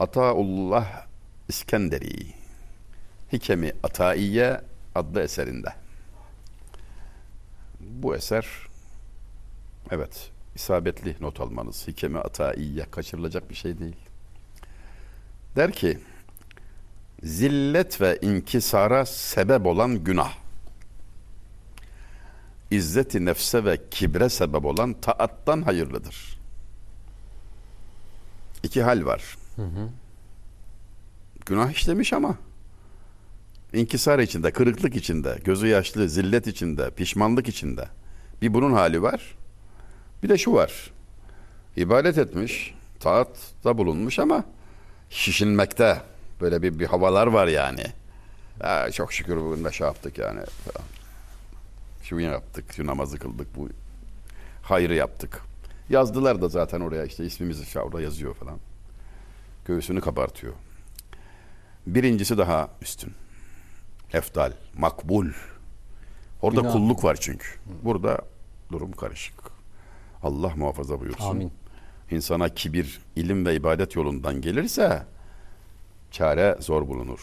Ataullah 0.01 1.07
İskenderi 1.49 2.27
Hikemi 3.33 3.73
Ataiye 3.83 4.61
adlı 4.95 5.23
eserinde. 5.23 5.69
Bu 7.81 8.17
eser 8.17 8.47
evet 9.91 10.31
isabetli 10.55 11.17
not 11.21 11.41
almanız. 11.41 11.89
Hikemi 11.89 12.19
Ataiye 12.19 12.87
kaçırılacak 12.91 13.51
bir 13.51 13.55
şey 13.55 13.79
değil. 13.79 13.97
Der 15.57 15.73
ki 15.73 15.99
zillet 17.23 18.01
ve 18.01 18.19
inkisara 18.23 19.07
sebep 19.07 19.67
olan 19.67 20.05
günah. 20.05 20.46
İzzeti 22.71 23.25
nefse 23.25 23.65
ve 23.65 23.81
kibre 23.91 24.29
sebep 24.29 24.65
olan 24.65 24.93
taattan 25.01 25.63
hayırlıdır. 25.63 26.39
İki 28.63 28.83
hal 28.83 29.05
var. 29.05 29.37
Günah 31.47 31.71
işlemiş 31.71 32.13
ama 32.13 32.37
inkisar 33.73 34.19
içinde, 34.19 34.51
kırıklık 34.51 34.97
içinde, 34.97 35.39
gözü 35.45 35.67
yaşlı, 35.67 36.09
zillet 36.09 36.47
içinde, 36.47 36.91
pişmanlık 36.91 37.49
içinde. 37.49 37.89
Bir 38.43 38.55
bunun 38.55 38.73
hali 38.73 39.03
var. 39.03 39.37
Bir 40.23 40.29
de 40.29 40.39
şu 40.39 40.53
var. 40.53 40.91
İbadet 41.77 42.19
etmiş, 42.19 42.75
taatta 43.01 43.79
bulunmuş 43.79 44.19
ama 44.19 44.45
şişinmekte. 45.11 46.03
Böyle 46.41 46.63
bir, 46.63 46.79
bir 46.79 46.87
havalar 46.87 47.27
var 47.27 47.47
yani. 47.47 47.83
Ha, 48.63 48.91
çok 48.91 49.13
şükür 49.13 49.37
bugün 49.37 49.65
de 49.65 49.73
şey 49.73 49.87
yaptık 49.87 50.19
yani. 50.19 50.41
Falan. 50.65 50.96
Şu 52.09 52.21
yaptık, 52.21 52.73
şu 52.73 52.87
namazı 52.87 53.19
kıldık. 53.19 53.57
Bu 53.57 53.69
hayrı 54.63 54.95
yaptık. 54.95 55.43
Yazdılar 55.89 56.43
da 56.43 56.49
zaten 56.49 56.81
oraya 56.81 57.05
işte 57.05 57.25
ismimizi 57.25 57.81
orada 57.81 58.01
yazıyor 58.01 58.35
falan. 58.35 58.59
Göğsünü 59.65 60.01
kabartıyor. 60.01 60.53
Birincisi 61.87 62.39
daha 62.39 62.69
üstün. 62.83 63.13
Efdal, 64.13 64.53
makbul. 64.79 65.27
Orada 66.43 66.61
Günah. 66.61 66.73
kulluk 66.73 67.05
var 67.05 67.17
çünkü. 67.21 67.47
Burada 67.83 68.19
durum 68.73 68.93
karışık. 68.93 69.37
Allah 70.23 70.53
muhafaza 70.57 71.01
buyursun. 71.01 71.31
Amin. 71.31 71.53
İnsana 72.11 72.49
kibir, 72.49 73.01
ilim 73.17 73.47
ve 73.47 73.55
ibadet 73.55 73.97
yolundan 73.97 74.41
gelirse 74.41 75.07
çare 76.11 76.57
zor 76.61 76.89
bulunur. 76.89 77.21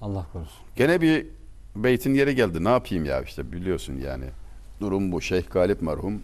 Allah 0.00 0.26
korusun. 0.32 0.62
Gene 0.76 1.00
bir 1.00 1.41
beytin 1.76 2.14
yeri 2.14 2.34
geldi. 2.34 2.64
Ne 2.64 2.68
yapayım 2.68 3.04
ya 3.04 3.22
işte 3.22 3.52
biliyorsun 3.52 4.00
yani. 4.04 4.24
Durum 4.80 5.12
bu. 5.12 5.20
Şeyh 5.20 5.50
Galip 5.50 5.82
merhum. 5.82 6.22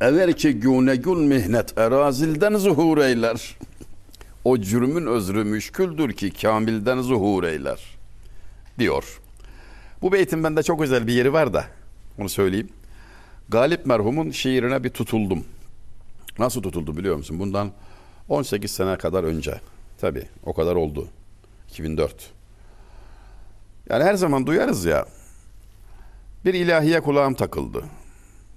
Eğer 0.00 0.32
ki 0.32 0.52
güne 0.52 0.96
gün 0.96 1.18
mihnet 1.18 1.78
erazilden 1.78 2.54
zuhur 2.56 2.98
eyler. 2.98 3.56
O 4.44 4.58
cürmün 4.58 5.06
özrü 5.06 5.44
müşküldür 5.44 6.12
ki 6.12 6.30
kamilden 6.30 7.00
zuhur 7.00 7.44
eyler. 7.44 7.80
Diyor. 8.78 9.20
Bu 10.02 10.12
beytin 10.12 10.44
bende 10.44 10.62
çok 10.62 10.80
özel 10.80 11.06
bir 11.06 11.12
yeri 11.12 11.32
var 11.32 11.54
da. 11.54 11.64
Onu 12.18 12.28
söyleyeyim. 12.28 12.68
Galip 13.48 13.86
merhumun 13.86 14.30
şiirine 14.30 14.84
bir 14.84 14.90
tutuldum. 14.90 15.44
Nasıl 16.38 16.62
tutuldu 16.62 16.96
biliyor 16.96 17.16
musun? 17.16 17.38
Bundan 17.38 17.72
18 18.28 18.70
sene 18.70 18.96
kadar 18.98 19.24
önce. 19.24 19.60
Tabii 20.00 20.22
o 20.44 20.54
kadar 20.54 20.74
oldu. 20.74 21.08
2004. 21.70 22.35
Yani 23.90 24.04
her 24.04 24.14
zaman 24.14 24.46
duyarız 24.46 24.84
ya. 24.84 25.06
Bir 26.44 26.54
ilahiye 26.54 27.00
kulağım 27.00 27.34
takıldı. 27.34 27.84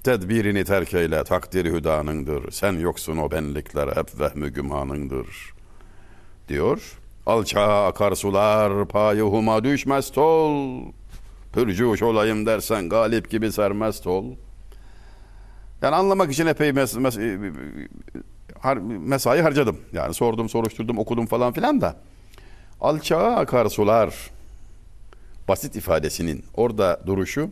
Tedbirini 0.04 0.64
terk 0.66 0.94
eyle, 0.94 1.24
takdiri 1.24 1.74
hüdanındır. 1.74 2.52
Sen 2.52 2.74
yoksun 2.74 3.18
o 3.18 3.32
benlikler 3.32 3.88
hep 3.88 4.20
vehmü 4.20 4.50
gümanındır. 4.50 5.28
Diyor. 6.48 6.98
Alçağa 7.26 7.86
akar 7.88 8.16
sular, 8.16 8.88
payuhuma 8.88 9.64
düşmez 9.64 10.12
tol. 10.12 10.82
Pürcüş 11.54 12.02
olayım 12.04 12.46
dersen 12.46 12.90
galip 12.90 13.30
gibi 13.30 13.52
sermest 13.52 14.08
ol. 14.08 14.26
Yani 15.82 15.96
anlamak 15.96 16.32
için 16.32 16.46
epey 16.48 16.70
mes- 16.70 17.00
mes- 17.02 17.88
har- 18.64 18.98
mesai 19.00 19.42
harcadım. 19.42 19.78
Yani 19.94 20.14
sordum, 20.14 20.50
soruşturdum, 20.50 20.98
okudum 20.98 21.26
falan 21.26 21.54
filan 21.54 21.82
da. 21.82 21.96
Alçağa 22.82 23.36
akar 23.36 23.66
sular 23.70 24.30
basit 25.50 25.76
ifadesinin 25.76 26.46
orada 26.54 27.02
duruşu 27.06 27.50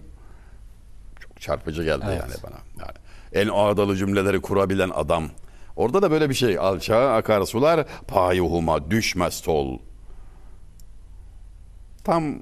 çok 1.19 1.41
çarpıcı 1.41 1.83
geldi 1.83 2.05
Evet. 2.07 2.21
yani 2.21 2.33
bana. 2.43 2.57
Yani 2.79 2.97
en 3.33 3.47
ağdalı 3.53 3.95
cümleleri 3.95 4.41
kurabilen 4.41 4.91
adam. 4.93 5.29
Orada 5.75 6.01
da 6.01 6.11
böyle 6.11 6.29
bir 6.29 6.35
şey. 6.35 6.57
Alçağa 6.59 7.15
akar 7.15 7.45
sular 7.45 7.85
payuhuma 8.07 8.91
düşmez 8.91 9.41
tol. 9.41 9.79
Tam 12.03 12.35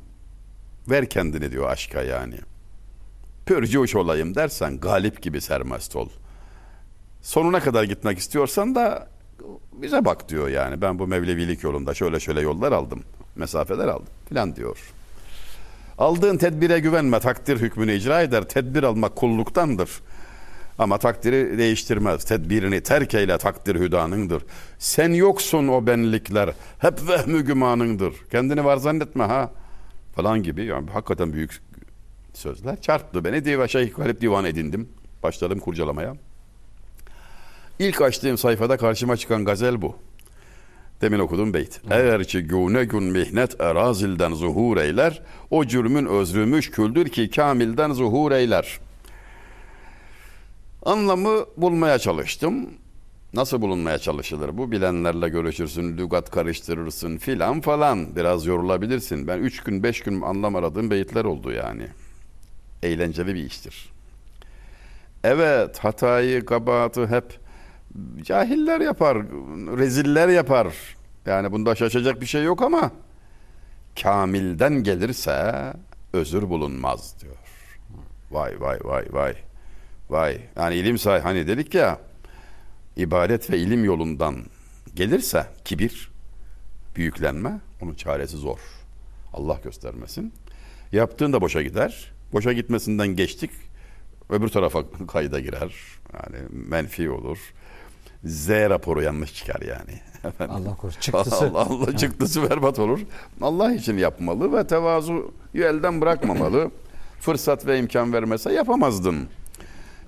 ver 0.89 1.09
kendini 1.09 1.51
diyor 1.51 1.69
aşka 1.69 2.01
yani. 2.01 2.35
Pürcüş 3.45 3.95
olayım 3.95 4.35
dersen 4.35 4.79
galip 4.79 5.21
gibi 5.21 5.41
sermest 5.41 5.95
ol. 5.95 6.09
Sonuna 7.21 7.59
kadar 7.59 7.83
gitmek 7.83 8.17
istiyorsan 8.17 8.75
da 8.75 9.07
bize 9.73 10.05
bak 10.05 10.29
diyor 10.29 10.47
yani. 10.47 10.81
Ben 10.81 10.99
bu 10.99 11.07
Mevlevilik 11.07 11.63
yolunda 11.63 11.93
şöyle 11.93 12.19
şöyle 12.19 12.41
yollar 12.41 12.71
aldım. 12.71 13.03
Mesafeler 13.35 13.87
aldım 13.87 14.13
filan 14.29 14.55
diyor. 14.55 14.93
Aldığın 15.97 16.37
tedbire 16.37 16.79
güvenme. 16.79 17.19
Takdir 17.19 17.59
hükmünü 17.59 17.93
icra 17.93 18.21
eder. 18.21 18.43
Tedbir 18.43 18.83
almak 18.83 19.15
kulluktandır. 19.15 19.89
Ama 20.79 20.97
takdiri 20.97 21.57
değiştirmez. 21.57 22.25
Tedbirini 22.25 22.81
terk 22.81 23.13
eyle 23.13 23.37
takdir 23.37 23.75
hüdanındır. 23.79 24.43
Sen 24.79 25.13
yoksun 25.13 25.67
o 25.67 25.87
benlikler. 25.87 26.49
Hep 26.79 27.07
vehmü 27.09 27.45
gümanındır. 27.45 28.13
Kendini 28.31 28.65
var 28.65 28.77
zannetme 28.77 29.23
ha. 29.23 29.51
Falan 30.15 30.43
gibi. 30.43 30.65
Yani 30.65 30.89
hakikaten 30.89 31.33
büyük 31.33 31.61
sözler. 32.33 32.81
Çarptı 32.81 33.23
beni. 33.25 33.45
Diva 33.45 33.67
Şeyh 33.67 33.95
Galip 33.95 34.21
Divan 34.21 34.45
edindim. 34.45 34.89
Başladım 35.23 35.59
kurcalamaya. 35.59 36.15
İlk 37.79 38.01
açtığım 38.01 38.37
sayfada 38.37 38.77
karşıma 38.77 39.17
çıkan 39.17 39.45
gazel 39.45 39.81
bu. 39.81 39.95
Demin 41.01 41.19
okuduğum 41.19 41.53
beyt. 41.53 41.81
Eğer 41.89 42.23
ki 42.23 42.41
güne 42.41 42.85
gün 42.85 43.03
mihnet 43.03 43.61
erazilden 43.61 44.33
zuhur 44.33 44.77
eyler, 44.77 45.21
o 45.51 45.65
cürmün 45.65 46.05
özrü 46.05 46.45
müşküldür 46.45 47.09
ki 47.09 47.29
kamilden 47.29 47.93
zuhur 47.93 48.31
eyler. 48.31 48.79
Anlamı 50.85 51.45
bulmaya 51.57 51.99
çalıştım. 51.99 52.69
Nasıl 53.33 53.61
bulunmaya 53.61 53.97
çalışılır 53.97 54.57
bu? 54.57 54.71
Bilenlerle 54.71 55.29
görüşürsün, 55.29 55.97
lügat 55.97 56.31
karıştırırsın 56.31 57.17
filan 57.17 57.61
falan. 57.61 58.15
Biraz 58.15 58.45
yorulabilirsin. 58.45 59.27
Ben 59.27 59.39
üç 59.39 59.63
gün, 59.63 59.83
beş 59.83 60.01
gün 60.01 60.21
anlam 60.21 60.55
aradığım 60.55 60.91
beyitler 60.91 61.25
oldu 61.25 61.51
yani. 61.51 61.87
Eğlenceli 62.83 63.35
bir 63.35 63.45
iştir. 63.45 63.89
Evet, 65.23 65.79
hatayı, 65.79 66.45
kabahatı 66.45 67.07
hep 67.07 67.44
cahiller 68.23 68.81
yapar, 68.81 69.17
reziller 69.77 70.29
yapar. 70.29 70.67
Yani 71.25 71.51
bunda 71.51 71.75
şaşacak 71.75 72.21
bir 72.21 72.25
şey 72.25 72.43
yok 72.43 72.61
ama 72.61 72.91
kamilden 74.01 74.83
gelirse 74.83 75.53
özür 76.13 76.49
bulunmaz 76.49 77.15
diyor. 77.21 77.35
Vay 78.31 78.61
vay 78.61 78.79
vay 78.83 79.05
vay. 79.11 79.35
Vay. 80.09 80.41
Yani 80.55 80.75
ilim 80.75 80.97
sahibi 80.97 81.23
hani 81.23 81.47
dedik 81.47 81.73
ya 81.73 81.99
ibadet 82.97 83.49
ve 83.49 83.57
ilim 83.57 83.83
yolundan 83.83 84.35
gelirse 84.95 85.47
kibir, 85.65 86.11
büyüklenme 86.95 87.59
onun 87.81 87.93
çaresi 87.93 88.37
zor. 88.37 88.59
Allah 89.33 89.59
göstermesin. 89.63 90.33
Yaptığın 90.91 91.33
da 91.33 91.41
boşa 91.41 91.61
gider. 91.61 92.11
Boşa 92.33 92.53
gitmesinden 92.53 93.07
geçtik. 93.07 93.51
Öbür 94.29 94.47
tarafa 94.47 94.83
kayda 95.07 95.39
girer. 95.39 95.73
Yani 96.13 96.37
menfi 96.51 97.09
olur. 97.09 97.39
Z 98.25 98.49
raporu 98.49 99.01
yanlış 99.01 99.33
çıkar 99.33 99.61
yani. 99.61 99.99
Efendim. 100.23 100.55
Allah 100.55 100.75
korusun. 100.75 101.01
Çıktısı. 101.01 101.35
Allah 101.49 101.59
Allah 101.59 101.97
çıktısı 101.97 102.49
berbat 102.49 102.79
olur. 102.79 102.99
Allah 103.41 103.73
için 103.73 103.97
yapmalı 103.97 104.53
ve 104.57 104.67
tevazu 104.67 105.33
elden 105.55 106.01
bırakmamalı. 106.01 106.71
Fırsat 107.19 107.65
ve 107.65 107.79
imkan 107.79 108.13
vermese 108.13 108.53
yapamazdın. 108.53 109.27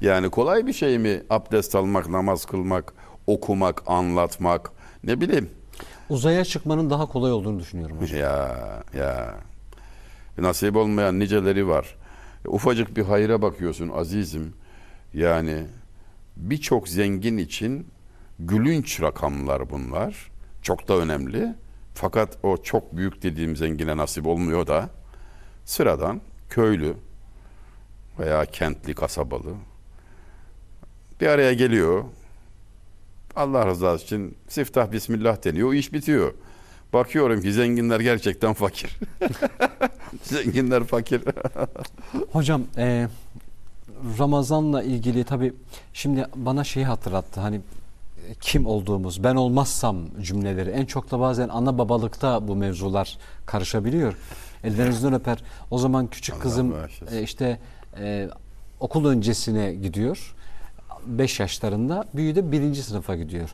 Yani 0.02 0.30
kolay 0.30 0.68
bir 0.68 0.74
şey 0.74 0.98
mi 0.98 1.24
abdest 1.30 1.76
almak, 1.76 2.10
namaz 2.10 2.46
kılmak, 2.46 2.94
okumak, 3.28 3.84
anlatmak 3.88 4.72
ne 5.04 5.22
bileyim. 5.22 5.50
Uzaya 6.10 6.46
çıkmanın 6.46 6.90
daha 6.90 7.06
kolay 7.06 7.32
olduğunu 7.32 7.60
düşünüyorum 7.60 7.98
hocam. 8.02 8.20
Ya 8.20 8.58
ya 8.98 9.36
nasip 10.38 10.76
olmayan 10.76 11.20
niceleri 11.20 11.68
var. 11.68 11.96
Ufacık 12.48 12.98
bir 12.98 13.04
hayra 13.04 13.42
bakıyorsun 13.42 13.90
azizim. 13.90 14.54
Yani 15.14 15.64
birçok 16.38 16.90
zengin 16.90 17.38
için 17.38 17.88
gülünç 18.40 19.02
rakamlar 19.02 19.70
bunlar. 19.70 20.32
Çok 20.62 20.88
da 20.88 20.98
önemli. 20.98 21.56
Fakat 21.94 22.38
o 22.44 22.58
çok 22.58 22.98
büyük 22.98 23.24
dediğim 23.24 23.56
zengine 23.56 23.98
nasip 23.98 24.28
olmuyor 24.28 24.68
da 24.68 24.90
sıradan 25.66 26.22
köylü 26.50 26.94
veya 28.20 28.46
kentli 28.46 28.94
kasabalı 28.94 29.54
bir 31.22 31.28
araya 31.28 31.54
geliyor. 31.54 32.04
Allah 33.36 33.66
rızası 33.66 34.04
için 34.04 34.38
siftah 34.48 34.92
bismillah 34.92 35.44
deniyor. 35.44 35.70
O 35.70 35.74
iş 35.74 35.94
bitiyor. 35.94 36.34
Bakıyorum 36.94 37.42
ki 37.42 37.54
zenginler 37.54 38.00
gerçekten 38.00 38.54
fakir. 38.54 38.98
zenginler 40.24 40.84
fakir. 40.84 41.22
Hocam 42.32 42.64
e, 42.78 43.08
Ramazan'la 44.20 44.84
ilgili 44.84 45.24
tabi 45.24 45.54
şimdi 45.94 46.26
bana 46.36 46.64
şeyi 46.64 46.86
hatırlattı 46.86 47.42
hani 47.42 47.62
kim 48.42 48.66
olduğumuz 48.66 49.24
ben 49.24 49.36
olmazsam 49.36 49.98
cümleleri 50.22 50.70
en 50.70 50.86
çok 50.86 51.12
da 51.12 51.20
bazen 51.20 51.50
ana 51.50 51.78
babalıkta 51.78 52.48
bu 52.48 52.56
mevzular 52.56 53.18
karışabiliyor. 53.46 54.18
Ellerinizden 54.64 55.14
öper. 55.14 55.44
O 55.72 55.78
zaman 55.78 56.08
küçük 56.08 56.36
Allah 56.36 56.42
kızım 56.42 56.76
e, 57.12 57.22
işte 57.22 57.60
e, 58.00 58.30
okul 58.80 59.06
öncesine 59.06 59.74
gidiyor. 59.74 60.36
5 61.06 61.40
yaşlarında. 61.40 62.06
Büyüğü 62.14 62.36
de 62.36 62.52
birinci 62.52 62.84
sınıfa 62.84 63.16
gidiyor. 63.16 63.50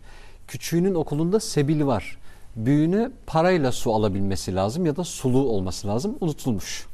Küçüğünün 0.48 0.96
okulunda 0.96 1.40
sebil 1.40 1.86
var. 1.86 2.18
Büyüğüne 2.56 3.10
parayla 3.28 3.72
su 3.72 3.94
alabilmesi 3.94 4.56
lazım 4.56 4.86
ya 4.86 4.96
da 4.96 5.04
sulu 5.04 5.40
olması 5.40 5.88
lazım. 5.88 6.18
Unutulmuş. 6.22 6.88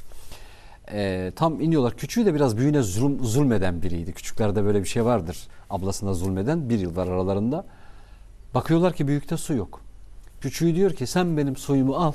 Ee, 0.92 1.32
tam 1.36 1.60
iniyorlar. 1.60 1.96
Küçüğü 1.96 2.26
de 2.26 2.34
biraz 2.34 2.56
büyüğüne 2.56 2.82
zulm, 2.82 3.24
zulmeden 3.24 3.82
biriydi. 3.82 4.12
Küçüklerde 4.12 4.64
böyle 4.64 4.82
bir 4.82 4.88
şey 4.88 5.04
vardır. 5.04 5.48
Ablasına 5.70 6.14
zulmeden 6.14 6.70
bir 6.70 6.78
yıl 6.78 6.96
var 6.96 7.06
aralarında. 7.06 7.64
Bakıyorlar 8.54 8.92
ki 8.92 9.08
büyükte 9.08 9.36
su 9.36 9.54
yok. 9.54 9.80
Küçüğü 10.40 10.74
diyor 10.74 10.90
ki 10.90 11.06
sen 11.06 11.36
benim 11.36 11.56
suyumu 11.56 11.94
al. 11.96 12.12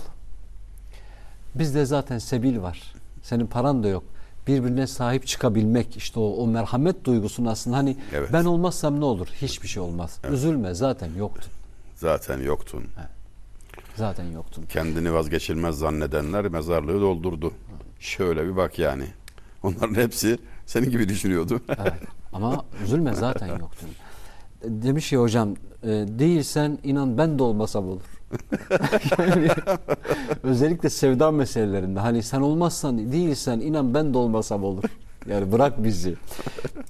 Bizde 1.56 1.86
zaten 1.86 2.18
sebil 2.20 2.62
var. 2.62 2.93
Senin 3.24 3.47
paran 3.47 3.84
da 3.84 3.88
yok. 3.88 4.03
birbirine 4.47 4.88
sahip 4.88 5.28
çıkabilmek 5.28 5.97
işte 5.97 6.20
o, 6.20 6.24
o 6.24 6.47
merhamet 6.47 7.06
duygusunu 7.06 7.49
aslında 7.49 7.78
hani 7.78 7.97
Evet. 8.14 8.30
ben 8.34 8.45
olmazsam 8.45 8.99
ne 8.99 9.06
olur? 9.06 9.28
Hiçbir 9.28 9.68
şey 9.68 9.84
olmaz. 9.84 10.20
Üzülme 10.32 10.74
zaten 10.74 11.10
yoktun. 11.18 11.51
Zaten 11.95 12.41
yoktun. 12.41 12.84
Zaten 13.95 14.24
yoktun. 14.32 14.66
Kendini 14.66 15.14
vazgeçilmez 15.14 15.78
zannedenler 15.78 16.47
mezarlığı 16.47 17.01
doldurdu. 17.01 17.51
Şöyle 17.99 18.45
bir 18.47 18.56
bak 18.56 18.80
yani. 18.80 19.06
Onların 19.64 19.95
hepsi 19.95 20.38
senin 20.66 20.89
gibi 20.89 21.09
düşünüyordu. 21.09 21.61
Evet. 21.82 21.93
Ama 22.34 22.66
üzülme 22.84 23.13
zaten 23.13 23.47
yoktun. 23.47 23.89
Demiş 24.63 25.11
ya 25.11 25.22
hocam 25.22 25.55
e, 25.84 25.88
değilsen 25.89 26.78
inan 26.84 27.18
ben 27.18 27.39
de 27.39 27.43
olmasam 27.43 27.89
olur. 27.89 28.01
yani, 29.20 29.47
özellikle 30.43 30.89
sevda 30.89 31.32
meselelerinde 31.32 31.99
hani 31.99 32.24
sen 32.24 32.41
olmazsan 32.41 33.11
değilsen 33.11 33.59
inan 33.59 33.93
ben 33.93 34.13
de 34.13 34.18
olmasam 34.18 34.63
olur. 34.63 34.84
Yani 35.30 35.51
bırak 35.51 35.84
bizi. 35.84 36.16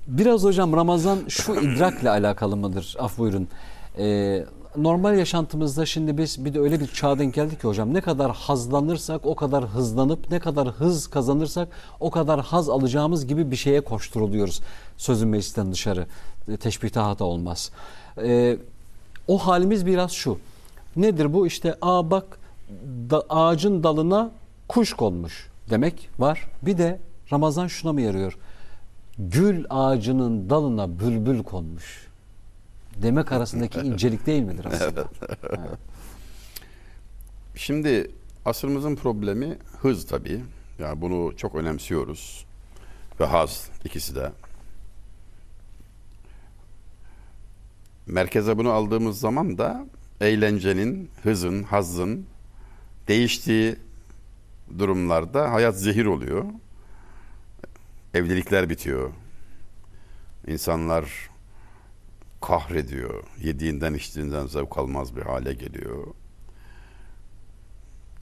Biraz 0.07 0.43
hocam 0.43 0.73
Ramazan 0.73 1.19
şu 1.28 1.55
idrakle 1.55 2.09
alakalı 2.09 2.57
mıdır? 2.57 2.95
Af 2.99 3.17
buyurun. 3.17 3.47
Ee, 3.97 4.45
normal 4.78 5.17
yaşantımızda 5.17 5.86
şimdi 5.86 6.17
biz 6.17 6.45
bir 6.45 6.53
de 6.53 6.59
öyle 6.59 6.80
bir 6.80 6.88
çağ 6.88 7.13
geldik 7.13 7.61
ki 7.61 7.67
hocam 7.67 7.93
ne 7.93 8.01
kadar 8.01 8.32
hazlanırsak 8.32 9.26
o 9.26 9.36
kadar 9.36 9.65
hızlanıp 9.65 10.32
ne 10.32 10.39
kadar 10.39 10.67
hız 10.67 11.07
kazanırsak 11.07 11.67
o 11.99 12.11
kadar 12.11 12.41
haz 12.41 12.69
alacağımız 12.69 13.28
gibi 13.28 13.51
bir 13.51 13.55
şeye 13.55 13.82
koşturuluyoruz. 13.82 14.61
Sözün 14.97 15.30
meclisten 15.30 15.71
dışarı. 15.71 16.07
E, 16.47 16.57
Teşbihte 16.57 16.99
hata 16.99 17.26
olmaz. 17.26 17.71
Ee, 18.17 18.57
o 19.28 19.38
halimiz 19.38 19.86
biraz 19.86 20.11
şu. 20.11 20.38
Nedir 20.95 21.34
bu? 21.34 21.47
İşte 21.47 21.76
aa 21.82 22.11
bak 22.11 22.39
da, 23.09 23.23
ağacın 23.30 23.84
dalına 23.84 24.32
kuş 24.67 24.93
konmuş 24.93 25.47
demek 25.69 26.09
var. 26.19 26.47
Bir 26.61 26.78
de 26.78 26.99
Ramazan 27.32 27.67
şuna 27.67 27.93
mı 27.93 28.01
yarıyor? 28.01 28.38
Gül 29.19 29.65
ağacının 29.69 30.49
dalına 30.49 30.99
bülbül 30.99 31.43
konmuş. 31.43 32.05
Demek 33.02 33.32
arasındaki 33.32 33.80
incelik 33.80 34.26
değil 34.26 34.43
midir 34.43 34.66
aslında? 34.66 35.06
Şimdi 37.56 38.12
asrımızın 38.46 38.96
problemi 38.96 39.58
hız 39.82 40.08
tabii. 40.08 40.43
Yani 40.80 41.02
bunu 41.02 41.38
çok 41.38 41.56
önemsiyoruz. 41.56 42.46
Ve 43.20 43.26
haz 43.26 43.70
ikisi 43.86 44.16
de. 44.16 44.32
Merkeze 48.08 48.58
bunu 48.58 48.70
aldığımız 48.72 49.20
zaman 49.20 49.58
da 49.58 49.86
eğlencenin, 50.22 51.10
hızın, 51.24 51.64
hazzın 51.64 52.26
değiştiği 53.08 53.76
durumlarda 54.80 55.52
hayat 55.52 55.76
zehir 55.76 56.06
oluyor. 56.06 56.46
Evlilikler 58.14 58.70
bitiyor. 58.70 59.12
İnsanlar 60.48 61.30
kahrediyor. 62.41 63.23
Yediğinden 63.41 63.93
içtiğinden 63.93 64.47
zevk 64.47 64.77
almaz 64.77 65.15
bir 65.15 65.21
hale 65.21 65.53
geliyor. 65.53 66.07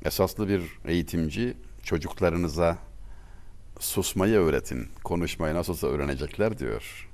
Esaslı 0.06 0.48
bir 0.48 0.62
eğitimci 0.86 1.58
çocuklarınıza 1.84 2.78
susmayı 3.80 4.36
öğretin. 4.40 4.88
Konuşmayı 5.04 5.56
nasılsa 5.56 5.88
öğrenecekler 5.88 6.60
diyor. 6.60 7.10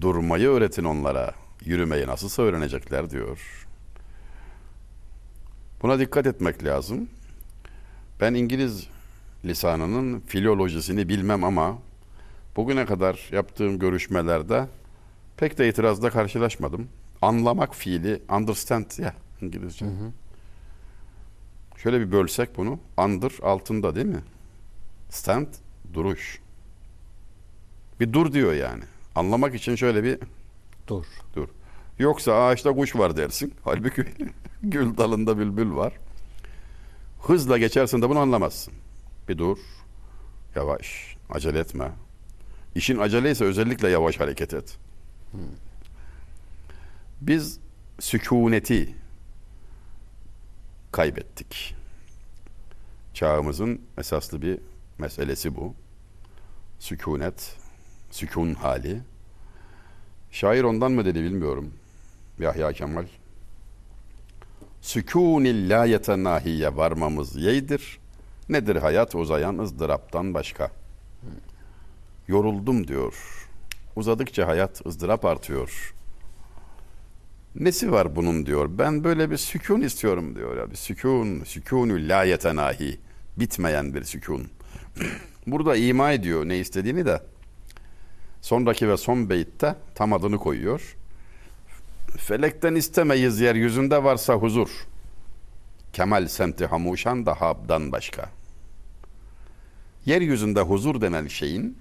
Durmayı 0.00 0.48
öğretin 0.48 0.84
onlara. 0.84 1.34
Yürümeyi 1.64 2.06
nasılsa 2.06 2.42
öğrenecekler 2.42 3.10
diyor. 3.10 3.66
Buna 5.82 5.98
dikkat 5.98 6.26
etmek 6.26 6.64
lazım. 6.64 7.08
Ben 8.20 8.34
İngiliz 8.34 8.86
lisanının 9.44 10.20
filolojisini 10.20 11.08
bilmem 11.08 11.44
ama 11.44 11.78
bugüne 12.56 12.86
kadar 12.86 13.28
yaptığım 13.32 13.78
görüşmelerde 13.78 14.66
pek 15.40 15.58
de 15.58 15.68
itirazla 15.68 16.10
karşılaşmadım. 16.10 16.88
Anlamak 17.22 17.74
fiili 17.74 18.22
understand 18.30 18.98
ya 18.98 19.14
İngilizce. 19.40 19.86
Şöyle 21.76 22.00
bir 22.00 22.12
bölsek 22.12 22.56
bunu. 22.56 22.78
Under 22.98 23.32
altında 23.42 23.94
değil 23.94 24.06
mi? 24.06 24.24
Stand 25.10 25.46
duruş. 25.94 26.40
Bir 28.00 28.12
dur 28.12 28.32
diyor 28.32 28.52
yani. 28.52 28.82
Anlamak 29.14 29.54
için 29.54 29.74
şöyle 29.74 30.04
bir 30.04 30.18
Dur. 30.88 31.04
dur. 31.36 31.48
Yoksa 31.98 32.44
ağaçta 32.44 32.72
kuş 32.72 32.96
var 32.96 33.16
dersin. 33.16 33.54
Halbuki 33.64 34.04
gül 34.62 34.96
dalında 34.96 35.38
bülbül 35.38 35.70
var. 35.74 35.92
Hızla 37.22 37.58
geçersin 37.58 38.02
de 38.02 38.08
bunu 38.08 38.18
anlamazsın. 38.18 38.74
Bir 39.28 39.38
dur. 39.38 39.58
Yavaş. 40.56 41.16
Acele 41.30 41.58
etme. 41.58 41.90
İşin 42.74 42.98
aceleyse 42.98 43.44
özellikle 43.44 43.88
yavaş 43.88 44.20
hareket 44.20 44.54
et. 44.54 44.78
Biz 47.20 47.60
sükuneti 48.00 48.94
kaybettik. 50.92 51.74
Çağımızın 53.14 53.80
esaslı 53.98 54.42
bir 54.42 54.58
meselesi 54.98 55.56
bu. 55.56 55.74
Sükunet, 56.78 57.56
sükun 58.10 58.54
hali. 58.54 59.00
Şair 60.30 60.62
ondan 60.64 60.92
mı 60.92 61.04
dedi 61.04 61.22
bilmiyorum. 61.22 61.72
Yahya 62.38 62.72
Kemal. 62.72 63.06
Sükûnil 64.80 65.70
la 65.70 65.84
yetenahiye 65.84 66.76
varmamız 66.76 67.36
yeydir. 67.36 67.98
Nedir 68.48 68.76
hayat 68.76 69.14
uzayan 69.14 69.58
ızdıraptan 69.58 70.34
başka? 70.34 70.70
Yoruldum 72.28 72.88
diyor. 72.88 73.49
Uzadıkça 73.96 74.46
hayat 74.46 74.86
ızdırap 74.86 75.24
artıyor. 75.24 75.94
Nesi 77.54 77.92
var 77.92 78.16
bunun 78.16 78.46
diyor. 78.46 78.68
Ben 78.78 79.04
böyle 79.04 79.30
bir 79.30 79.36
sükun 79.36 79.80
istiyorum 79.80 80.36
diyor. 80.36 80.56
Ya. 80.56 80.70
Bir 80.70 80.76
sükun, 80.76 81.44
sükûnü 81.44 82.08
la 82.08 82.24
yetenahi. 82.24 83.00
Bitmeyen 83.36 83.94
bir 83.94 84.04
sükun. 84.04 84.48
Burada 85.46 85.76
ima 85.76 86.12
ediyor 86.12 86.48
ne 86.48 86.58
istediğini 86.58 87.06
de. 87.06 87.22
Sonraki 88.40 88.88
ve 88.88 88.96
son 88.96 89.30
beytte 89.30 89.76
tam 89.94 90.12
adını 90.12 90.38
koyuyor. 90.38 90.96
Felekten 92.16 92.74
istemeyiz 92.74 93.40
yeryüzünde 93.40 94.04
varsa 94.04 94.34
huzur. 94.34 94.68
Kemal 95.92 96.28
semti 96.28 96.66
hamuşan 96.66 97.26
da 97.26 97.40
habdan 97.40 97.92
başka. 97.92 98.30
Yeryüzünde 100.06 100.60
huzur 100.60 101.00
denen 101.00 101.26
şeyin 101.26 101.78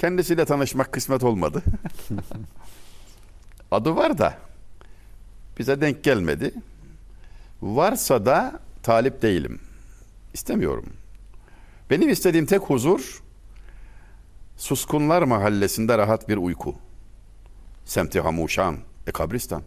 kendisiyle 0.00 0.44
tanışmak 0.44 0.92
kısmet 0.92 1.22
olmadı. 1.24 1.62
Adı 3.70 3.96
var 3.96 4.18
da 4.18 4.38
bize 5.58 5.80
denk 5.80 6.04
gelmedi. 6.04 6.54
Varsa 7.62 8.26
da 8.26 8.60
talip 8.82 9.22
değilim. 9.22 9.60
İstemiyorum. 10.34 10.86
Benim 11.90 12.08
istediğim 12.08 12.46
tek 12.46 12.60
huzur 12.60 13.22
Suskunlar 14.56 15.22
mahallesinde 15.22 15.98
rahat 15.98 16.28
bir 16.28 16.36
uyku. 16.36 16.74
Semti 17.84 18.20
Hamuşan. 18.20 18.76
E 19.06 19.12
kabristan. 19.12 19.62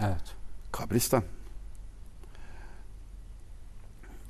Evet. 0.00 0.34
Kabristan. 0.72 1.22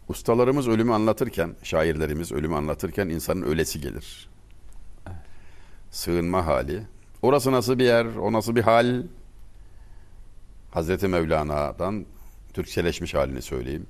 Ustalarımız 0.09 0.69
ölümü 0.69 0.93
anlatırken, 0.93 1.57
şairlerimiz 1.62 2.33
ölümü 2.33 2.55
anlatırken 2.55 3.09
insanın 3.09 3.43
ölesi 3.43 3.81
gelir. 3.81 4.34
Sığınma 5.95 6.47
hali. 6.47 6.83
Orası 7.23 7.53
nasıl 7.53 7.79
bir 7.79 7.85
yer, 7.85 8.07
o 8.07 8.33
nasıl 8.33 8.57
bir 8.57 8.63
hal? 8.63 9.03
Hazreti 10.71 11.09
Mevlana'dan 11.09 12.07
Türkçeleşmiş 12.53 13.15
halini 13.15 13.43
söyleyeyim. 13.43 13.87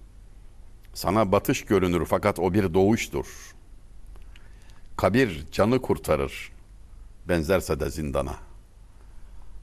Sana 0.95 1.33
batış 1.33 1.65
görünür 1.65 2.05
fakat 2.05 2.39
o 2.39 2.55
bir 2.55 2.75
doğuştur. 2.75 3.55
Kabir 4.97 5.47
canı 5.53 5.83
kurtarır. 5.83 6.53
Benzerse 7.29 7.81
de 7.81 7.91
zindana. 7.91 8.35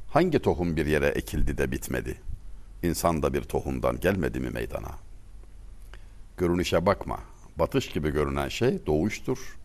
Hangi 0.09 0.39
tohum 0.39 0.75
bir 0.75 0.85
yere 0.85 1.07
ekildi 1.07 1.57
de 1.57 1.71
bitmedi? 1.71 2.21
İnsan 2.83 3.23
da 3.23 3.33
bir 3.33 3.41
tohumdan 3.41 3.99
gelmedi 3.99 4.39
mi 4.39 4.49
meydana? 4.49 4.91
Görünüşe 6.37 6.85
bakma. 6.85 7.19
Batış 7.59 7.87
gibi 7.89 8.09
görünen 8.11 8.49
şey 8.49 8.85
doğuştur. 8.85 9.60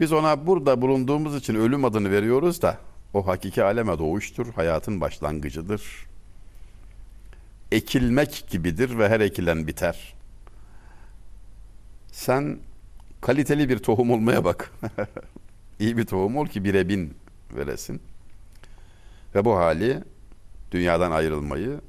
Biz 0.00 0.12
ona 0.12 0.46
burada 0.46 0.82
bulunduğumuz 0.82 1.36
için 1.36 1.54
ölüm 1.54 1.84
adını 1.84 2.10
veriyoruz 2.10 2.62
da 2.62 2.78
o 3.14 3.26
hakiki 3.26 3.64
aleme 3.64 3.98
doğuştur, 3.98 4.52
hayatın 4.54 5.00
başlangıcıdır. 5.00 6.06
Ekilmek 7.72 8.44
gibidir 8.50 8.98
ve 8.98 9.08
her 9.08 9.20
ekilen 9.20 9.66
biter. 9.66 10.14
Sen 12.12 12.58
kaliteli 13.20 13.68
bir 13.68 13.78
tohum 13.78 14.10
olmaya 14.10 14.44
bak. 14.44 14.72
İyi 15.80 15.96
bir 15.96 16.06
tohum 16.06 16.36
ol 16.36 16.46
ki 16.46 16.64
bire 16.64 16.88
bin 16.88 17.14
veresin. 17.56 18.02
Ve 19.34 19.44
bu 19.44 19.56
hali 19.56 20.04
dünyadan 20.72 21.10
ayrılmayı 21.10 21.80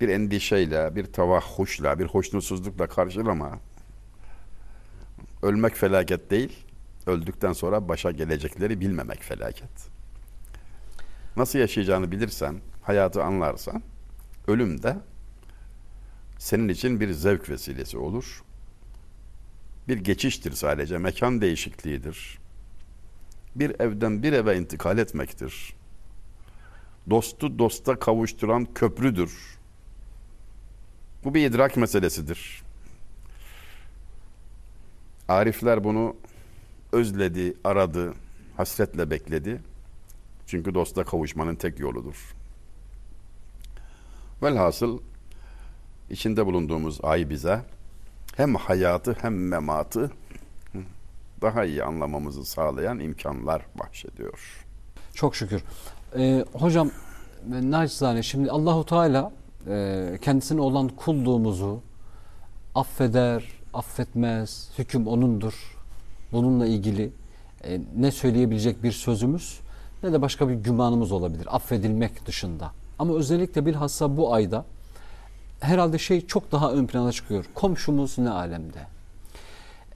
bir 0.00 0.08
endişeyle, 0.08 0.96
bir 0.96 1.12
tavahhuşla, 1.12 1.98
bir 1.98 2.06
hoşnutsuzlukla 2.06 2.86
karşılama. 2.86 3.58
ölmek 5.42 5.76
felaket 5.76 6.30
değil, 6.30 6.52
öldükten 7.06 7.52
sonra 7.52 7.88
başa 7.88 8.10
gelecekleri 8.10 8.80
bilmemek 8.80 9.22
felaket. 9.22 9.92
Nasıl 11.36 11.58
yaşayacağını 11.58 12.12
bilirsen, 12.12 12.60
hayatı 12.82 13.24
anlarsan, 13.24 13.82
ölüm 14.46 14.82
de 14.82 14.96
senin 16.38 16.68
için 16.68 17.00
bir 17.00 17.12
zevk 17.12 17.50
vesilesi 17.50 17.98
olur. 17.98 18.42
Bir 19.88 19.96
geçiştir 19.96 20.52
sadece, 20.52 20.98
mekan 20.98 21.40
değişikliğidir. 21.40 22.38
Bir 23.56 23.80
evden 23.80 24.22
bir 24.22 24.32
eve 24.32 24.58
intikal 24.58 24.98
etmektir. 24.98 25.74
Dostu 27.10 27.58
dosta 27.58 27.98
kavuşturan 27.98 28.64
köprüdür. 28.74 29.58
Bu 31.24 31.34
bir 31.34 31.46
idrak 31.50 31.76
meselesidir. 31.76 32.62
Arifler 35.28 35.84
bunu 35.84 36.16
özledi, 36.92 37.54
aradı, 37.64 38.14
hasretle 38.56 39.10
bekledi. 39.10 39.60
Çünkü 40.46 40.74
dosta 40.74 41.04
kavuşmanın 41.04 41.54
tek 41.54 41.78
yoludur. 41.78 42.34
Velhasıl 44.42 44.98
içinde 46.10 46.46
bulunduğumuz 46.46 46.98
ay 47.02 47.30
bize 47.30 47.60
hem 48.36 48.54
hayatı 48.54 49.16
hem 49.20 49.48
mematı 49.48 50.10
daha 51.42 51.64
iyi 51.64 51.84
anlamamızı 51.84 52.44
sağlayan 52.44 53.00
imkanlar 53.00 53.62
bahşediyor. 53.78 54.64
Çok 55.14 55.36
şükür. 55.36 55.62
Ee, 56.16 56.44
hocam 56.52 56.90
naçizane 57.48 58.22
şimdi 58.22 58.50
Allahu 58.50 58.86
Teala 58.86 59.32
e, 59.68 60.18
kendisine 60.22 60.60
olan 60.60 60.88
kulluğumuzu 60.88 61.80
affeder, 62.74 63.44
affetmez, 63.74 64.70
hüküm 64.78 65.06
onundur. 65.06 65.81
Bununla 66.32 66.66
ilgili 66.66 67.12
e, 67.64 67.80
ne 67.96 68.10
söyleyebilecek 68.10 68.82
bir 68.82 68.92
sözümüz 68.92 69.60
ne 70.02 70.12
de 70.12 70.22
başka 70.22 70.48
bir 70.48 70.54
gümanımız 70.54 71.12
olabilir 71.12 71.56
affedilmek 71.56 72.26
dışında. 72.26 72.70
Ama 72.98 73.14
özellikle 73.14 73.66
bilhassa 73.66 74.16
bu 74.16 74.34
ayda 74.34 74.64
herhalde 75.60 75.98
şey 75.98 76.26
çok 76.26 76.52
daha 76.52 76.72
ön 76.72 76.86
plana 76.86 77.12
çıkıyor. 77.12 77.44
Komşumuz 77.54 78.18
ne 78.18 78.30
alemde? 78.30 78.78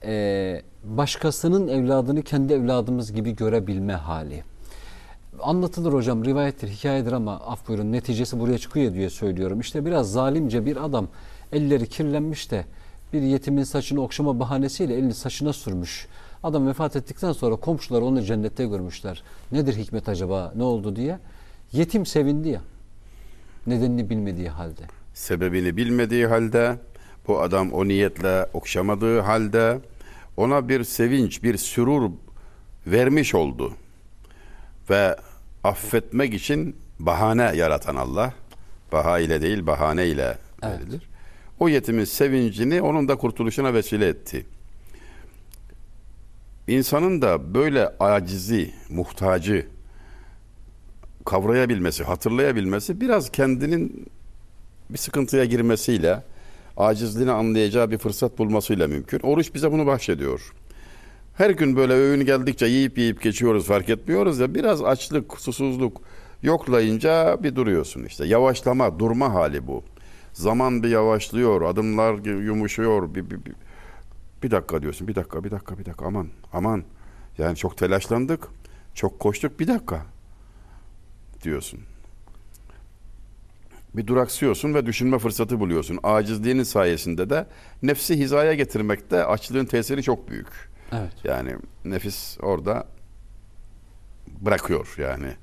Ee, 0.03 0.61
başkasının 0.83 1.67
evladını 1.67 2.21
kendi 2.21 2.53
evladımız 2.53 3.13
gibi 3.13 3.35
görebilme 3.35 3.93
hali. 3.93 4.43
Anlatılır 5.41 5.93
hocam 5.93 6.25
rivayettir, 6.25 6.67
hikayedir 6.67 7.11
ama 7.11 7.33
af 7.33 7.67
buyurun 7.67 7.91
neticesi 7.91 8.39
buraya 8.39 8.57
çıkıyor 8.57 8.93
diye 8.93 9.09
söylüyorum. 9.09 9.59
İşte 9.59 9.85
biraz 9.85 10.11
zalimce 10.11 10.65
bir 10.65 10.85
adam 10.85 11.07
elleri 11.51 11.89
kirlenmiş 11.89 12.51
de 12.51 12.65
bir 13.13 13.21
yetimin 13.21 13.63
saçını 13.63 14.01
okşama 14.01 14.39
bahanesiyle 14.39 14.93
elini 14.93 15.13
saçına 15.13 15.53
sürmüş. 15.53 16.07
Adam 16.43 16.67
vefat 16.67 16.95
ettikten 16.95 17.31
sonra 17.31 17.55
komşular 17.55 18.01
onu 18.01 18.21
cennette 18.21 18.65
görmüşler. 18.65 19.23
Nedir 19.51 19.75
hikmet 19.75 20.09
acaba 20.09 20.53
ne 20.55 20.63
oldu 20.63 20.95
diye. 20.95 21.19
Yetim 21.73 22.05
sevindi 22.05 22.49
ya. 22.49 22.61
Nedenini 23.67 24.09
bilmediği 24.09 24.49
halde. 24.49 24.81
Sebebini 25.13 25.77
bilmediği 25.77 26.27
halde 26.27 26.75
bu 27.27 27.41
adam 27.41 27.71
o 27.73 27.87
niyetle 27.87 28.45
okşamadığı 28.53 29.19
halde 29.19 29.79
ona 30.37 30.69
bir 30.69 30.83
sevinç, 30.83 31.43
bir 31.43 31.57
sürur 31.57 32.11
vermiş 32.87 33.35
oldu. 33.35 33.73
Ve 34.89 35.15
affetmek 35.63 36.33
için 36.33 36.75
bahane 36.99 37.51
yaratan 37.55 37.95
Allah, 37.95 38.33
baha 38.91 39.19
ile 39.19 39.41
değil 39.41 39.67
bahane 39.67 40.07
ile 40.07 40.37
Evet. 40.63 40.79
verilir. 40.79 41.09
O 41.59 41.69
yetimin 41.69 42.05
sevincini 42.05 42.81
onun 42.81 43.07
da 43.07 43.15
kurtuluşuna 43.15 43.73
vesile 43.73 44.07
etti. 44.07 44.45
İnsanın 46.67 47.21
da 47.21 47.53
böyle 47.53 47.89
acizi, 47.99 48.73
muhtacı 48.89 49.67
kavrayabilmesi, 51.25 52.03
hatırlayabilmesi 52.03 53.01
biraz 53.01 53.31
kendinin 53.31 54.05
bir 54.89 54.97
sıkıntıya 54.97 55.45
girmesiyle, 55.45 56.23
acizliğini 56.77 57.31
anlayacağı 57.31 57.91
bir 57.91 57.97
fırsat 57.97 58.37
bulmasıyla 58.37 58.87
mümkün. 58.87 59.19
Oruç 59.19 59.53
bize 59.53 59.71
bunu 59.71 59.85
bahşediyor. 59.85 60.53
Her 61.37 61.49
gün 61.49 61.75
böyle 61.75 61.93
öğün 61.93 62.25
geldikçe 62.25 62.65
yiyip 62.65 62.97
yiyip 62.97 63.21
geçiyoruz 63.21 63.65
fark 63.65 63.89
etmiyoruz 63.89 64.39
ya 64.39 64.55
biraz 64.55 64.81
açlık, 64.81 65.41
susuzluk 65.41 66.01
yoklayınca 66.43 67.43
bir 67.43 67.55
duruyorsun 67.55 68.03
işte. 68.03 68.25
Yavaşlama, 68.25 68.99
durma 68.99 69.33
hali 69.33 69.67
bu. 69.67 69.83
Zaman 70.33 70.83
bir 70.83 70.89
yavaşlıyor, 70.89 71.61
adımlar 71.61 72.25
yumuşuyor. 72.43 73.15
Bir, 73.15 73.29
bir, 73.29 73.45
bir, 73.45 73.53
bir 74.43 74.51
dakika 74.51 74.81
diyorsun, 74.81 75.07
bir 75.07 75.15
dakika, 75.15 75.43
bir 75.43 75.51
dakika, 75.51 75.79
bir 75.79 75.85
dakika 75.85 76.05
aman, 76.05 76.27
aman. 76.53 76.83
Yani 77.37 77.55
çok 77.55 77.77
telaşlandık, 77.77 78.47
çok 78.93 79.19
koştuk, 79.19 79.59
bir 79.59 79.67
dakika 79.67 80.05
diyorsun. 81.43 81.79
Bir 83.93 84.07
duraksıyorsun 84.07 84.73
ve 84.73 84.85
düşünme 84.85 85.19
fırsatı 85.19 85.59
buluyorsun. 85.59 85.99
Acizliğinin 86.03 86.63
sayesinde 86.63 87.29
de 87.29 87.47
nefsi 87.83 88.19
hizaya 88.19 88.53
getirmekte 88.53 89.25
açlığın 89.25 89.65
tesiri 89.65 90.03
çok 90.03 90.29
büyük. 90.29 90.47
Evet. 90.91 91.13
Yani 91.23 91.55
nefis 91.85 92.37
orada 92.41 92.87
bırakıyor 94.41 94.95
yani. 94.97 95.33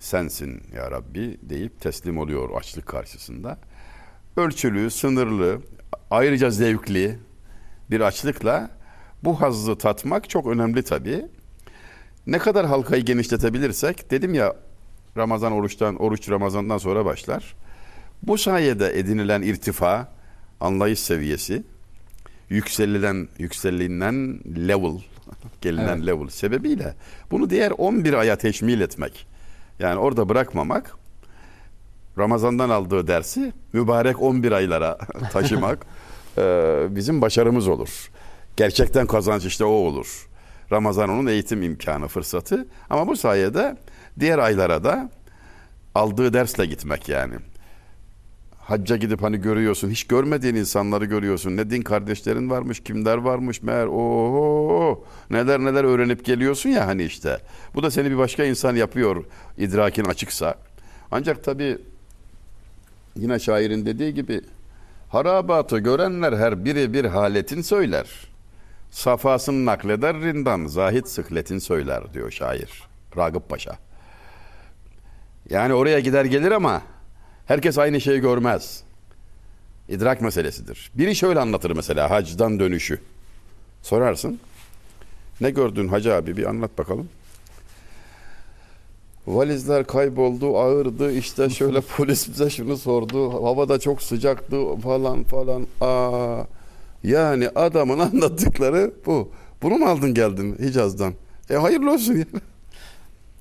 Sensin 0.00 0.62
ya 0.74 0.90
Rabbi 0.90 1.38
deyip 1.42 1.80
teslim 1.80 2.18
oluyor 2.18 2.50
açlık 2.50 2.86
karşısında. 2.86 3.58
Ölçülü, 4.36 4.90
sınırlı, 4.90 5.60
ayrıca 6.10 6.50
zevkli 6.50 7.18
bir 7.90 8.00
açlıkla 8.00 8.70
bu 9.24 9.40
hazzı 9.40 9.78
tatmak 9.78 10.30
çok 10.30 10.46
önemli 10.46 10.82
tabii. 10.82 11.26
Ne 12.26 12.38
kadar 12.38 12.66
halkayı 12.66 13.04
genişletebilirsek 13.04 14.10
dedim 14.10 14.34
ya 14.34 14.56
Ramazan 15.16 15.52
oruçtan 15.52 15.96
oruç 15.96 16.30
Ramazan'dan 16.30 16.78
sonra 16.78 17.04
başlar. 17.04 17.54
Bu 18.22 18.38
sayede 18.38 18.98
edinilen 18.98 19.42
irtifa, 19.42 20.12
anlayış 20.60 20.98
seviyesi, 21.00 21.62
yükselilen 22.48 23.28
yükselilen 23.38 24.38
level, 24.68 25.00
gelinen 25.60 25.96
Evet. 25.96 26.06
level 26.06 26.28
sebebiyle 26.28 26.94
bunu 27.30 27.50
diğer 27.50 27.70
11 27.70 28.14
aya 28.14 28.38
teşmil 28.38 28.80
etmek. 28.80 29.26
Yani 29.78 29.98
orada 29.98 30.28
bırakmamak 30.28 30.96
Ramazan'dan 32.18 32.70
aldığı 32.70 33.06
dersi 33.06 33.52
mübarek 33.72 34.22
11 34.22 34.52
aylara 34.52 34.98
taşımak 35.32 35.86
bizim 36.90 37.22
başarımız 37.22 37.68
olur. 37.68 38.10
Gerçekten 38.56 39.06
kazanç 39.06 39.44
işte 39.44 39.64
o 39.64 39.68
olur. 39.68 40.28
Ramazan 40.72 41.10
onun 41.10 41.26
eğitim 41.26 41.62
imkanı, 41.62 42.08
fırsatı. 42.08 42.66
Ama 42.90 43.06
bu 43.06 43.16
sayede 43.16 43.76
diğer 44.20 44.38
aylara 44.38 44.84
da 44.84 45.10
aldığı 45.94 46.32
dersle 46.32 46.66
gitmek 46.66 47.08
yani. 47.08 47.34
Hacca 48.58 48.96
gidip 48.96 49.22
hani 49.22 49.40
görüyorsun, 49.40 49.90
hiç 49.90 50.04
görmediğin 50.04 50.54
insanları 50.54 51.04
görüyorsun. 51.04 51.56
Ne 51.56 51.70
din 51.70 51.82
kardeşlerin 51.82 52.50
varmış, 52.50 52.80
kimler 52.80 53.16
varmış 53.16 53.62
meğer 53.62 53.86
oho 53.86 55.04
neler 55.30 55.60
neler 55.60 55.84
öğrenip 55.84 56.24
geliyorsun 56.24 56.70
ya 56.70 56.86
hani 56.86 57.04
işte. 57.04 57.38
Bu 57.74 57.82
da 57.82 57.90
seni 57.90 58.10
bir 58.10 58.18
başka 58.18 58.44
insan 58.44 58.76
yapıyor 58.76 59.24
idrakin 59.58 60.04
açıksa. 60.04 60.54
Ancak 61.10 61.44
tabii 61.44 61.78
yine 63.16 63.38
şairin 63.38 63.86
dediği 63.86 64.14
gibi 64.14 64.40
harabatı 65.16 65.78
görenler 65.78 66.32
her 66.32 66.64
biri 66.64 66.92
bir 66.92 67.04
haletin 67.04 67.62
söyler. 67.62 68.06
Safasını 68.90 69.66
nakleder 69.66 70.16
rindan, 70.16 70.66
zahit 70.66 71.08
sıkletin 71.08 71.58
söyler 71.58 72.14
diyor 72.14 72.30
şair. 72.30 72.82
Ragıp 73.16 73.48
Paşa. 73.48 73.78
Yani 75.50 75.74
oraya 75.74 76.00
gider 76.00 76.24
gelir 76.24 76.50
ama 76.50 76.82
herkes 77.46 77.78
aynı 77.78 78.00
şeyi 78.00 78.20
görmez. 78.20 78.82
İdrak 79.88 80.20
meselesidir. 80.20 80.90
Biri 80.94 81.14
şöyle 81.16 81.40
anlatır 81.40 81.70
mesela 81.70 82.10
hacdan 82.10 82.60
dönüşü. 82.60 83.00
Sorarsın. 83.82 84.40
Ne 85.40 85.50
gördün 85.50 85.88
hacı 85.88 86.14
abi 86.14 86.36
bir 86.36 86.44
anlat 86.44 86.78
bakalım. 86.78 87.08
Valizler 89.26 89.84
kayboldu, 89.86 90.58
ağırdı. 90.58 91.12
İşte 91.12 91.50
şöyle 91.50 91.80
polis 91.96 92.28
bize 92.28 92.50
şunu 92.50 92.76
sordu. 92.76 93.44
Havada 93.44 93.78
çok 93.78 94.02
sıcaktı 94.02 94.76
falan 94.76 95.22
falan. 95.24 95.66
Aa, 95.80 96.44
yani 97.04 97.48
adamın 97.48 97.98
anlattıkları 98.12 98.94
bu. 99.06 99.30
Bunu 99.62 99.74
mu 99.74 99.86
aldın 99.86 100.14
geldin 100.14 100.56
Hicaz'dan? 100.62 101.14
E 101.50 101.54
hayırlı 101.54 101.92
olsun 101.92 102.14
ya. 102.16 102.24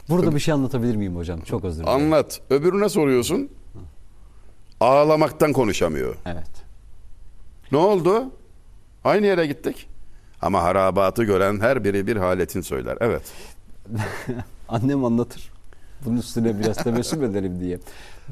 Burada 0.09 0.35
bir 0.35 0.39
şey 0.39 0.53
anlatabilir 0.53 0.95
miyim 0.95 1.15
hocam? 1.15 1.41
Çok 1.41 1.63
özür 1.65 1.83
dilerim. 1.83 1.93
Anlat. 2.03 2.41
Öbürüne 2.49 2.89
soruyorsun. 2.89 3.49
Ağlamaktan 4.79 5.53
konuşamıyor. 5.53 6.15
Evet. 6.25 6.49
Ne 7.71 7.77
oldu? 7.77 8.23
Aynı 9.03 9.25
yere 9.25 9.47
gittik. 9.47 9.87
Ama 10.41 10.63
harabatı 10.63 11.23
gören 11.23 11.59
her 11.59 11.83
biri 11.83 12.07
bir 12.07 12.15
haletin 12.17 12.61
söyler. 12.61 12.97
Evet. 13.01 13.21
Annem 14.69 15.05
anlatır. 15.05 15.54
Bunun 16.05 16.17
üstüne 16.17 16.59
biraz 16.59 16.77
tebessüm 16.77 17.23
edelim 17.31 17.59
diye. 17.59 17.79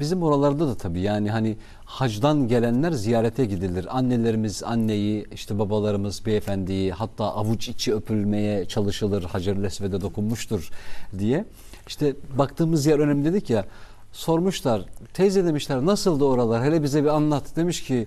Bizim 0.00 0.22
oralarda 0.22 0.68
da 0.68 0.74
tabii 0.74 1.00
yani 1.00 1.30
hani 1.30 1.56
hacdan 1.84 2.48
gelenler 2.48 2.92
ziyarete 2.92 3.44
gidilir. 3.44 3.98
Annelerimiz 3.98 4.62
anneyi, 4.62 5.26
işte 5.32 5.58
babalarımız 5.58 6.26
beyefendiyi 6.26 6.92
hatta 6.92 7.24
avuç 7.24 7.68
içi 7.68 7.94
öpülmeye 7.94 8.64
çalışılır. 8.64 9.22
Hacer-ül 9.22 9.64
Esved'e 9.64 10.00
dokunmuştur 10.00 10.70
diye. 11.18 11.44
İşte 11.86 12.14
baktığımız 12.38 12.86
yer 12.86 12.98
önemli 12.98 13.24
dedik 13.24 13.50
ya. 13.50 13.64
Sormuşlar. 14.12 14.82
Teyze 15.14 15.44
demişler 15.44 15.86
nasıldı 15.86 16.24
oralar? 16.24 16.64
Hele 16.64 16.82
bize 16.82 17.02
bir 17.04 17.08
anlat. 17.08 17.56
Demiş 17.56 17.82
ki 17.84 18.06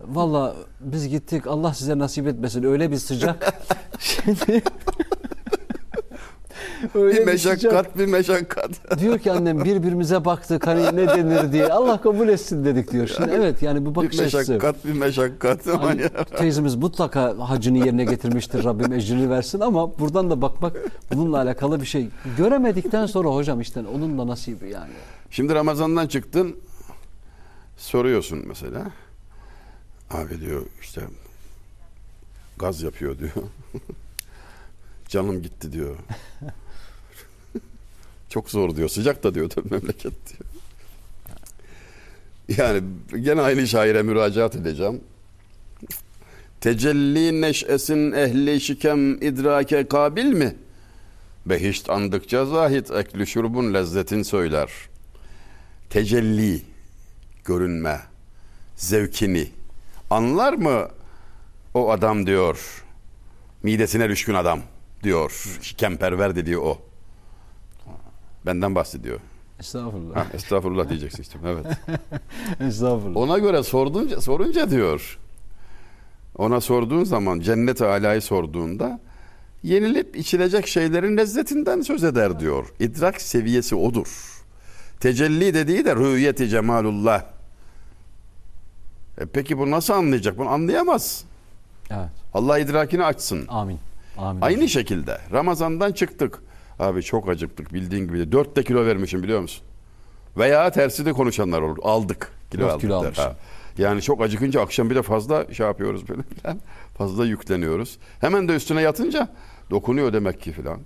Valla 0.00 0.56
biz 0.80 1.08
gittik 1.08 1.46
Allah 1.46 1.74
size 1.74 1.98
nasip 1.98 2.26
etmesin 2.26 2.62
öyle 2.62 2.90
bir 2.90 2.96
sıcak. 2.96 3.54
Şimdi 3.98 4.62
öyle 6.94 7.14
bir 7.14 7.20
bir 7.20 7.26
meşakkat 7.26 7.98
bir 7.98 8.06
meşakkat. 8.06 8.98
Diyor 8.98 9.18
ki 9.18 9.32
annem 9.32 9.64
birbirimize 9.64 10.24
baktık 10.24 10.66
hani 10.66 10.96
ne 10.96 11.08
denir 11.08 11.52
diye. 11.52 11.66
Allah 11.66 12.00
kabul 12.00 12.28
etsin 12.28 12.64
dedik 12.64 12.92
diyor. 12.92 13.06
Şimdi 13.16 13.30
evet 13.30 13.62
yani 13.62 13.86
bu 13.86 13.90
bir 13.90 13.94
bakış 13.96 14.20
açısı. 14.20 14.36
meşakkat 14.52 14.84
bir 14.84 14.92
meşakkat. 14.92 15.66
Ama 15.68 15.82
Hani 15.82 16.08
teyzemiz 16.38 16.74
mutlaka 16.74 17.48
hacını 17.48 17.78
yerine 17.78 18.04
getirmiştir 18.04 18.64
Rabbim 18.64 18.92
ecrini 18.92 19.30
versin 19.30 19.60
ama 19.60 19.98
buradan 19.98 20.30
da 20.30 20.42
bakmak 20.42 20.76
bununla 21.12 21.36
alakalı 21.40 21.80
bir 21.80 21.86
şey. 21.86 22.08
Göremedikten 22.36 23.06
sonra 23.06 23.28
hocam 23.28 23.60
işte 23.60 23.80
onun 23.94 24.18
da 24.18 24.26
nasibi 24.26 24.70
yani. 24.70 24.92
Şimdi 25.30 25.54
Ramazan'dan 25.54 26.06
çıktın 26.06 26.56
soruyorsun 27.76 28.42
mesela. 28.46 28.82
Abi 30.10 30.40
diyor 30.40 30.62
işte 30.82 31.00
gaz 32.58 32.82
yapıyor 32.82 33.18
diyor. 33.18 33.30
Canım 35.08 35.42
gitti 35.42 35.72
diyor. 35.72 35.96
Çok 38.28 38.50
zor 38.50 38.76
diyor. 38.76 38.88
Sıcak 38.88 39.22
da 39.22 39.34
diyor 39.34 39.50
tabii 39.50 39.68
memleket 39.70 40.12
diyor. 40.28 40.50
Yani 42.58 42.82
gene 43.22 43.40
aynı 43.40 43.66
şaire 43.66 44.02
müracaat 44.02 44.56
edeceğim. 44.56 45.00
Tecelli 46.60 47.40
neşesin 47.40 48.12
ehli 48.12 48.60
şikem 48.60 49.22
idrake 49.22 49.88
kabil 49.88 50.24
mi? 50.24 50.56
Behişt 51.46 51.90
andıkça 51.90 52.46
zahit 52.46 52.90
ekli 52.90 53.26
şurbun 53.26 53.74
lezzetin 53.74 54.22
söyler. 54.22 54.70
Tecelli, 55.90 56.62
görünme, 57.44 58.00
zevkini 58.76 59.48
anlar 60.10 60.52
mı 60.52 60.88
o 61.74 61.90
adam 61.90 62.26
diyor. 62.26 62.84
Midesine 63.62 64.08
düşkün 64.08 64.34
adam 64.34 64.60
diyor. 65.02 65.58
Şikemperver 65.62 66.36
dediği 66.36 66.58
o. 66.58 66.78
Benden 68.46 68.74
bahsediyor. 68.74 69.20
Estağfurullah. 69.60 70.16
Ha, 70.16 70.26
estağfurullah 70.34 70.88
diyeceksin 70.88 71.22
işte. 71.22 71.38
Evet. 71.46 71.66
Estağfurullah. 72.60 73.16
Ona 73.16 73.38
göre 73.38 73.62
sordunca, 73.62 74.20
sorunca 74.20 74.70
diyor. 74.70 75.18
Ona 76.38 76.60
sorduğun 76.60 77.04
zaman 77.04 77.40
cennet 77.40 77.82
alayı 77.82 78.22
sorduğunda 78.22 79.00
yenilip 79.62 80.16
içilecek 80.16 80.66
şeylerin 80.68 81.16
lezzetinden 81.16 81.80
söz 81.80 82.04
eder 82.04 82.40
diyor. 82.40 82.66
İdrak 82.80 83.20
seviyesi 83.20 83.74
odur. 83.74 84.42
Tecelli 85.00 85.54
dediği 85.54 85.84
de 85.84 85.96
rüyeti 85.96 86.48
cemalullah. 86.48 87.24
E 89.18 89.26
peki 89.26 89.58
bu 89.58 89.70
nasıl 89.70 89.94
anlayacak? 89.94 90.38
Bunu 90.38 90.48
anlayamaz. 90.48 91.24
Evet. 91.90 92.08
Allah 92.34 92.58
idrakini 92.58 93.04
açsın. 93.04 93.44
Amin. 93.48 93.78
Amin. 94.18 94.40
Aynı 94.40 94.68
şekilde 94.68 95.18
Ramazan'dan 95.32 95.92
çıktık. 95.92 96.42
Abi 96.78 97.02
çok 97.02 97.28
acıktık 97.28 97.72
bildiğin 97.74 98.06
gibi. 98.08 98.18
de. 98.18 98.32
Dört 98.32 98.56
de 98.56 98.62
kilo 98.62 98.86
vermişim 98.86 99.22
biliyor 99.22 99.40
musun? 99.40 99.64
Veya 100.36 100.70
tersi 100.70 101.06
de 101.06 101.12
konuşanlar 101.12 101.60
olur. 101.62 101.78
Aldık. 101.82 102.32
Kilo 102.50 102.66
aldık 102.68 102.80
kilo 102.80 102.96
almışım. 102.96 103.24
Ha. 103.24 103.36
Yani 103.78 104.02
çok 104.02 104.22
acıkınca 104.22 104.60
akşam 104.62 104.90
bir 104.90 104.94
de 104.94 105.02
fazla 105.02 105.54
şey 105.54 105.66
yapıyoruz 105.66 106.08
böyle 106.08 106.22
filan. 106.42 106.60
Fazla 106.98 107.26
yükleniyoruz. 107.26 107.98
Hemen 108.20 108.48
de 108.48 108.54
üstüne 108.54 108.82
yatınca 108.82 109.28
dokunuyor 109.70 110.12
demek 110.12 110.40
ki 110.40 110.52
filan. 110.52 110.80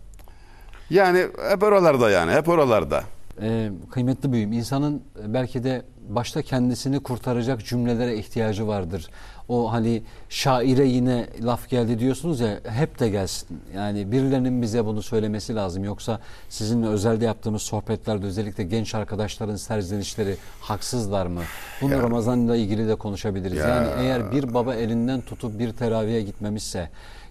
Yani 0.91 1.27
hep 1.51 1.63
oralarda 1.63 2.11
yani 2.11 2.33
hep 2.33 2.49
oralarda. 2.49 3.05
Ee, 3.43 3.71
kıymetli 3.91 4.33
büyüğüm 4.33 4.53
insanın 4.53 5.03
belki 5.27 5.65
de 5.65 5.83
başta 6.09 6.43
kendisini 6.43 7.03
kurtaracak 7.03 7.65
cümlelere 7.67 8.17
ihtiyacı 8.17 8.67
vardır. 8.67 9.09
O 9.51 9.73
hani 9.73 10.03
şaire 10.29 10.87
yine 10.87 11.27
laf 11.43 11.69
geldi 11.69 11.99
diyorsunuz 11.99 12.41
ya 12.41 12.61
hep 12.69 13.01
de 13.01 13.09
gelsin. 13.09 13.61
Yani 13.75 14.13
birilerinin 14.13 14.63
bize 14.63 14.87
bunu 14.87 15.03
söylemesi 15.03 15.55
lazım. 15.55 15.85
Yoksa 15.85 16.21
sizinle 16.49 16.87
özelde 16.87 17.25
yaptığımız 17.25 17.63
sohbetlerde 17.63 18.27
özellikle 18.27 18.65
genç 18.65 18.95
arkadaşların 18.95 19.57
serzenişleri 19.57 20.37
haksızlar 20.61 21.27
mı? 21.27 21.41
Bunu 21.81 21.93
Ya. 21.93 22.03
Ramazan'la 22.03 22.57
ilgili 22.57 22.89
de 22.89 22.95
konuşabiliriz. 22.95 23.59
Ya. 23.59 23.69
Yani 23.69 23.89
eğer 23.99 24.33
bir 24.33 24.55
baba 24.55 24.75
elinden 24.75 25.21
tutup 25.21 25.59
bir 25.59 25.73
teraviye 25.73 26.23
gitmemişse 26.23 26.89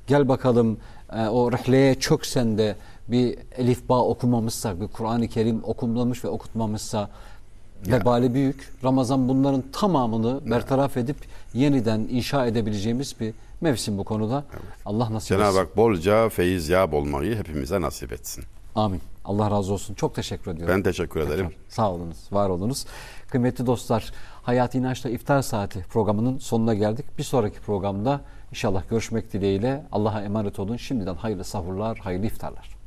gel 0.07 0.28
bakalım 0.28 0.78
e, 1.13 1.28
o 1.28 1.51
rihleye 1.51 1.95
çöksen 1.95 2.57
de 2.57 2.76
bir 3.07 3.39
elif 3.57 3.89
bağ 3.89 4.05
okumamışsa, 4.05 4.82
bir 4.82 4.88
Kur'an-ı 4.88 5.28
Kerim 5.28 5.63
okunmamış 5.63 6.26
ve 6.26 6.28
okutmamışsa 6.30 7.09
vebali 7.88 8.34
büyük. 8.34 8.73
Ramazan 8.84 9.30
bunların 9.30 9.63
tamamını 9.73 10.51
bertaraf 10.51 10.97
edip 10.97 11.17
yeniden 11.53 11.99
inşa 11.99 12.45
edebileceğimiz 12.45 13.15
bir 13.19 13.34
mevsim 13.61 13.97
bu 13.97 14.03
konuda. 14.03 14.43
Allah 14.86 15.13
nasip 15.13 15.32
etsin. 15.32 15.38
Cenab-ı 15.38 15.57
Hak 15.57 15.77
bolca 15.77 16.30
feyiz 16.30 16.69
yap 16.69 16.93
olmayı 16.93 17.38
hepimize 17.38 17.82
nasip 17.82 18.11
etsin. 18.11 18.43
Amin. 18.75 19.01
Allah 19.25 19.51
razı 19.51 19.73
olsun. 19.73 19.93
Çok 19.93 20.15
teşekkür 20.15 20.51
ediyorum. 20.51 20.75
Ben 20.75 20.84
teşekkür 20.84 21.19
ederim. 21.19 21.45
Tekrar 21.49 21.63
Sağ 21.69 21.91
olunuz, 21.91 22.17
var 22.32 22.49
olunuz. 22.49 22.86
Kıymetli 23.30 23.65
dostlar, 23.65 24.11
Hayat 24.43 24.75
İnanç'ta 24.75 25.09
İftar 25.09 25.41
Saati 25.41 25.86
programının 25.89 26.38
sonuna 26.38 26.73
geldik. 26.73 27.05
Bir 27.17 27.23
sonraki 27.23 27.59
programda 27.59 28.21
inşallah 28.51 28.89
görüşmek 28.89 29.34
dileğiyle 29.34 29.86
Allah'a 29.91 30.21
emanet 30.21 30.59
olun. 30.59 30.77
Şimdiden 30.77 31.15
hayırlı 31.15 31.43
sahurlar, 31.43 31.97
hayırlı 31.97 32.25
iftarlar. 32.25 32.78